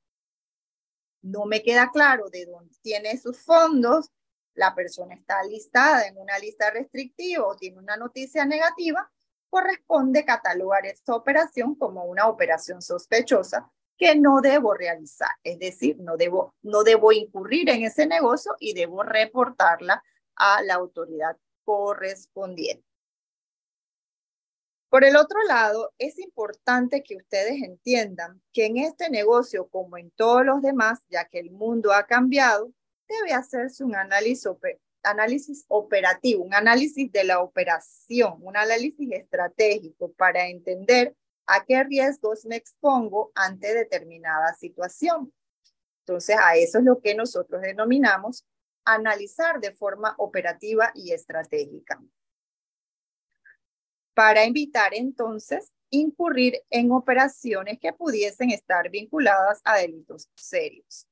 no 1.22 1.46
me 1.46 1.62
queda 1.62 1.92
claro 1.92 2.28
de 2.32 2.48
dónde 2.48 2.74
tiene 2.82 3.20
sus 3.20 3.38
fondos, 3.38 4.10
la 4.56 4.74
persona 4.74 5.14
está 5.14 5.44
listada 5.44 6.08
en 6.08 6.18
una 6.18 6.40
lista 6.40 6.72
restrictiva 6.72 7.46
o 7.46 7.56
tiene 7.56 7.78
una 7.78 7.96
noticia 7.96 8.44
negativa, 8.44 9.08
corresponde 9.52 10.26
catalogar 10.26 10.88
esta 10.88 11.14
operación 11.14 11.76
como 11.76 12.06
una 12.06 12.28
operación 12.28 12.82
sospechosa 12.82 13.72
que 13.98 14.16
no 14.16 14.42
debo 14.42 14.74
realizar. 14.74 15.32
Es 15.44 15.60
decir, 15.60 15.98
no 16.00 16.18
debo, 16.18 16.56
no 16.62 16.84
debo 16.84 17.12
incurrir 17.12 17.70
en 17.70 17.84
ese 17.84 18.08
negocio 18.08 18.56
y 18.60 18.74
debo 18.74 19.04
reportarla 19.04 20.04
a 20.36 20.62
la 20.64 20.76
autoridad 20.76 21.38
correspondiente. 21.64 22.86
Por 24.90 25.04
el 25.04 25.18
otro 25.18 25.44
lado, 25.44 25.94
es 25.98 26.20
importante 26.20 27.04
que 27.04 27.18
ustedes 27.18 27.62
entiendan 27.64 28.42
que 28.54 28.66
en 28.66 28.78
este 28.78 29.10
negocio, 29.10 29.68
como 29.68 29.98
en 29.98 30.10
todos 30.12 30.46
los 30.46 30.62
demás, 30.62 31.00
ya 31.10 31.26
que 31.26 31.40
el 31.40 31.52
mundo 31.52 31.92
ha 31.92 32.06
cambiado, 32.06 32.72
debe 33.08 33.34
hacerse 33.34 33.84
un 33.84 33.96
análisis, 33.96 34.48
análisis 35.04 35.66
operativo, 35.68 36.44
un 36.44 36.54
análisis 36.54 37.12
de 37.12 37.24
la 37.24 37.42
operación, 37.42 38.38
un 38.42 38.56
análisis 38.56 39.12
estratégico 39.12 40.14
para 40.14 40.48
entender 40.48 41.16
a 41.48 41.66
qué 41.66 41.84
riesgos 41.84 42.46
me 42.46 42.56
expongo 42.56 43.32
ante 43.36 43.74
determinada 43.74 44.54
situación. 44.54 45.34
Entonces, 46.02 46.38
a 46.40 46.56
eso 46.56 46.80
es 46.80 46.84
lo 46.84 47.00
que 47.00 47.16
nosotros 47.16 47.62
denominamos 47.62 48.46
analizar 48.86 49.60
de 49.60 49.72
forma 49.72 50.14
operativa 50.18 50.92
y 50.94 51.12
estratégica. 51.12 52.02
Para 54.14 54.44
evitar 54.44 54.94
entonces 54.94 55.72
incurrir 55.90 56.62
en 56.70 56.92
operaciones 56.92 57.80
que 57.80 57.94
pudiesen 57.94 58.52
estar 58.52 58.90
vinculadas 58.90 59.62
a 59.64 59.78
delitos 59.78 60.30
serios. 60.36 61.08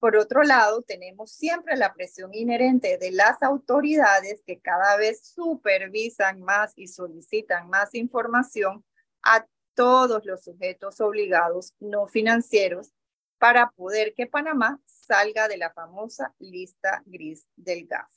Por 0.00 0.16
otro 0.16 0.42
lado, 0.42 0.82
tenemos 0.82 1.32
siempre 1.32 1.76
la 1.76 1.92
presión 1.92 2.32
inherente 2.32 2.98
de 2.98 3.10
las 3.10 3.42
autoridades 3.42 4.42
que 4.46 4.60
cada 4.60 4.96
vez 4.96 5.26
supervisan 5.26 6.40
más 6.40 6.72
y 6.76 6.86
solicitan 6.86 7.68
más 7.68 7.94
información 7.94 8.84
a 9.28 9.46
todos 9.74 10.24
los 10.24 10.42
sujetos 10.42 11.00
obligados 11.00 11.74
no 11.80 12.06
financieros 12.06 12.92
para 13.38 13.70
poder 13.70 14.14
que 14.14 14.26
Panamá 14.26 14.80
salga 14.86 15.48
de 15.48 15.58
la 15.58 15.70
famosa 15.70 16.34
lista 16.38 17.02
gris 17.04 17.46
del 17.54 17.86
GAF. 17.86 18.10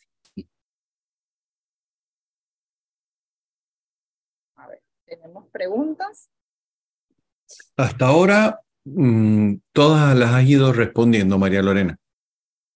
A 4.56 4.68
ver, 4.68 4.82
¿tenemos 5.06 5.48
preguntas? 5.50 6.30
Hasta 7.76 8.08
ahora, 8.08 8.62
mm, 8.86 9.56
todas 9.74 10.16
las 10.16 10.34
has 10.34 10.46
ido 10.46 10.72
respondiendo, 10.72 11.38
María 11.38 11.62
Lorena. 11.62 11.98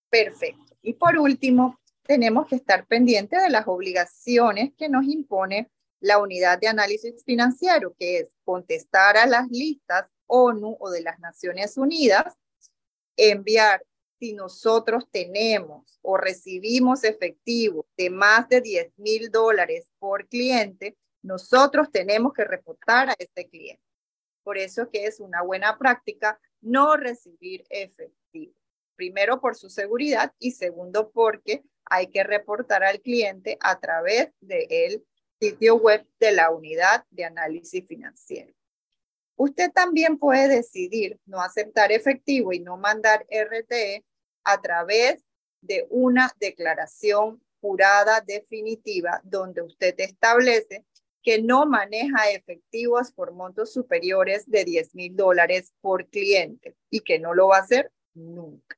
Perfecto. 0.10 0.78
Y 0.82 0.94
por 0.94 1.18
último, 1.18 1.80
tenemos 2.04 2.48
que 2.48 2.58
estar 2.58 2.86
pendientes 2.86 3.42
de 3.42 3.50
las 3.50 3.68
obligaciones 3.68 4.74
que 4.78 4.90
nos 4.90 5.06
impone 5.06 5.72
la 6.06 6.20
unidad 6.20 6.60
de 6.60 6.68
análisis 6.68 7.24
financiero, 7.24 7.95
que 7.97 8.20
es 8.20 8.32
contestar 8.43 9.18
a 9.18 9.26
las 9.26 9.49
listas 9.49 10.06
ONU 10.28 10.78
o 10.80 10.91
de 10.91 11.01
las 11.01 11.18
Naciones 11.20 11.78
Unidas, 11.78 12.36
enviar 13.18 13.84
si 14.20 14.34
nosotros 14.34 15.06
tenemos 15.10 15.97
o 16.03 16.16
recibimos 16.16 17.03
efectivo 17.03 17.88
de 17.97 18.12
más 18.12 18.47
de 18.49 18.62
10 18.62 18.93
mil 18.97 19.32
dólares 19.32 19.89
por 19.97 20.28
cliente, 20.28 20.95
nosotros 21.24 21.91
tenemos 21.91 22.34
que 22.34 22.45
reportar 22.45 23.10
a 23.10 23.16
este 23.18 23.49
cliente. 23.49 23.82
Por 24.43 24.60
eso 24.60 24.91
que 24.91 25.08
es 25.08 25.20
una 25.20 25.41
buena 25.41 25.80
práctica 25.80 26.39
no 26.62 26.97
recibir 26.97 27.66
efectivo. 27.70 28.53
Primero 28.95 29.41
por 29.41 29.56
su 29.56 29.72
seguridad 29.72 30.34
y 30.38 30.51
segundo 30.51 31.10
porque 31.10 31.64
hay 31.86 32.08
que 32.08 32.24
reportar 32.24 32.84
al 32.84 33.01
cliente 33.01 33.58
a 33.60 33.80
través 33.80 34.30
de 34.39 34.68
el 34.70 35.03
sitio 35.40 35.76
web 35.76 36.06
de 36.20 36.32
la 36.32 36.50
unidad 36.52 37.06
de 37.10 37.26
análisis 37.26 37.86
financiero. 37.86 38.54
Usted 39.38 39.72
también 39.72 40.18
puede 40.18 40.48
decidir 40.48 41.20
no 41.26 41.42
aceptar 41.42 41.92
efectivo 41.92 42.54
y 42.54 42.60
no 42.60 42.78
mandar 42.78 43.26
RTE 43.30 44.06
a 44.46 44.62
través 44.62 45.26
de 45.62 45.88
una 45.90 46.32
declaración 46.40 47.42
jurada 47.60 48.22
definitiva 48.22 49.20
donde 49.24 49.62
usted 49.62 49.96
establece 49.98 50.86
que 51.22 51.42
no 51.42 51.66
maneja 51.66 52.30
efectivos 52.30 53.12
por 53.12 53.34
montos 53.34 53.74
superiores 53.74 54.50
de 54.50 54.64
10 54.64 54.94
mil 54.94 55.16
dólares 55.16 55.74
por 55.82 56.08
cliente 56.08 56.76
y 56.92 57.00
que 57.00 57.18
no 57.18 57.34
lo 57.34 57.48
va 57.48 57.58
a 57.58 57.62
hacer 57.62 57.92
nunca. 58.14 58.78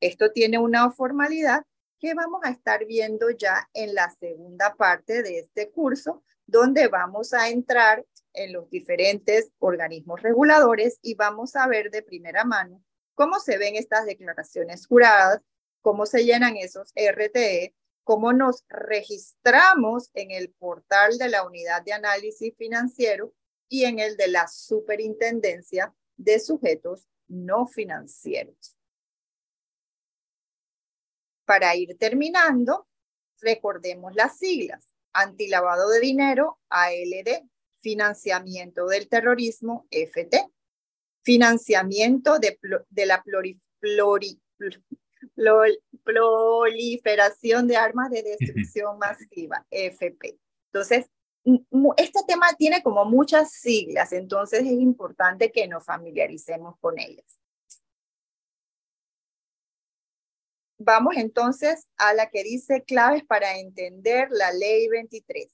Esto 0.00 0.32
tiene 0.32 0.58
una 0.58 0.90
formalidad 0.90 1.64
que 2.04 2.12
vamos 2.12 2.42
a 2.44 2.50
estar 2.50 2.84
viendo 2.84 3.30
ya 3.30 3.66
en 3.72 3.94
la 3.94 4.10
segunda 4.20 4.74
parte 4.74 5.22
de 5.22 5.38
este 5.38 5.70
curso, 5.70 6.22
donde 6.44 6.88
vamos 6.88 7.32
a 7.32 7.48
entrar 7.48 8.04
en 8.34 8.52
los 8.52 8.68
diferentes 8.68 9.50
organismos 9.58 10.20
reguladores 10.20 10.98
y 11.00 11.14
vamos 11.14 11.56
a 11.56 11.66
ver 11.66 11.90
de 11.90 12.02
primera 12.02 12.44
mano 12.44 12.84
cómo 13.14 13.40
se 13.40 13.56
ven 13.56 13.76
estas 13.76 14.04
declaraciones 14.04 14.86
juradas, 14.86 15.40
cómo 15.80 16.04
se 16.04 16.26
llenan 16.26 16.58
esos 16.58 16.92
RTE, 16.94 17.74
cómo 18.02 18.34
nos 18.34 18.64
registramos 18.68 20.10
en 20.12 20.30
el 20.30 20.50
portal 20.50 21.16
de 21.16 21.30
la 21.30 21.46
unidad 21.46 21.82
de 21.84 21.94
análisis 21.94 22.54
financiero 22.58 23.32
y 23.70 23.84
en 23.84 23.98
el 23.98 24.18
de 24.18 24.28
la 24.28 24.46
superintendencia 24.46 25.94
de 26.18 26.38
sujetos 26.38 27.06
no 27.28 27.66
financieros. 27.66 28.73
Para 31.44 31.74
ir 31.76 31.96
terminando, 31.98 32.86
recordemos 33.40 34.14
las 34.14 34.38
siglas. 34.38 34.94
Antilavado 35.12 35.88
de 35.90 36.00
dinero, 36.00 36.58
ALD. 36.68 37.44
Financiamiento 37.80 38.86
del 38.86 39.08
terrorismo, 39.08 39.86
FT. 39.90 40.48
Financiamiento 41.22 42.38
de, 42.38 42.58
de 42.88 43.06
la 43.06 43.22
proliferación 46.04 47.66
de 47.66 47.76
armas 47.76 48.10
de 48.10 48.22
destrucción 48.22 48.98
masiva, 48.98 49.66
FP. 49.70 50.38
Entonces, 50.72 51.10
este 51.96 52.20
tema 52.26 52.46
tiene 52.56 52.82
como 52.82 53.04
muchas 53.04 53.52
siglas, 53.52 54.12
entonces 54.12 54.60
es 54.60 54.72
importante 54.72 55.52
que 55.52 55.68
nos 55.68 55.84
familiaricemos 55.84 56.76
con 56.80 56.98
ellas. 56.98 57.38
Vamos 60.78 61.16
entonces 61.16 61.88
a 61.96 62.14
la 62.14 62.30
que 62.30 62.42
dice 62.42 62.82
claves 62.84 63.24
para 63.24 63.58
entender 63.58 64.28
la 64.30 64.52
ley 64.52 64.88
23. 64.88 65.52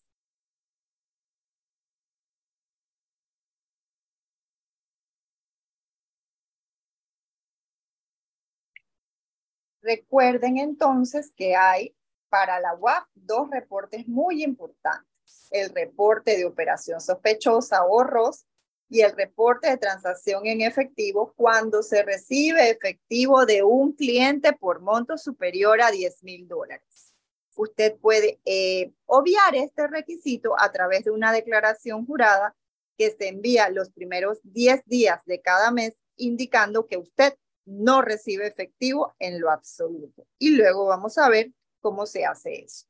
Recuerden 9.83 10.59
entonces 10.59 11.33
que 11.37 11.57
hay 11.57 11.95
para 12.29 12.61
la 12.61 12.75
UAP 12.75 13.07
dos 13.15 13.51
reportes 13.51 14.07
muy 14.09 14.43
importantes 14.45 15.07
el 15.51 15.71
reporte 15.71 16.37
de 16.37 16.45
operación 16.45 17.01
sospechosa 17.01 17.85
o 17.85 18.03
ROS 18.05 18.47
y 18.91 19.03
el 19.03 19.17
reporte 19.17 19.71
de 19.71 19.79
transacción 19.79 20.47
en 20.47 20.61
efectivo 20.61 21.33
cuando 21.37 21.83
se 21.83 22.03
recibe 22.03 22.71
efectivo 22.71 23.47
de 23.47 23.63
un 23.63 23.93
cliente 23.93 24.53
por 24.53 24.81
monto 24.81 25.17
superior 25.17 25.81
a 25.81 25.93
10 25.93 26.25
mil 26.25 26.49
dólares. 26.49 27.15
Usted 27.57 27.97
puede 27.99 28.41
eh, 28.45 28.93
obviar 29.07 29.55
este 29.55 29.87
requisito 29.87 30.59
a 30.59 30.73
través 30.73 31.05
de 31.05 31.13
una 31.13 31.33
declaración 31.33 32.05
jurada 32.05 32.57
que 32.99 33.13
se 33.13 33.29
envía 33.29 33.71
los 33.71 33.91
primeros 33.91 34.41
10 34.43 34.85
días 34.87 35.23
de 35.25 35.41
cada 35.41 35.71
mes 35.71 35.95
indicando 36.17 36.87
que 36.87 36.97
usted 36.97 37.35
no 37.65 38.03
recibe 38.03 38.47
efectivo 38.49 39.15
en 39.21 39.41
lo 39.41 39.51
absoluto. 39.51 40.27
Y 40.39 40.57
luego 40.57 40.87
vamos 40.87 41.17
a 41.17 41.29
ver 41.29 41.53
cómo 41.81 42.07
se 42.07 42.25
hace 42.25 42.65
eso. 42.65 42.90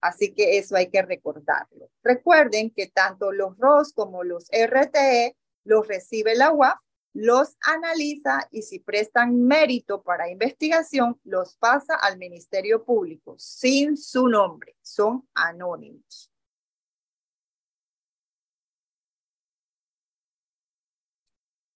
Así 0.00 0.34
que 0.34 0.58
eso 0.58 0.76
hay 0.76 0.88
que 0.88 1.02
recordarlo. 1.02 1.90
Recuerden 2.02 2.70
que 2.70 2.88
tanto 2.88 3.32
los 3.32 3.56
ROS 3.58 3.92
como 3.92 4.22
los 4.22 4.48
RTE 4.50 5.36
los 5.64 5.86
recibe 5.88 6.34
la 6.36 6.52
UAF, 6.52 6.78
los 7.12 7.56
analiza 7.62 8.46
y 8.50 8.62
si 8.62 8.78
prestan 8.78 9.46
mérito 9.46 10.02
para 10.02 10.30
investigación, 10.30 11.18
los 11.24 11.56
pasa 11.56 11.94
al 11.94 12.18
Ministerio 12.18 12.84
Público 12.84 13.36
sin 13.38 13.96
su 13.96 14.28
nombre. 14.28 14.76
Son 14.82 15.26
anónimos. 15.34 16.30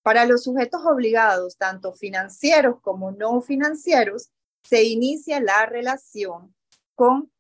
Para 0.02 0.26
los 0.26 0.44
sujetos 0.44 0.82
obligados, 0.84 1.56
tanto 1.56 1.92
financieros 1.92 2.80
como 2.80 3.10
no 3.12 3.40
financieros, 3.40 4.30
se 4.62 4.84
inicia 4.84 5.40
la 5.40 5.66
relación 5.66 6.54
con 6.94 7.30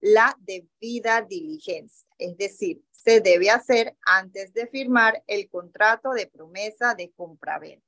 la 0.00 0.36
debida 0.40 1.22
diligencia, 1.22 2.08
es 2.18 2.36
decir, 2.36 2.82
se 2.90 3.20
debe 3.20 3.50
hacer 3.50 3.96
antes 4.02 4.52
de 4.52 4.66
firmar 4.66 5.22
el 5.26 5.48
contrato 5.48 6.10
de 6.12 6.26
promesa 6.26 6.94
de 6.94 7.10
compraventa. 7.12 7.86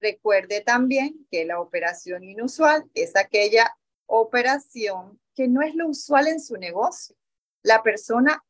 Recuerde 0.00 0.60
también 0.60 1.26
que 1.30 1.44
la 1.44 1.60
operación 1.60 2.24
inusual 2.24 2.88
es 2.94 3.16
aquella 3.16 3.76
operación 4.06 5.20
que 5.34 5.48
no 5.48 5.62
es 5.62 5.74
lo 5.74 5.88
usual 5.88 6.28
en 6.28 6.40
su 6.40 6.56
negocio. 6.56 7.16
La 7.62 7.82
persona 7.82 8.44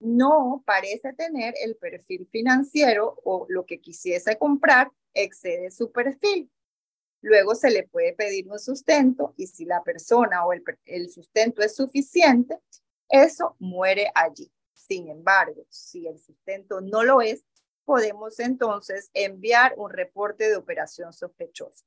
no 0.00 0.62
parece 0.66 1.12
tener 1.12 1.54
el 1.62 1.76
perfil 1.76 2.26
financiero 2.30 3.18
o 3.24 3.46
lo 3.48 3.64
que 3.64 3.80
quisiese 3.80 4.38
comprar 4.38 4.90
excede 5.14 5.70
su 5.70 5.92
perfil. 5.92 6.50
Luego 7.26 7.56
se 7.56 7.70
le 7.70 7.82
puede 7.82 8.12
pedir 8.12 8.46
un 8.48 8.60
sustento 8.60 9.34
y 9.36 9.48
si 9.48 9.64
la 9.64 9.82
persona 9.82 10.46
o 10.46 10.52
el, 10.52 11.10
sustento 11.10 11.60
es 11.60 11.74
suficiente, 11.74 12.60
eso 13.08 13.56
muere 13.58 14.12
allí. 14.14 14.48
Sin 14.72 15.08
embargo, 15.08 15.66
si 15.68 16.06
el 16.06 16.20
sustento 16.20 16.80
no 16.80 17.02
lo 17.02 17.20
es, 17.20 17.44
podemos 17.84 18.38
entonces 18.38 19.10
enviar 19.12 19.74
un 19.76 19.90
reporte 19.90 20.48
de 20.48 20.54
operación 20.54 21.12
sospechosa. 21.12 21.84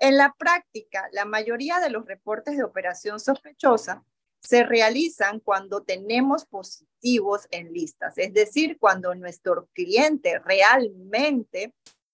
En 0.00 0.16
la 0.16 0.34
práctica, 0.36 1.08
la 1.12 1.24
mayoría 1.24 1.78
de 1.78 1.90
los 1.90 2.04
reportes 2.04 2.56
de 2.56 2.64
operación 2.64 3.20
sospechosa 3.20 4.04
se 4.40 4.64
realizan 4.64 5.38
cuando 5.38 5.84
tenemos 5.84 6.46
positivos 6.46 7.46
en 7.52 7.72
listas, 7.72 8.18
es 8.18 8.34
decir, 8.34 8.76
cuando 8.80 9.14
nuestro 9.14 9.68
cliente 9.72 10.40
realmente 10.40 11.72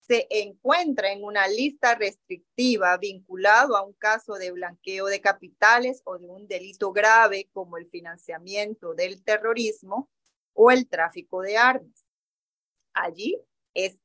se 0.08 0.26
encuentra 0.30 1.12
en 1.12 1.22
una 1.22 1.46
lista 1.46 1.94
restrictiva 1.94 2.96
vinculado 2.96 3.76
a 3.76 3.84
un 3.84 3.92
caso 3.92 4.34
de 4.34 4.50
blanqueo 4.50 5.06
de 5.06 5.20
capitales 5.20 6.00
o 6.04 6.18
de 6.18 6.26
un 6.26 6.48
delito 6.48 6.92
grave 6.92 7.50
como 7.52 7.76
el 7.76 7.86
financiamiento 7.90 8.94
del 8.94 9.22
terrorismo 9.22 10.08
o 10.54 10.70
el 10.70 10.88
tráfico 10.88 11.42
de 11.42 11.58
armas. 11.58 12.06
Allí 12.94 13.38
es 13.74 13.98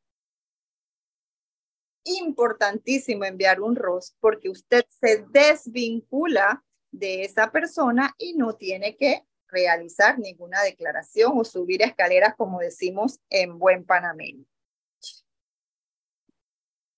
importantísimo 2.03 3.23
enviar 3.23 3.61
un 3.61 3.77
ROS 3.77 4.13
porque 4.19 4.49
usted 4.49 4.85
se 4.89 5.25
desvincula 5.31 6.65
de 6.91 7.23
esa 7.23 7.49
persona 7.49 8.13
y 8.17 8.33
no 8.33 8.55
tiene 8.55 8.97
que 8.97 9.23
realizar 9.47 10.19
ninguna 10.19 10.61
declaración 10.63 11.31
o 11.37 11.45
subir 11.45 11.81
escaleras 11.81 12.35
como 12.35 12.59
decimos 12.59 13.21
en 13.29 13.57
buen 13.57 13.85
panameño. 13.85 14.45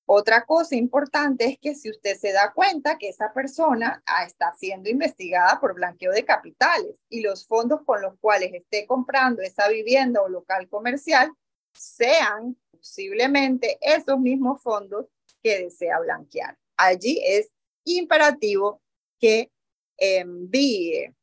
Otra 0.08 0.46
cosa 0.46 0.76
importante 0.76 1.46
es 1.46 1.58
que 1.60 1.74
si 1.74 1.90
usted 1.90 2.16
se 2.16 2.32
da 2.32 2.54
cuenta 2.54 2.98
que 3.00 3.10
esa 3.10 3.34
persona 3.34 4.04
ah, 4.06 4.24
está 4.24 4.54
siendo 4.54 4.88
investigada 4.88 5.60
por 5.60 5.74
blanqueo 5.74 6.12
de 6.12 6.24
capitales 6.24 7.02
y 7.10 7.22
los 7.22 7.48
fondos 7.48 7.82
con 7.84 8.02
los 8.02 8.16
cuales 8.20 8.54
esté 8.54 8.86
comprando 8.86 9.42
esa 9.42 9.68
vivienda 9.68 10.22
o 10.22 10.30
local 10.30 10.70
comercial 10.70 11.32
sean 11.74 12.56
posiblemente 12.72 13.80
esos 13.82 14.20
mismos 14.20 14.62
fondos 14.62 15.08
que 15.42 15.64
desea 15.64 16.00
blanquear. 16.00 16.56
Allí 16.78 17.20
es 17.26 17.50
imperativo 17.84 18.84
que 19.20 19.52
envíe 19.98 21.16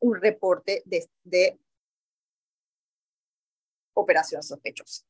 un 0.00 0.20
reporte 0.20 0.82
de, 0.84 1.08
de 1.24 1.58
operación 3.94 4.42
sospechosa. 4.42 5.07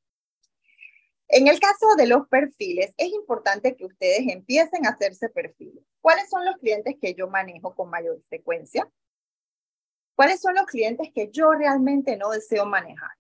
En 1.29 1.47
el 1.47 1.61
caso 1.61 1.95
de 1.97 2.07
los 2.07 2.27
perfiles, 2.29 2.95
es 2.97 3.13
importante 3.13 3.77
que 3.77 3.85
ustedes 3.85 4.21
empiecen 4.29 4.87
a 4.87 4.91
hacerse 4.91 5.29
perfiles. 5.29 5.85
¿Cuáles 6.01 6.31
son 6.31 6.45
los 6.47 6.57
clientes 6.57 6.97
que 7.01 7.15
yo 7.15 7.29
manejo 7.29 7.75
con 7.75 7.91
mayor 7.91 8.19
frecuencia? 8.29 8.91
¿Cuáles 10.17 10.41
son 10.41 10.55
los 10.55 10.65
clientes 10.65 11.11
que 11.15 11.31
yo 11.31 11.53
realmente 11.53 12.17
no 12.17 12.31
deseo 12.31 12.65
manejar? 12.65 13.11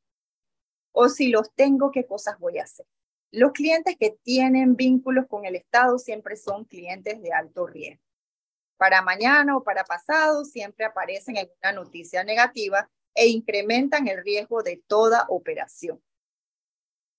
O 0.92 1.10
si 1.10 1.28
los 1.28 1.52
tengo, 1.54 1.90
¿qué 1.90 2.06
cosas 2.06 2.38
voy 2.38 2.58
a 2.58 2.64
hacer? 2.64 2.86
Los 3.30 3.52
clientes 3.52 3.94
que 4.00 4.18
tienen 4.22 4.74
vínculos 4.74 5.26
con 5.28 5.44
el 5.44 5.54
Estado 5.54 5.98
siempre 5.98 6.36
son 6.36 6.64
clientes 6.64 7.20
de 7.20 7.32
alto 7.32 7.66
riesgo. 7.66 8.02
Para 8.78 9.02
mañana 9.02 9.54
o 9.54 9.62
para 9.62 9.84
pasado 9.84 10.46
siempre 10.46 10.86
aparecen 10.86 11.36
en 11.36 11.50
una 11.62 11.72
noticia 11.72 12.24
negativa 12.24 12.88
e 13.14 13.26
incrementan 13.26 14.08
el 14.08 14.24
riesgo 14.24 14.62
de 14.62 14.82
toda 14.86 15.26
operación. 15.28 16.00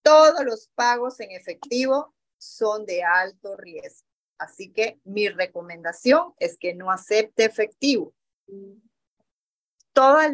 Todos 0.01 0.45
los 0.45 0.67
pagos 0.75 1.19
en 1.19 1.31
efectivo 1.31 2.13
son 2.37 2.85
de 2.85 3.03
alto 3.03 3.55
riesgo. 3.57 4.07
Así 4.37 4.71
que 4.71 4.99
mi 5.03 5.27
recomendación 5.27 6.33
es 6.39 6.57
que 6.57 6.73
no 6.73 6.91
acepte 6.91 7.43
efectivo. 7.43 8.13
Todas 9.91 10.31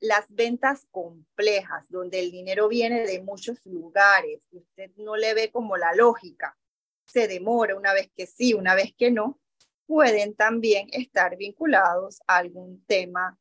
las 0.00 0.26
ventas 0.28 0.86
complejas, 0.90 1.88
donde 1.88 2.18
el 2.20 2.32
dinero 2.32 2.68
viene 2.68 3.06
de 3.06 3.22
muchos 3.22 3.64
lugares, 3.64 4.42
usted 4.50 4.90
no 4.96 5.16
le 5.16 5.32
ve 5.32 5.50
como 5.50 5.76
la 5.76 5.94
lógica, 5.94 6.58
se 7.06 7.28
demora 7.28 7.76
una 7.76 7.94
vez 7.94 8.10
que 8.16 8.26
sí, 8.26 8.52
una 8.52 8.74
vez 8.74 8.92
que 8.98 9.12
no, 9.12 9.38
pueden 9.86 10.34
también 10.34 10.88
estar 10.90 11.36
vinculados 11.36 12.20
a 12.26 12.38
algún 12.38 12.84
tema 12.86 13.38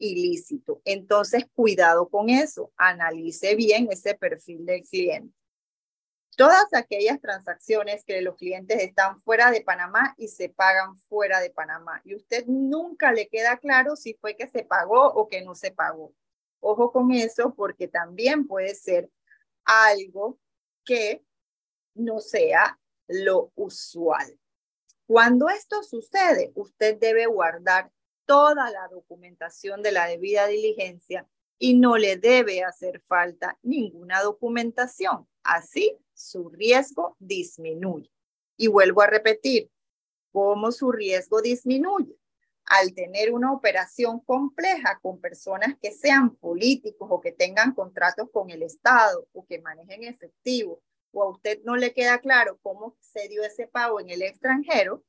ilícito. 0.00 0.82
Entonces, 0.84 1.44
cuidado 1.54 2.08
con 2.08 2.28
eso, 2.28 2.72
analice 2.76 3.54
bien 3.54 3.86
ese 3.90 4.14
perfil 4.14 4.66
del 4.66 4.82
cliente. 4.82 5.32
Todas 6.36 6.72
aquellas 6.72 7.20
transacciones 7.20 8.02
que 8.04 8.22
los 8.22 8.34
clientes 8.36 8.82
están 8.82 9.20
fuera 9.20 9.50
de 9.50 9.60
Panamá 9.60 10.14
y 10.16 10.28
se 10.28 10.48
pagan 10.48 10.96
fuera 11.08 11.38
de 11.38 11.50
Panamá 11.50 12.00
y 12.04 12.14
usted 12.14 12.46
nunca 12.46 13.12
le 13.12 13.28
queda 13.28 13.58
claro 13.58 13.94
si 13.94 14.14
fue 14.14 14.36
que 14.36 14.48
se 14.48 14.64
pagó 14.64 15.06
o 15.06 15.28
que 15.28 15.42
no 15.42 15.54
se 15.54 15.70
pagó. 15.70 16.14
Ojo 16.60 16.92
con 16.92 17.12
eso 17.12 17.54
porque 17.54 17.88
también 17.88 18.46
puede 18.46 18.74
ser 18.74 19.10
algo 19.64 20.38
que 20.84 21.22
no 21.94 22.20
sea 22.20 22.78
lo 23.06 23.52
usual. 23.54 24.38
Cuando 25.06 25.48
esto 25.48 25.82
sucede, 25.82 26.52
usted 26.54 26.96
debe 26.98 27.26
guardar 27.26 27.90
toda 28.30 28.70
la 28.70 28.86
documentación 28.86 29.82
de 29.82 29.90
la 29.90 30.06
debida 30.06 30.46
diligencia 30.46 31.26
y 31.58 31.74
no 31.74 31.98
le 31.98 32.16
debe 32.16 32.62
hacer 32.62 33.00
falta 33.00 33.58
ninguna 33.60 34.22
documentación. 34.22 35.26
Así, 35.42 35.98
su 36.14 36.48
riesgo 36.48 37.16
disminuye. 37.18 38.08
Y 38.56 38.68
vuelvo 38.68 39.02
a 39.02 39.08
repetir, 39.08 39.68
¿cómo 40.30 40.70
su 40.70 40.92
riesgo 40.92 41.42
disminuye? 41.42 42.14
Al 42.66 42.94
tener 42.94 43.32
una 43.32 43.52
operación 43.52 44.20
compleja 44.20 45.00
con 45.02 45.20
personas 45.20 45.76
que 45.82 45.90
sean 45.90 46.36
políticos 46.36 47.08
o 47.10 47.20
que 47.20 47.32
tengan 47.32 47.74
contratos 47.74 48.30
con 48.32 48.50
el 48.50 48.62
Estado 48.62 49.26
o 49.32 49.44
que 49.44 49.60
manejen 49.60 50.04
efectivo, 50.04 50.80
o 51.10 51.24
a 51.24 51.30
usted 51.30 51.62
no 51.64 51.74
le 51.74 51.92
queda 51.92 52.20
claro 52.20 52.60
cómo 52.62 52.96
se 53.00 53.26
dio 53.26 53.42
ese 53.42 53.66
pago 53.66 53.98
en 53.98 54.08
el 54.08 54.22
extranjero, 54.22 55.02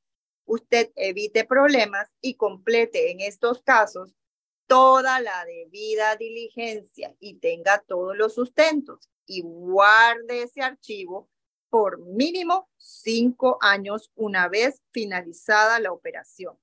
usted 0.51 0.91
evite 0.97 1.45
problemas 1.45 2.09
y 2.19 2.35
complete 2.35 3.11
en 3.11 3.21
estos 3.21 3.61
casos 3.61 4.13
toda 4.67 5.21
la 5.21 5.45
debida 5.45 6.17
diligencia 6.17 7.15
y 7.19 7.35
tenga 7.35 7.79
todos 7.87 8.17
los 8.17 8.35
sustentos 8.35 9.09
y 9.25 9.41
guarde 9.43 10.43
ese 10.43 10.61
archivo 10.61 11.29
por 11.69 11.99
mínimo 11.99 12.69
cinco 12.77 13.59
años 13.61 14.11
una 14.15 14.49
vez 14.49 14.81
finalizada 14.91 15.79
la 15.79 15.93
operación. 15.93 16.57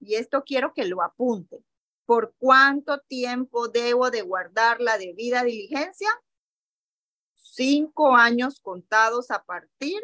Y 0.00 0.16
esto 0.16 0.42
quiero 0.44 0.74
que 0.74 0.86
lo 0.86 1.00
apunte. 1.00 1.64
¿Por 2.06 2.34
cuánto 2.36 2.98
tiempo 3.02 3.68
debo 3.68 4.10
de 4.10 4.22
guardar 4.22 4.80
la 4.80 4.98
debida 4.98 5.44
diligencia? 5.44 6.08
Cinco 7.36 8.16
años 8.16 8.58
contados 8.58 9.30
a 9.30 9.44
partir 9.44 10.02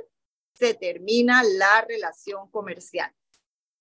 se 0.56 0.74
termina 0.74 1.42
la 1.42 1.84
relación 1.86 2.50
comercial. 2.50 3.12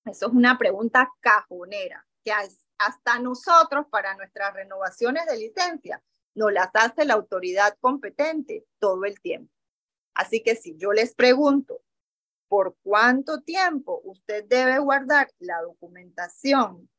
Eso 0.05 0.27
es 0.27 0.33
una 0.33 0.57
pregunta 0.57 1.11
cajonera 1.19 2.05
que 2.23 2.31
hasta 2.77 3.19
nosotros 3.19 3.85
para 3.89 4.15
nuestras 4.15 4.53
renovaciones 4.53 5.25
de 5.25 5.37
licencia 5.37 6.03
nos 6.35 6.51
las 6.51 6.69
hace 6.73 7.05
la 7.05 7.13
autoridad 7.13 7.77
competente 7.79 8.65
todo 8.79 9.05
el 9.05 9.19
tiempo. 9.21 9.51
Así 10.13 10.43
que 10.43 10.55
si 10.55 10.75
yo 10.77 10.91
les 10.91 11.15
pregunto, 11.15 11.81
¿por 12.47 12.75
cuánto 12.83 13.41
tiempo 13.41 14.01
usted 14.03 14.45
debe 14.45 14.79
guardar 14.79 15.29
la 15.39 15.61
documentación 15.61 16.89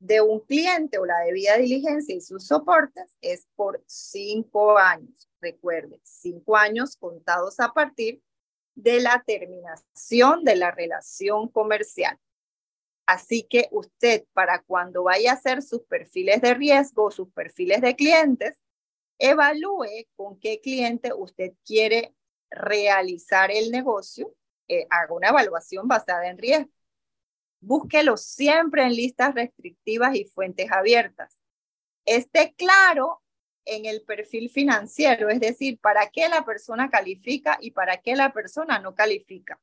de 0.00 0.20
un 0.20 0.40
cliente 0.40 0.98
o 0.98 1.06
la 1.06 1.18
debida 1.20 1.56
diligencia 1.56 2.14
y 2.14 2.20
sus 2.20 2.46
soportes? 2.46 3.16
Es 3.20 3.46
por 3.56 3.82
cinco 3.86 4.78
años. 4.78 5.28
Recuerde, 5.40 6.00
cinco 6.02 6.56
años 6.56 6.96
contados 6.96 7.60
a 7.60 7.72
partir 7.72 8.22
de 8.78 9.00
la 9.00 9.24
terminación 9.26 10.44
de 10.44 10.54
la 10.54 10.70
relación 10.70 11.48
comercial. 11.48 12.16
Así 13.06 13.42
que 13.42 13.68
usted, 13.72 14.24
para 14.32 14.62
cuando 14.62 15.02
vaya 15.02 15.32
a 15.32 15.34
hacer 15.34 15.62
sus 15.62 15.82
perfiles 15.82 16.40
de 16.40 16.54
riesgo, 16.54 17.10
sus 17.10 17.28
perfiles 17.32 17.80
de 17.80 17.96
clientes, 17.96 18.62
evalúe 19.18 20.06
con 20.14 20.38
qué 20.38 20.60
cliente 20.60 21.12
usted 21.12 21.54
quiere 21.64 22.14
realizar 22.50 23.50
el 23.50 23.72
negocio, 23.72 24.32
eh, 24.68 24.86
haga 24.90 25.12
una 25.12 25.30
evaluación 25.30 25.88
basada 25.88 26.28
en 26.28 26.38
riesgo. 26.38 26.70
Búsquelo 27.60 28.16
siempre 28.16 28.84
en 28.84 28.94
listas 28.94 29.34
restrictivas 29.34 30.14
y 30.14 30.24
fuentes 30.24 30.70
abiertas. 30.70 31.36
Esté 32.04 32.54
claro 32.54 33.22
en 33.68 33.84
el 33.84 34.02
perfil 34.02 34.50
financiero, 34.50 35.28
es 35.28 35.40
decir, 35.40 35.78
para 35.78 36.08
qué 36.10 36.28
la 36.28 36.44
persona 36.44 36.88
califica 36.90 37.58
y 37.60 37.70
para 37.70 37.98
qué 37.98 38.16
la 38.16 38.32
persona 38.32 38.78
no 38.78 38.94
califica. 38.94 39.60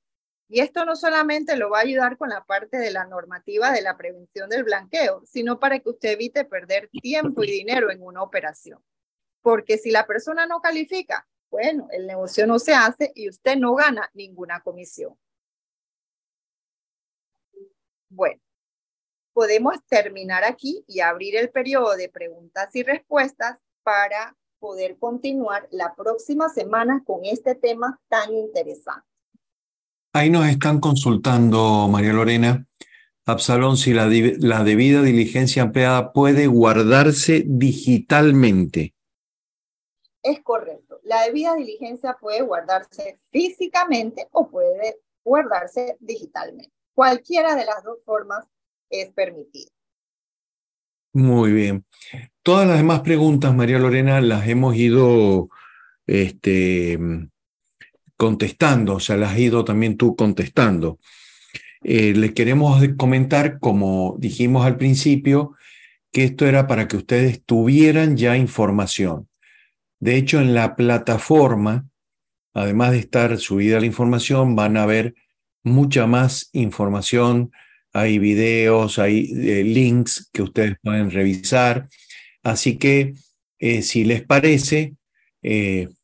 Y 0.48 0.60
esto 0.60 0.86
no 0.86 0.96
solamente 0.96 1.58
lo 1.58 1.72
va 1.72 1.80
a 1.80 1.82
ayudar 1.82 2.18
con 2.18 2.30
la 2.30 2.46
parte 2.46 2.78
de 2.78 2.92
la 2.92 3.06
normativa 3.06 3.72
de 3.72 3.82
la 3.82 3.98
prevención 3.98 4.48
del 4.48 4.64
blanqueo, 4.64 5.24
sino 5.26 5.60
para 5.60 5.80
que 5.80 5.90
usted 5.90 6.10
evite 6.12 6.46
perder 6.46 6.88
tiempo 6.90 7.44
y 7.44 7.52
dinero 7.52 7.90
en 7.90 8.04
una 8.04 8.22
operación. 8.22 8.80
Porque 9.42 9.80
si 9.80 9.90
la 9.90 10.06
persona 10.06 10.46
no 10.46 10.62
califica, 10.62 11.28
bueno, 11.50 11.88
el 11.92 12.06
negocio 12.06 12.46
no 12.46 12.60
se 12.60 12.76
hace 12.76 13.12
y 13.16 13.28
usted 13.28 13.58
no 13.58 13.74
gana 13.74 14.10
ninguna 14.14 14.62
comisión. 14.62 15.18
Bueno, 18.10 18.40
podemos 19.34 19.84
terminar 19.88 20.44
aquí 20.44 20.86
y 20.88 21.00
abrir 21.00 21.36
el 21.36 21.50
periodo 21.50 21.96
de 21.96 22.08
preguntas 22.08 22.76
y 22.76 22.84
respuestas 22.84 23.65
para 23.86 24.36
poder 24.60 24.98
continuar 24.98 25.68
la 25.72 25.94
próxima 25.96 26.50
semana 26.50 27.04
con 27.06 27.24
este 27.24 27.54
tema 27.54 28.02
tan 28.10 28.34
interesante. 28.34 29.08
Ahí 30.12 30.32
nos 30.32 30.48
están 30.48 30.80
consultando, 30.80 31.88
María 31.88 32.14
Lorena, 32.14 32.66
Absalón, 33.28 33.78
si 33.78 33.94
la, 33.94 34.08
la 34.40 34.64
debida 34.64 35.04
diligencia 35.04 35.62
empleada 35.62 36.14
puede 36.14 36.48
guardarse 36.48 37.44
digitalmente. 37.46 38.96
Es 40.24 40.42
correcto. 40.42 41.00
La 41.04 41.24
debida 41.26 41.54
diligencia 41.54 42.18
puede 42.20 42.42
guardarse 42.42 43.20
físicamente 43.30 44.28
o 44.32 44.48
puede 44.50 45.00
guardarse 45.24 45.98
digitalmente. 46.00 46.74
Cualquiera 46.96 47.56
de 47.56 47.66
las 47.66 47.84
dos 47.84 48.04
formas 48.04 48.48
es 48.90 49.12
permitida. 49.12 49.75
Muy 51.16 51.54
bien. 51.54 51.86
Todas 52.44 52.68
las 52.68 52.76
demás 52.76 53.00
preguntas, 53.00 53.56
María 53.56 53.80
Lorena, 53.80 54.20
las 54.20 54.50
hemos 54.50 54.76
ido 54.76 55.48
este, 56.06 57.00
contestando, 58.18 58.96
o 58.96 59.00
sea, 59.00 59.16
las 59.16 59.32
has 59.32 59.40
ido 59.40 59.64
también 59.64 59.96
tú 59.96 60.18
contestando. 60.18 61.00
Eh, 61.84 62.14
les 62.14 62.34
queremos 62.34 62.86
comentar, 62.98 63.62
como 63.62 64.18
dijimos 64.20 64.66
al 64.66 64.76
principio, 64.76 65.56
que 66.12 66.26
esto 66.26 66.48
era 66.48 66.68
para 66.68 66.90
que 66.90 66.98
ustedes 66.98 67.42
tuvieran 67.46 68.18
ya 68.18 68.36
información. 68.36 69.30
De 70.02 70.18
hecho, 70.18 70.42
en 70.42 70.54
la 70.54 70.76
plataforma, 70.76 71.88
además 72.54 72.92
de 72.92 73.00
estar 73.00 73.38
subida 73.38 73.80
la 73.80 73.86
información, 73.86 74.58
van 74.58 74.76
a 74.76 74.86
ver 74.86 75.16
mucha 75.64 76.08
más 76.08 76.50
información. 76.52 77.54
Hay 77.96 78.20
videos, 78.20 79.00
hay 79.00 79.32
eh, 79.32 79.64
links 79.64 80.30
que 80.34 80.44
ustedes 80.44 80.76
pueden 80.84 81.12
revisar. 81.12 81.88
Así 82.44 82.78
que, 82.78 83.14
eh, 83.60 83.82
si 83.82 84.04
les 84.04 84.22
parece, 84.24 84.96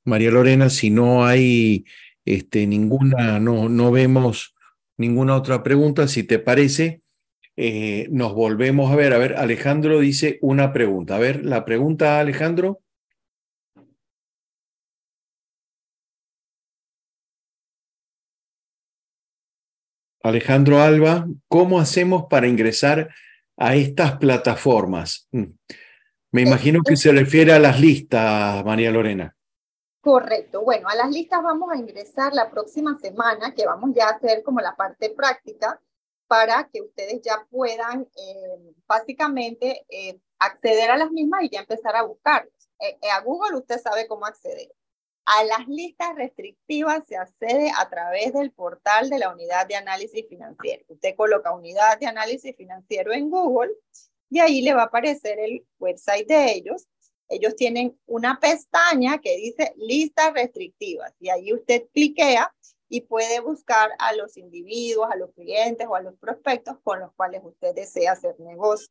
María 0.06 0.32
Lorena, 0.32 0.70
si 0.70 0.90
no 0.90 1.26
hay 1.26 1.86
este, 2.26 2.68
ninguna, 2.68 3.40
no, 3.40 3.70
no 3.70 3.92
vemos 3.92 4.54
ninguna 4.98 5.36
otra 5.36 5.64
pregunta. 5.64 6.08
Si 6.08 6.24
te 6.24 6.40
parece, 6.40 7.02
eh, 7.58 8.08
nos 8.12 8.34
volvemos 8.34 8.92
a 8.92 8.96
ver. 8.96 9.14
A 9.14 9.18
ver, 9.18 9.36
Alejandro 9.36 10.00
dice 10.00 10.40
una 10.42 10.72
pregunta. 10.72 11.18
A 11.18 11.20
ver, 11.20 11.44
la 11.44 11.66
pregunta, 11.66 12.20
Alejandro. 12.20 12.80
Alejandro 20.24 20.82
Alba, 20.82 21.28
¿cómo 21.48 21.80
hacemos 21.80 22.26
para 22.30 22.48
ingresar 22.48 23.10
a 23.58 23.76
estas 23.76 24.18
plataformas? 24.18 25.28
Mm. 25.32 25.46
Me 26.32 26.42
imagino 26.44 26.82
que 26.82 26.96
se 26.96 27.12
refiere 27.12 27.52
a 27.52 27.60
las 27.60 27.80
listas, 27.80 28.64
María 28.64 28.92
Lorena. 28.92 29.36
Correcto. 30.00 30.64
Bueno, 30.64 30.88
a 30.88 30.96
las 30.96 31.10
listas 31.10 31.44
vamos 31.44 31.70
a 31.72 31.78
ingresar 31.78 32.34
la 32.34 32.50
próxima 32.50 32.98
semana, 32.98 33.54
que 33.54 33.66
vamos 33.66 33.92
ya 33.94 34.08
a 34.08 34.12
hacer 34.12 34.42
como 34.42 34.62
la 34.62 34.76
parte 34.76 35.10
práctica 35.10 35.80
para 36.28 36.70
que 36.72 36.82
ustedes 36.82 37.22
ya 37.22 37.46
puedan 37.50 38.08
eh, 38.16 38.74
básicamente 38.88 39.86
eh, 39.90 40.20
acceder 40.40 40.90
a 40.90 40.98
las 40.98 41.12
mismas 41.12 41.44
y 41.44 41.50
ya 41.50 41.60
empezar 41.60 41.96
a 41.96 42.04
buscarlos. 42.04 42.54
Eh, 42.80 42.98
a 43.12 43.20
Google 43.22 43.58
usted 43.58 43.80
sabe 43.80 44.08
cómo 44.08 44.26
acceder. 44.26 44.72
A 45.26 45.44
las 45.44 45.68
listas 45.68 46.16
restrictivas 46.16 47.06
se 47.08 47.16
accede 47.16 47.72
a 47.78 47.90
través 47.90 48.34
del 48.34 48.52
portal 48.52 49.10
de 49.10 49.20
la 49.20 49.32
unidad 49.32 49.68
de 49.68 49.76
análisis 49.76 50.26
financiero. 50.28 50.84
Usted 50.88 51.16
coloca 51.16 51.54
unidad 51.54 52.00
de 52.00 52.08
análisis 52.08 52.56
financiero 52.56 53.14
en 53.14 53.30
Google 53.30 53.72
y 54.30 54.40
ahí 54.40 54.62
le 54.62 54.74
va 54.74 54.84
a 54.84 54.86
aparecer 54.86 55.40
el 55.40 55.66
website 55.80 56.28
de 56.28 56.54
ellos 56.54 56.88
ellos 57.32 57.56
tienen 57.56 57.98
una 58.06 58.40
pestaña 58.40 59.20
que 59.20 59.38
dice 59.38 59.74
listas 59.78 60.34
restrictivas 60.34 61.14
y 61.18 61.30
ahí 61.30 61.54
usted 61.54 61.88
cliquea 61.94 62.54
y 62.90 63.02
puede 63.02 63.40
buscar 63.40 63.90
a 64.00 64.14
los 64.14 64.36
individuos, 64.36 65.10
a 65.10 65.16
los 65.16 65.32
clientes 65.32 65.88
o 65.90 65.96
a 65.96 66.02
los 66.02 66.18
prospectos 66.18 66.78
con 66.84 67.00
los 67.00 67.14
cuales 67.14 67.42
usted 67.44 67.74
desea 67.74 68.12
hacer 68.12 68.38
negocio. 68.42 68.90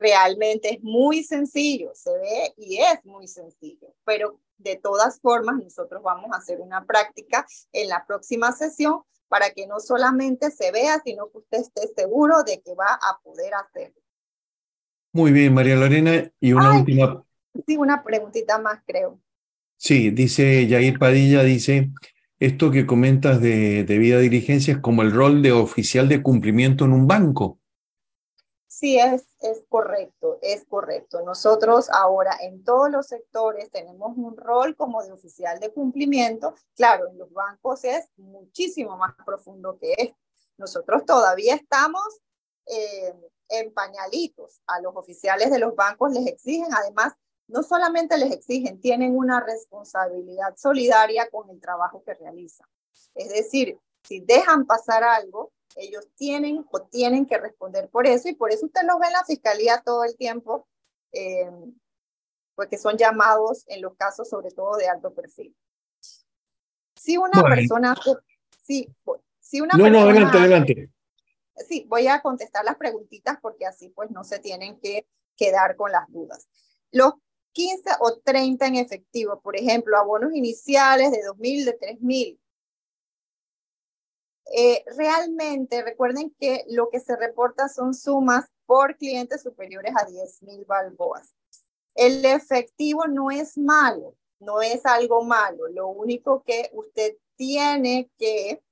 Realmente 0.00 0.74
es 0.74 0.82
muy 0.82 1.22
sencillo, 1.22 1.92
se 1.94 2.12
ve 2.12 2.54
y 2.56 2.78
es 2.78 3.04
muy 3.04 3.28
sencillo, 3.28 3.94
pero 4.04 4.40
de 4.58 4.76
todas 4.76 5.20
formas 5.20 5.56
nosotros 5.56 6.02
vamos 6.02 6.30
a 6.32 6.36
hacer 6.36 6.60
una 6.60 6.84
práctica 6.84 7.46
en 7.72 7.88
la 7.88 8.04
próxima 8.06 8.52
sesión 8.52 9.02
para 9.28 9.50
que 9.50 9.66
no 9.66 9.80
solamente 9.80 10.50
se 10.50 10.70
vea, 10.72 11.00
sino 11.04 11.30
que 11.30 11.38
usted 11.38 11.58
esté 11.58 11.88
seguro 11.96 12.42
de 12.44 12.60
que 12.60 12.74
va 12.74 12.94
a 12.94 13.20
poder 13.22 13.54
hacerlo. 13.54 14.00
Muy 15.12 15.32
bien, 15.32 15.54
María 15.54 15.76
Lorena. 15.76 16.30
Y 16.40 16.52
una 16.52 16.78
última 16.78 17.24
Sí, 17.66 17.76
una 17.76 18.04
preguntita 18.04 18.58
más, 18.58 18.80
creo. 18.86 19.20
Sí, 19.76 20.10
dice 20.10 20.66
Yair 20.66 20.98
Padilla, 20.98 21.42
dice, 21.42 21.90
esto 22.38 22.70
que 22.70 22.86
comentas 22.86 23.40
de 23.40 23.84
debida 23.84 24.18
diligencia 24.18 24.74
es 24.74 24.80
como 24.80 25.02
el 25.02 25.12
rol 25.12 25.42
de 25.42 25.52
oficial 25.52 26.08
de 26.08 26.22
cumplimiento 26.22 26.84
en 26.84 26.92
un 26.92 27.06
banco. 27.06 27.57
Sí, 28.78 28.96
es, 28.96 29.26
es 29.40 29.64
correcto, 29.68 30.38
es 30.40 30.64
correcto. 30.64 31.22
Nosotros 31.22 31.90
ahora 31.90 32.36
en 32.40 32.62
todos 32.62 32.88
los 32.88 33.08
sectores 33.08 33.72
tenemos 33.72 34.16
un 34.16 34.36
rol 34.36 34.76
como 34.76 35.02
de 35.02 35.10
oficial 35.10 35.58
de 35.58 35.72
cumplimiento. 35.72 36.54
Claro, 36.76 37.08
en 37.08 37.18
los 37.18 37.32
bancos 37.32 37.82
es 37.82 38.08
muchísimo 38.16 38.96
más 38.96 39.16
profundo 39.26 39.76
que 39.80 39.94
esto. 39.98 40.16
Nosotros 40.58 41.04
todavía 41.04 41.56
estamos 41.56 42.04
eh, 42.66 43.12
en 43.48 43.74
pañalitos. 43.74 44.60
A 44.68 44.80
los 44.80 44.94
oficiales 44.94 45.50
de 45.50 45.58
los 45.58 45.74
bancos 45.74 46.12
les 46.12 46.28
exigen, 46.28 46.72
además, 46.72 47.14
no 47.48 47.64
solamente 47.64 48.16
les 48.16 48.30
exigen, 48.30 48.80
tienen 48.80 49.18
una 49.18 49.40
responsabilidad 49.40 50.54
solidaria 50.56 51.28
con 51.30 51.50
el 51.50 51.60
trabajo 51.60 52.04
que 52.04 52.14
realizan. 52.14 52.68
Es 53.16 53.30
decir, 53.30 53.76
si 54.04 54.20
dejan 54.20 54.66
pasar 54.66 55.02
algo, 55.02 55.50
ellos 55.76 56.08
tienen 56.16 56.64
o 56.70 56.82
tienen 56.82 57.26
que 57.26 57.38
responder 57.38 57.88
por 57.88 58.06
eso 58.06 58.28
y 58.28 58.34
por 58.34 58.52
eso 58.52 58.66
usted 58.66 58.82
los 58.84 58.98
ve 58.98 59.06
en 59.06 59.12
la 59.12 59.24
fiscalía 59.24 59.82
todo 59.84 60.04
el 60.04 60.16
tiempo, 60.16 60.66
eh, 61.12 61.50
porque 62.54 62.78
son 62.78 62.96
llamados 62.96 63.64
en 63.68 63.82
los 63.82 63.94
casos 63.96 64.28
sobre 64.28 64.50
todo 64.50 64.76
de 64.76 64.88
alto 64.88 65.12
perfil. 65.14 65.54
Si 66.96 67.16
una 67.16 67.42
persona, 67.42 67.94
sí, 68.62 68.92
si 69.38 69.60
una 69.60 69.74
no, 69.76 69.84
persona, 69.84 70.04
no, 70.04 70.10
adelante, 70.10 70.38
adelante. 70.38 70.90
Sí, 71.68 71.84
voy 71.88 72.06
a 72.08 72.20
contestar 72.20 72.64
las 72.64 72.76
preguntitas 72.76 73.38
porque 73.40 73.66
así 73.66 73.88
pues 73.90 74.10
no 74.10 74.24
se 74.24 74.38
tienen 74.38 74.78
que 74.80 75.06
quedar 75.36 75.76
con 75.76 75.92
las 75.92 76.08
dudas. 76.08 76.48
Los 76.90 77.14
15 77.52 77.90
o 78.00 78.18
30 78.18 78.66
en 78.66 78.74
efectivo, 78.76 79.40
por 79.40 79.56
ejemplo, 79.56 79.96
abonos 79.96 80.34
iniciales 80.34 81.10
de 81.10 81.18
2.000, 81.18 81.64
de 81.64 81.78
3.000, 81.78 82.38
eh, 84.54 84.84
realmente 84.96 85.82
recuerden 85.82 86.34
que 86.38 86.64
lo 86.68 86.88
que 86.90 87.00
se 87.00 87.16
reporta 87.16 87.68
son 87.68 87.94
sumas 87.94 88.46
por 88.66 88.96
clientes 88.96 89.42
superiores 89.42 89.92
a 89.96 90.06
10 90.06 90.42
mil 90.42 90.64
balboas. 90.64 91.34
El 91.94 92.24
efectivo 92.24 93.06
no 93.06 93.30
es 93.30 93.58
malo, 93.58 94.14
no 94.38 94.62
es 94.62 94.86
algo 94.86 95.24
malo. 95.24 95.68
Lo 95.68 95.88
único 95.88 96.42
que 96.44 96.70
usted 96.72 97.16
tiene 97.36 98.10
que 98.18 98.62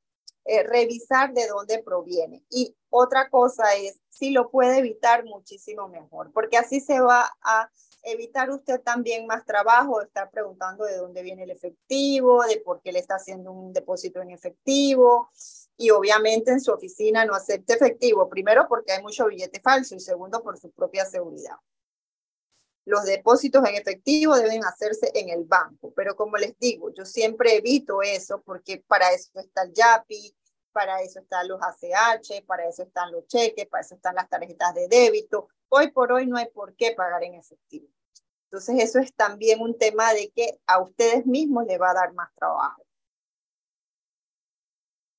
eh, 0.44 0.62
revisar 0.62 1.32
de 1.32 1.46
dónde 1.48 1.82
proviene. 1.82 2.44
Y 2.50 2.76
otra 2.88 3.28
cosa 3.28 3.74
es, 3.74 4.00
si 4.08 4.30
lo 4.30 4.50
puede 4.50 4.78
evitar, 4.78 5.24
muchísimo 5.24 5.88
mejor, 5.88 6.32
porque 6.32 6.56
así 6.56 6.80
se 6.80 7.00
va 7.00 7.36
a 7.42 7.70
evitar 8.06 8.48
usted 8.50 8.80
también 8.80 9.26
más 9.26 9.44
trabajo, 9.44 10.00
estar 10.00 10.30
preguntando 10.30 10.84
de 10.84 10.96
dónde 10.96 11.22
viene 11.22 11.42
el 11.42 11.50
efectivo, 11.50 12.42
de 12.44 12.58
por 12.58 12.80
qué 12.80 12.92
le 12.92 13.00
está 13.00 13.16
haciendo 13.16 13.50
un 13.50 13.72
depósito 13.72 14.22
en 14.22 14.30
efectivo. 14.30 15.30
Y 15.76 15.90
obviamente 15.90 16.52
en 16.52 16.60
su 16.60 16.72
oficina 16.72 17.24
no 17.24 17.34
acepte 17.34 17.74
efectivo, 17.74 18.28
primero 18.28 18.66
porque 18.68 18.92
hay 18.92 19.02
mucho 19.02 19.26
billete 19.26 19.60
falso 19.60 19.94
y 19.94 20.00
segundo 20.00 20.42
por 20.42 20.56
su 20.58 20.70
propia 20.70 21.04
seguridad. 21.04 21.56
Los 22.86 23.04
depósitos 23.04 23.68
en 23.68 23.74
efectivo 23.74 24.36
deben 24.36 24.64
hacerse 24.64 25.10
en 25.12 25.28
el 25.28 25.44
banco, 25.44 25.92
pero 25.94 26.14
como 26.14 26.36
les 26.36 26.56
digo, 26.58 26.94
yo 26.94 27.04
siempre 27.04 27.56
evito 27.56 28.00
eso 28.00 28.40
porque 28.42 28.84
para 28.86 29.10
eso 29.12 29.30
está 29.40 29.64
el 29.64 29.74
YAPI, 29.74 30.36
para 30.72 31.02
eso 31.02 31.18
están 31.18 31.48
los 31.48 31.60
ACH, 31.60 32.44
para 32.46 32.68
eso 32.68 32.84
están 32.84 33.10
los 33.10 33.26
cheques, 33.26 33.66
para 33.66 33.80
eso 33.82 33.96
están 33.96 34.14
las 34.14 34.28
tarjetas 34.28 34.72
de 34.74 34.86
débito. 34.86 35.48
Hoy 35.68 35.90
por 35.90 36.12
hoy 36.12 36.26
no 36.26 36.36
hay 36.36 36.46
por 36.46 36.76
qué 36.76 36.92
pagar 36.92 37.24
en 37.24 37.34
efectivo. 37.34 37.88
Entonces 38.50 38.76
eso 38.82 38.98
es 38.98 39.12
también 39.14 39.60
un 39.60 39.76
tema 39.76 40.12
de 40.14 40.30
que 40.30 40.58
a 40.66 40.80
ustedes 40.80 41.26
mismos 41.26 41.66
les 41.66 41.80
va 41.80 41.90
a 41.90 41.94
dar 41.94 42.14
más 42.14 42.32
trabajo. 42.34 42.82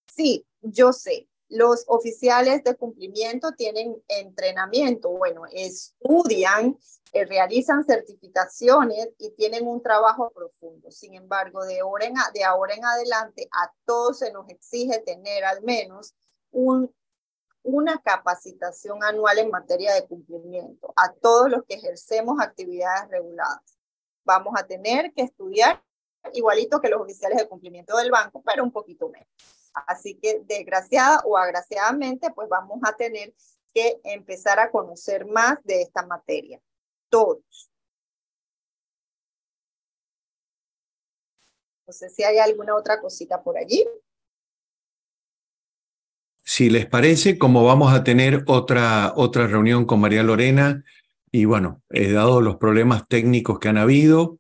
Sí, 0.08 0.46
yo 0.62 0.94
sé, 0.94 1.28
los 1.50 1.86
oficiales 1.88 2.64
de 2.64 2.76
cumplimiento 2.76 3.52
tienen 3.54 3.96
entrenamiento, 4.08 5.10
bueno, 5.10 5.44
estudian, 5.52 6.78
eh, 7.14 7.26
realizan 7.26 7.86
certificaciones 7.86 9.10
y 9.18 9.32
tienen 9.32 9.68
un 9.68 9.82
trabajo 9.82 10.32
profundo. 10.32 10.92
Sin 10.92 11.14
embargo, 11.14 11.64
de 11.66 11.80
ahora, 11.80 12.06
en, 12.06 12.16
de 12.34 12.44
ahora 12.44 12.76
en 12.76 12.86
adelante, 12.86 13.48
a 13.52 13.72
todos 13.86 14.20
se 14.20 14.32
nos 14.32 14.50
exige 14.50 15.00
tener 15.00 15.46
al 15.46 15.62
menos 15.64 16.16
un 16.52 16.94
una 17.68 17.98
capacitación 18.02 19.04
anual 19.04 19.40
en 19.40 19.50
materia 19.50 19.94
de 19.94 20.08
cumplimiento 20.08 20.94
a 20.96 21.12
todos 21.12 21.50
los 21.50 21.66
que 21.66 21.76
ejercemos 21.76 22.40
actividades 22.40 23.10
reguladas. 23.10 23.78
Vamos 24.24 24.54
a 24.58 24.66
tener 24.66 25.12
que 25.14 25.24
estudiar 25.24 25.84
igualito 26.32 26.80
que 26.80 26.88
los 26.88 27.02
oficiales 27.02 27.38
de 27.38 27.48
cumplimiento 27.48 27.98
del 27.98 28.10
banco, 28.10 28.42
pero 28.46 28.64
un 28.64 28.72
poquito 28.72 29.10
menos. 29.10 29.28
Así 29.86 30.16
que 30.16 30.42
desgraciada 30.46 31.22
o 31.26 31.38
agraciadamente, 31.38 32.32
pues 32.32 32.48
vamos 32.48 32.80
a 32.84 32.96
tener 32.96 33.34
que 33.74 34.00
empezar 34.06 34.60
a 34.60 34.72
conocer 34.72 35.26
más 35.26 35.62
de 35.66 35.82
esta 35.82 36.06
materia. 36.06 36.62
Todos. 37.10 37.70
No 41.86 41.92
sé 41.92 42.10
si 42.10 42.24
hay 42.24 42.38
alguna 42.38 42.78
otra 42.78 43.02
cosita 43.02 43.44
por 43.44 43.58
allí. 43.58 43.86
Si 46.58 46.72
les 46.72 46.88
parece, 46.88 47.38
como 47.38 47.64
vamos 47.64 47.94
a 47.94 48.04
tener 48.04 48.44
otra, 48.48 49.14
otra 49.16 49.46
reunión 49.46 49.86
con 49.86 50.00
María 50.00 50.24
Lorena, 50.24 50.84
y 51.32 51.46
bueno, 51.46 51.84
he 51.92 52.12
dado 52.12 52.42
los 52.42 52.56
problemas 52.56 53.08
técnicos 53.08 53.60
que 53.60 53.70
han 53.70 53.78
habido, 53.78 54.40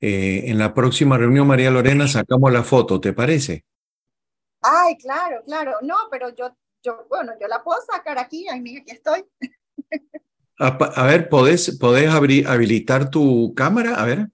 eh, 0.00 0.42
en 0.46 0.58
la 0.58 0.74
próxima 0.74 1.18
reunión, 1.18 1.46
María 1.46 1.70
Lorena, 1.70 2.08
sacamos 2.08 2.52
la 2.52 2.64
foto, 2.64 3.00
¿te 3.00 3.12
parece? 3.12 3.64
Ay, 4.60 4.96
claro, 4.98 5.44
claro. 5.46 5.74
No, 5.82 5.94
pero 6.10 6.34
yo, 6.34 6.52
yo 6.82 7.06
bueno, 7.08 7.34
yo 7.40 7.46
la 7.46 7.62
puedo 7.62 7.78
sacar 7.88 8.18
aquí, 8.18 8.44
ay, 8.48 8.78
aquí 8.78 8.90
estoy. 8.90 9.24
A, 10.58 11.06
ver, 11.06 11.28
¿podés, 11.28 11.78
podés 11.78 12.10
habilitar 12.10 13.08
tu 13.08 13.54
cámara? 13.54 13.94
A 13.94 14.04
ver. 14.04 14.26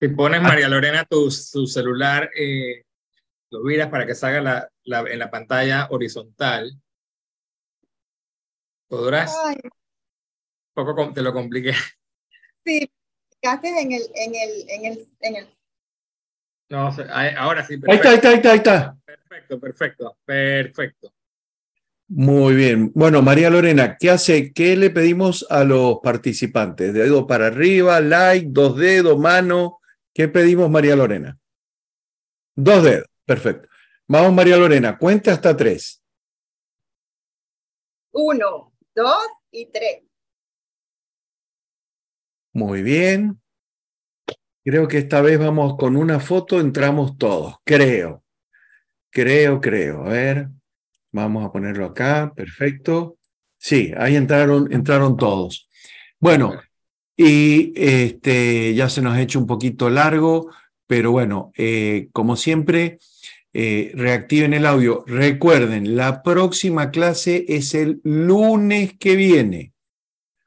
Si 0.00 0.08
pones, 0.08 0.42
María 0.42 0.68
Lorena, 0.68 1.04
tu, 1.04 1.28
tu 1.52 1.68
celular, 1.68 2.28
eh, 2.36 2.83
lo 3.50 3.60
miras 3.60 3.88
para 3.88 4.06
que 4.06 4.14
salga 4.14 4.70
la, 4.84 5.00
en 5.10 5.18
la 5.18 5.30
pantalla 5.30 5.88
horizontal. 5.90 6.72
¿Podrás? 8.88 9.34
poco 10.74 11.12
te 11.12 11.22
lo 11.22 11.32
compliqué. 11.32 11.72
Sí, 12.64 12.90
casi 13.40 13.68
en 13.68 13.92
el, 13.92 14.02
en 14.14 14.34
el, 14.34 14.70
en 14.70 14.84
el, 14.86 15.06
en 15.20 15.36
el. 15.36 15.48
No, 16.70 16.90
ahora 17.38 17.64
sí. 17.64 17.74
Ahí 17.86 17.96
está, 17.96 18.10
ahí 18.10 18.14
está, 18.16 18.28
ahí 18.30 18.36
está, 18.36 18.50
ahí 18.50 18.56
está. 18.56 18.96
Perfecto, 19.04 19.60
perfecto, 19.60 20.16
perfecto. 20.24 21.14
Muy 22.08 22.54
bien. 22.54 22.92
Bueno, 22.94 23.22
María 23.22 23.50
Lorena, 23.50 23.96
¿qué 23.98 24.10
hace? 24.10 24.52
¿Qué 24.52 24.76
le 24.76 24.90
pedimos 24.90 25.46
a 25.50 25.64
los 25.64 25.98
participantes? 26.02 26.92
Dedo 26.92 27.26
para 27.26 27.46
arriba, 27.46 28.00
like, 28.00 28.48
dos 28.50 28.76
dedos, 28.76 29.18
mano. 29.18 29.80
¿Qué 30.12 30.28
pedimos, 30.28 30.70
María 30.70 30.96
Lorena? 30.96 31.38
Dos 32.54 32.84
dedos. 32.84 33.06
Perfecto. 33.24 33.68
Vamos, 34.06 34.34
María 34.34 34.56
Lorena, 34.56 34.98
cuente 34.98 35.30
hasta 35.30 35.56
tres. 35.56 36.02
Uno, 38.12 38.72
dos 38.94 39.26
y 39.50 39.66
tres. 39.66 40.02
Muy 42.52 42.82
bien. 42.82 43.40
Creo 44.64 44.88
que 44.88 44.98
esta 44.98 45.20
vez 45.20 45.38
vamos 45.38 45.76
con 45.76 45.96
una 45.96 46.20
foto, 46.20 46.60
entramos 46.60 47.18
todos, 47.18 47.56
creo. 47.64 48.24
Creo, 49.10 49.60
creo. 49.60 50.04
A 50.06 50.08
ver, 50.08 50.48
vamos 51.12 51.44
a 51.44 51.52
ponerlo 51.52 51.84
acá, 51.86 52.32
perfecto. 52.34 53.18
Sí, 53.58 53.92
ahí 53.96 54.16
entraron, 54.16 54.72
entraron 54.72 55.16
todos. 55.16 55.68
Bueno, 56.18 56.60
y 57.16 57.72
este, 57.76 58.74
ya 58.74 58.88
se 58.88 59.02
nos 59.02 59.14
ha 59.14 59.20
hecho 59.22 59.38
un 59.38 59.46
poquito 59.46 59.90
largo, 59.90 60.50
pero 60.86 61.12
bueno, 61.12 61.52
eh, 61.56 62.08
como 62.12 62.36
siempre, 62.36 62.98
eh, 63.56 63.92
reactiven 63.94 64.52
el 64.52 64.66
audio. 64.66 65.04
Recuerden, 65.06 65.96
la 65.96 66.24
próxima 66.24 66.90
clase 66.90 67.44
es 67.48 67.74
el 67.74 68.00
lunes 68.02 68.94
que 68.98 69.14
viene. 69.14 69.72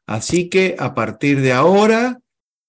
Así 0.06 0.50
que 0.50 0.76
a 0.78 0.94
partir 0.94 1.40
de 1.40 1.54
ahora, 1.54 2.20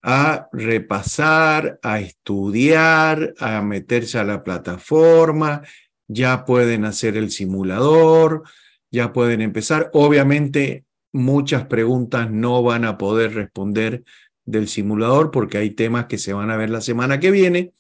a 0.01 0.49
repasar, 0.53 1.81
a 1.83 1.99
estudiar, 1.99 3.35
a 3.41 3.63
meterse 3.63 4.19
a 4.21 4.25
la 4.25 4.45
plataforma, 4.45 5.63
ya 6.07 6.45
pueden 6.45 6.85
hacer 6.85 7.17
el 7.17 7.33
simulador, 7.33 8.45
ya 8.93 9.13
pueden 9.13 9.41
empezar. 9.41 9.91
Obviamente, 9.93 10.85
muchas 11.13 11.67
preguntas 11.67 12.31
no 12.31 12.63
van 12.63 12.85
a 12.85 12.97
poder 12.97 13.35
responder 13.35 14.05
del 14.45 14.69
simulador 14.69 15.33
porque 15.33 15.59
hay 15.59 15.71
temas 15.71 16.07
que 16.07 16.17
se 16.17 16.33
van 16.33 16.53
a 16.53 16.57
ver 16.57 16.71
la 16.71 16.81
semana 16.81 17.19
que 17.19 17.33
viene. 17.33 17.73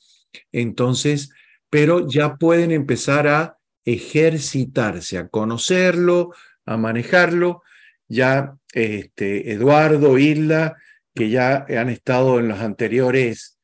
Entonces, 0.51 1.31
pero 1.71 2.09
ya 2.09 2.37
pueden 2.37 2.71
empezar 2.71 3.29
a 3.29 3.59
ejercitarse, 3.85 5.19
a 5.19 5.29
conocerlo, 5.29 6.33
a 6.67 6.77
manejarlo. 6.77 7.63
Ya 8.09 8.57
este, 8.73 9.53
Eduardo, 9.53 10.19
Isla, 10.19 10.77
que 11.15 11.31
ya 11.31 11.67
han 11.69 11.89
estado 11.89 12.39
en 12.39 12.49
los 12.49 12.61
anteriores 12.61 13.59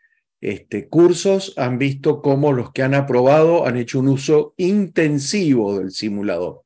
este, 0.45 0.91
cursos 0.91 1.55
han 1.57 1.79
visto 1.79 2.21
cómo 2.21 2.53
los 2.53 2.71
que 2.73 2.83
han 2.83 2.93
aprobado 2.93 3.67
han 3.67 3.79
hecho 3.79 4.01
un 4.01 4.09
uso 4.09 4.53
intensivo 4.59 5.79
del 5.79 5.91
simulador. 5.91 6.65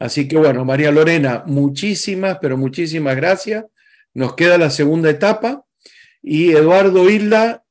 Así 0.00 0.26
que 0.26 0.36
bueno, 0.36 0.64
María 0.64 0.90
Lorena, 0.90 1.44
muchísimas, 1.46 2.38
pero 2.40 2.56
muchísimas 2.56 3.14
gracias. 3.14 3.64
Nos 4.14 4.34
queda 4.34 4.58
la 4.58 4.70
segunda 4.70 5.10
etapa 5.10 5.64
y 6.20 6.50
Eduardo 6.50 7.08
Isla, 7.08 7.62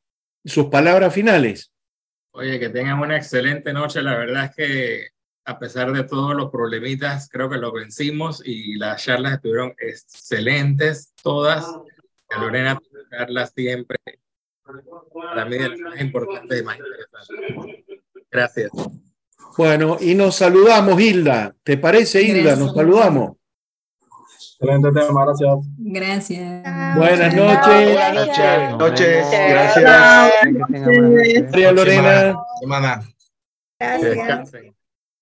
sus 0.45 0.67
palabras 0.67 1.13
finales. 1.13 1.73
Oye, 2.37 2.59
que 2.59 2.69
tengan 2.69 2.99
una 2.99 3.17
excelente 3.17 3.73
noche. 3.73 3.99
La 3.99 4.15
verdad 4.15 4.45
es 4.45 4.55
que 4.55 5.07
a 5.45 5.57
pesar 5.57 5.91
de 5.91 6.03
todos 6.03 6.35
los 6.35 6.51
problemitas, 6.51 7.29
creo 7.31 7.49
que 7.49 7.57
lo 7.57 7.71
vencimos 7.71 8.43
y 8.45 8.77
las 8.77 9.03
charlas 9.03 9.33
estuvieron 9.33 9.73
excelentes, 9.79 11.13
todas. 11.23 11.65
Lorena, 12.39 12.79
charlas 13.09 13.53
siempre, 13.55 13.97
para 15.13 15.45
mí 15.45 15.57
las 15.57 15.79
más 15.79 15.99
importantes 15.99 16.61
y 16.61 16.63
más 16.63 16.77
interesantes. 16.77 17.85
Gracias. 18.29 18.71
Bueno, 19.57 19.97
y 19.99 20.13
nos 20.13 20.35
saludamos, 20.35 21.01
Hilda. 21.01 21.55
¿Te 21.63 21.77
parece, 21.77 22.21
Hilda? 22.21 22.55
Nos 22.55 22.75
saludamos. 22.75 23.37
Excelente 24.59 24.91
tema, 24.91 25.23
gracias. 25.23 25.53
Gracias. 25.77 26.95
Buenas 26.97 27.35
noches. 27.35 27.93
Buenas 27.93 28.77
noches. 28.77 29.27
Gracias. 29.31 30.31
María 31.51 31.71
Lorena. 31.71 32.35
Semana. 32.59 33.03
Que 33.79 34.05
descansen. 34.05 34.75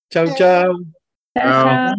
Chau, 0.10 0.28
chau. 0.36 0.74
Chao. 1.36 1.96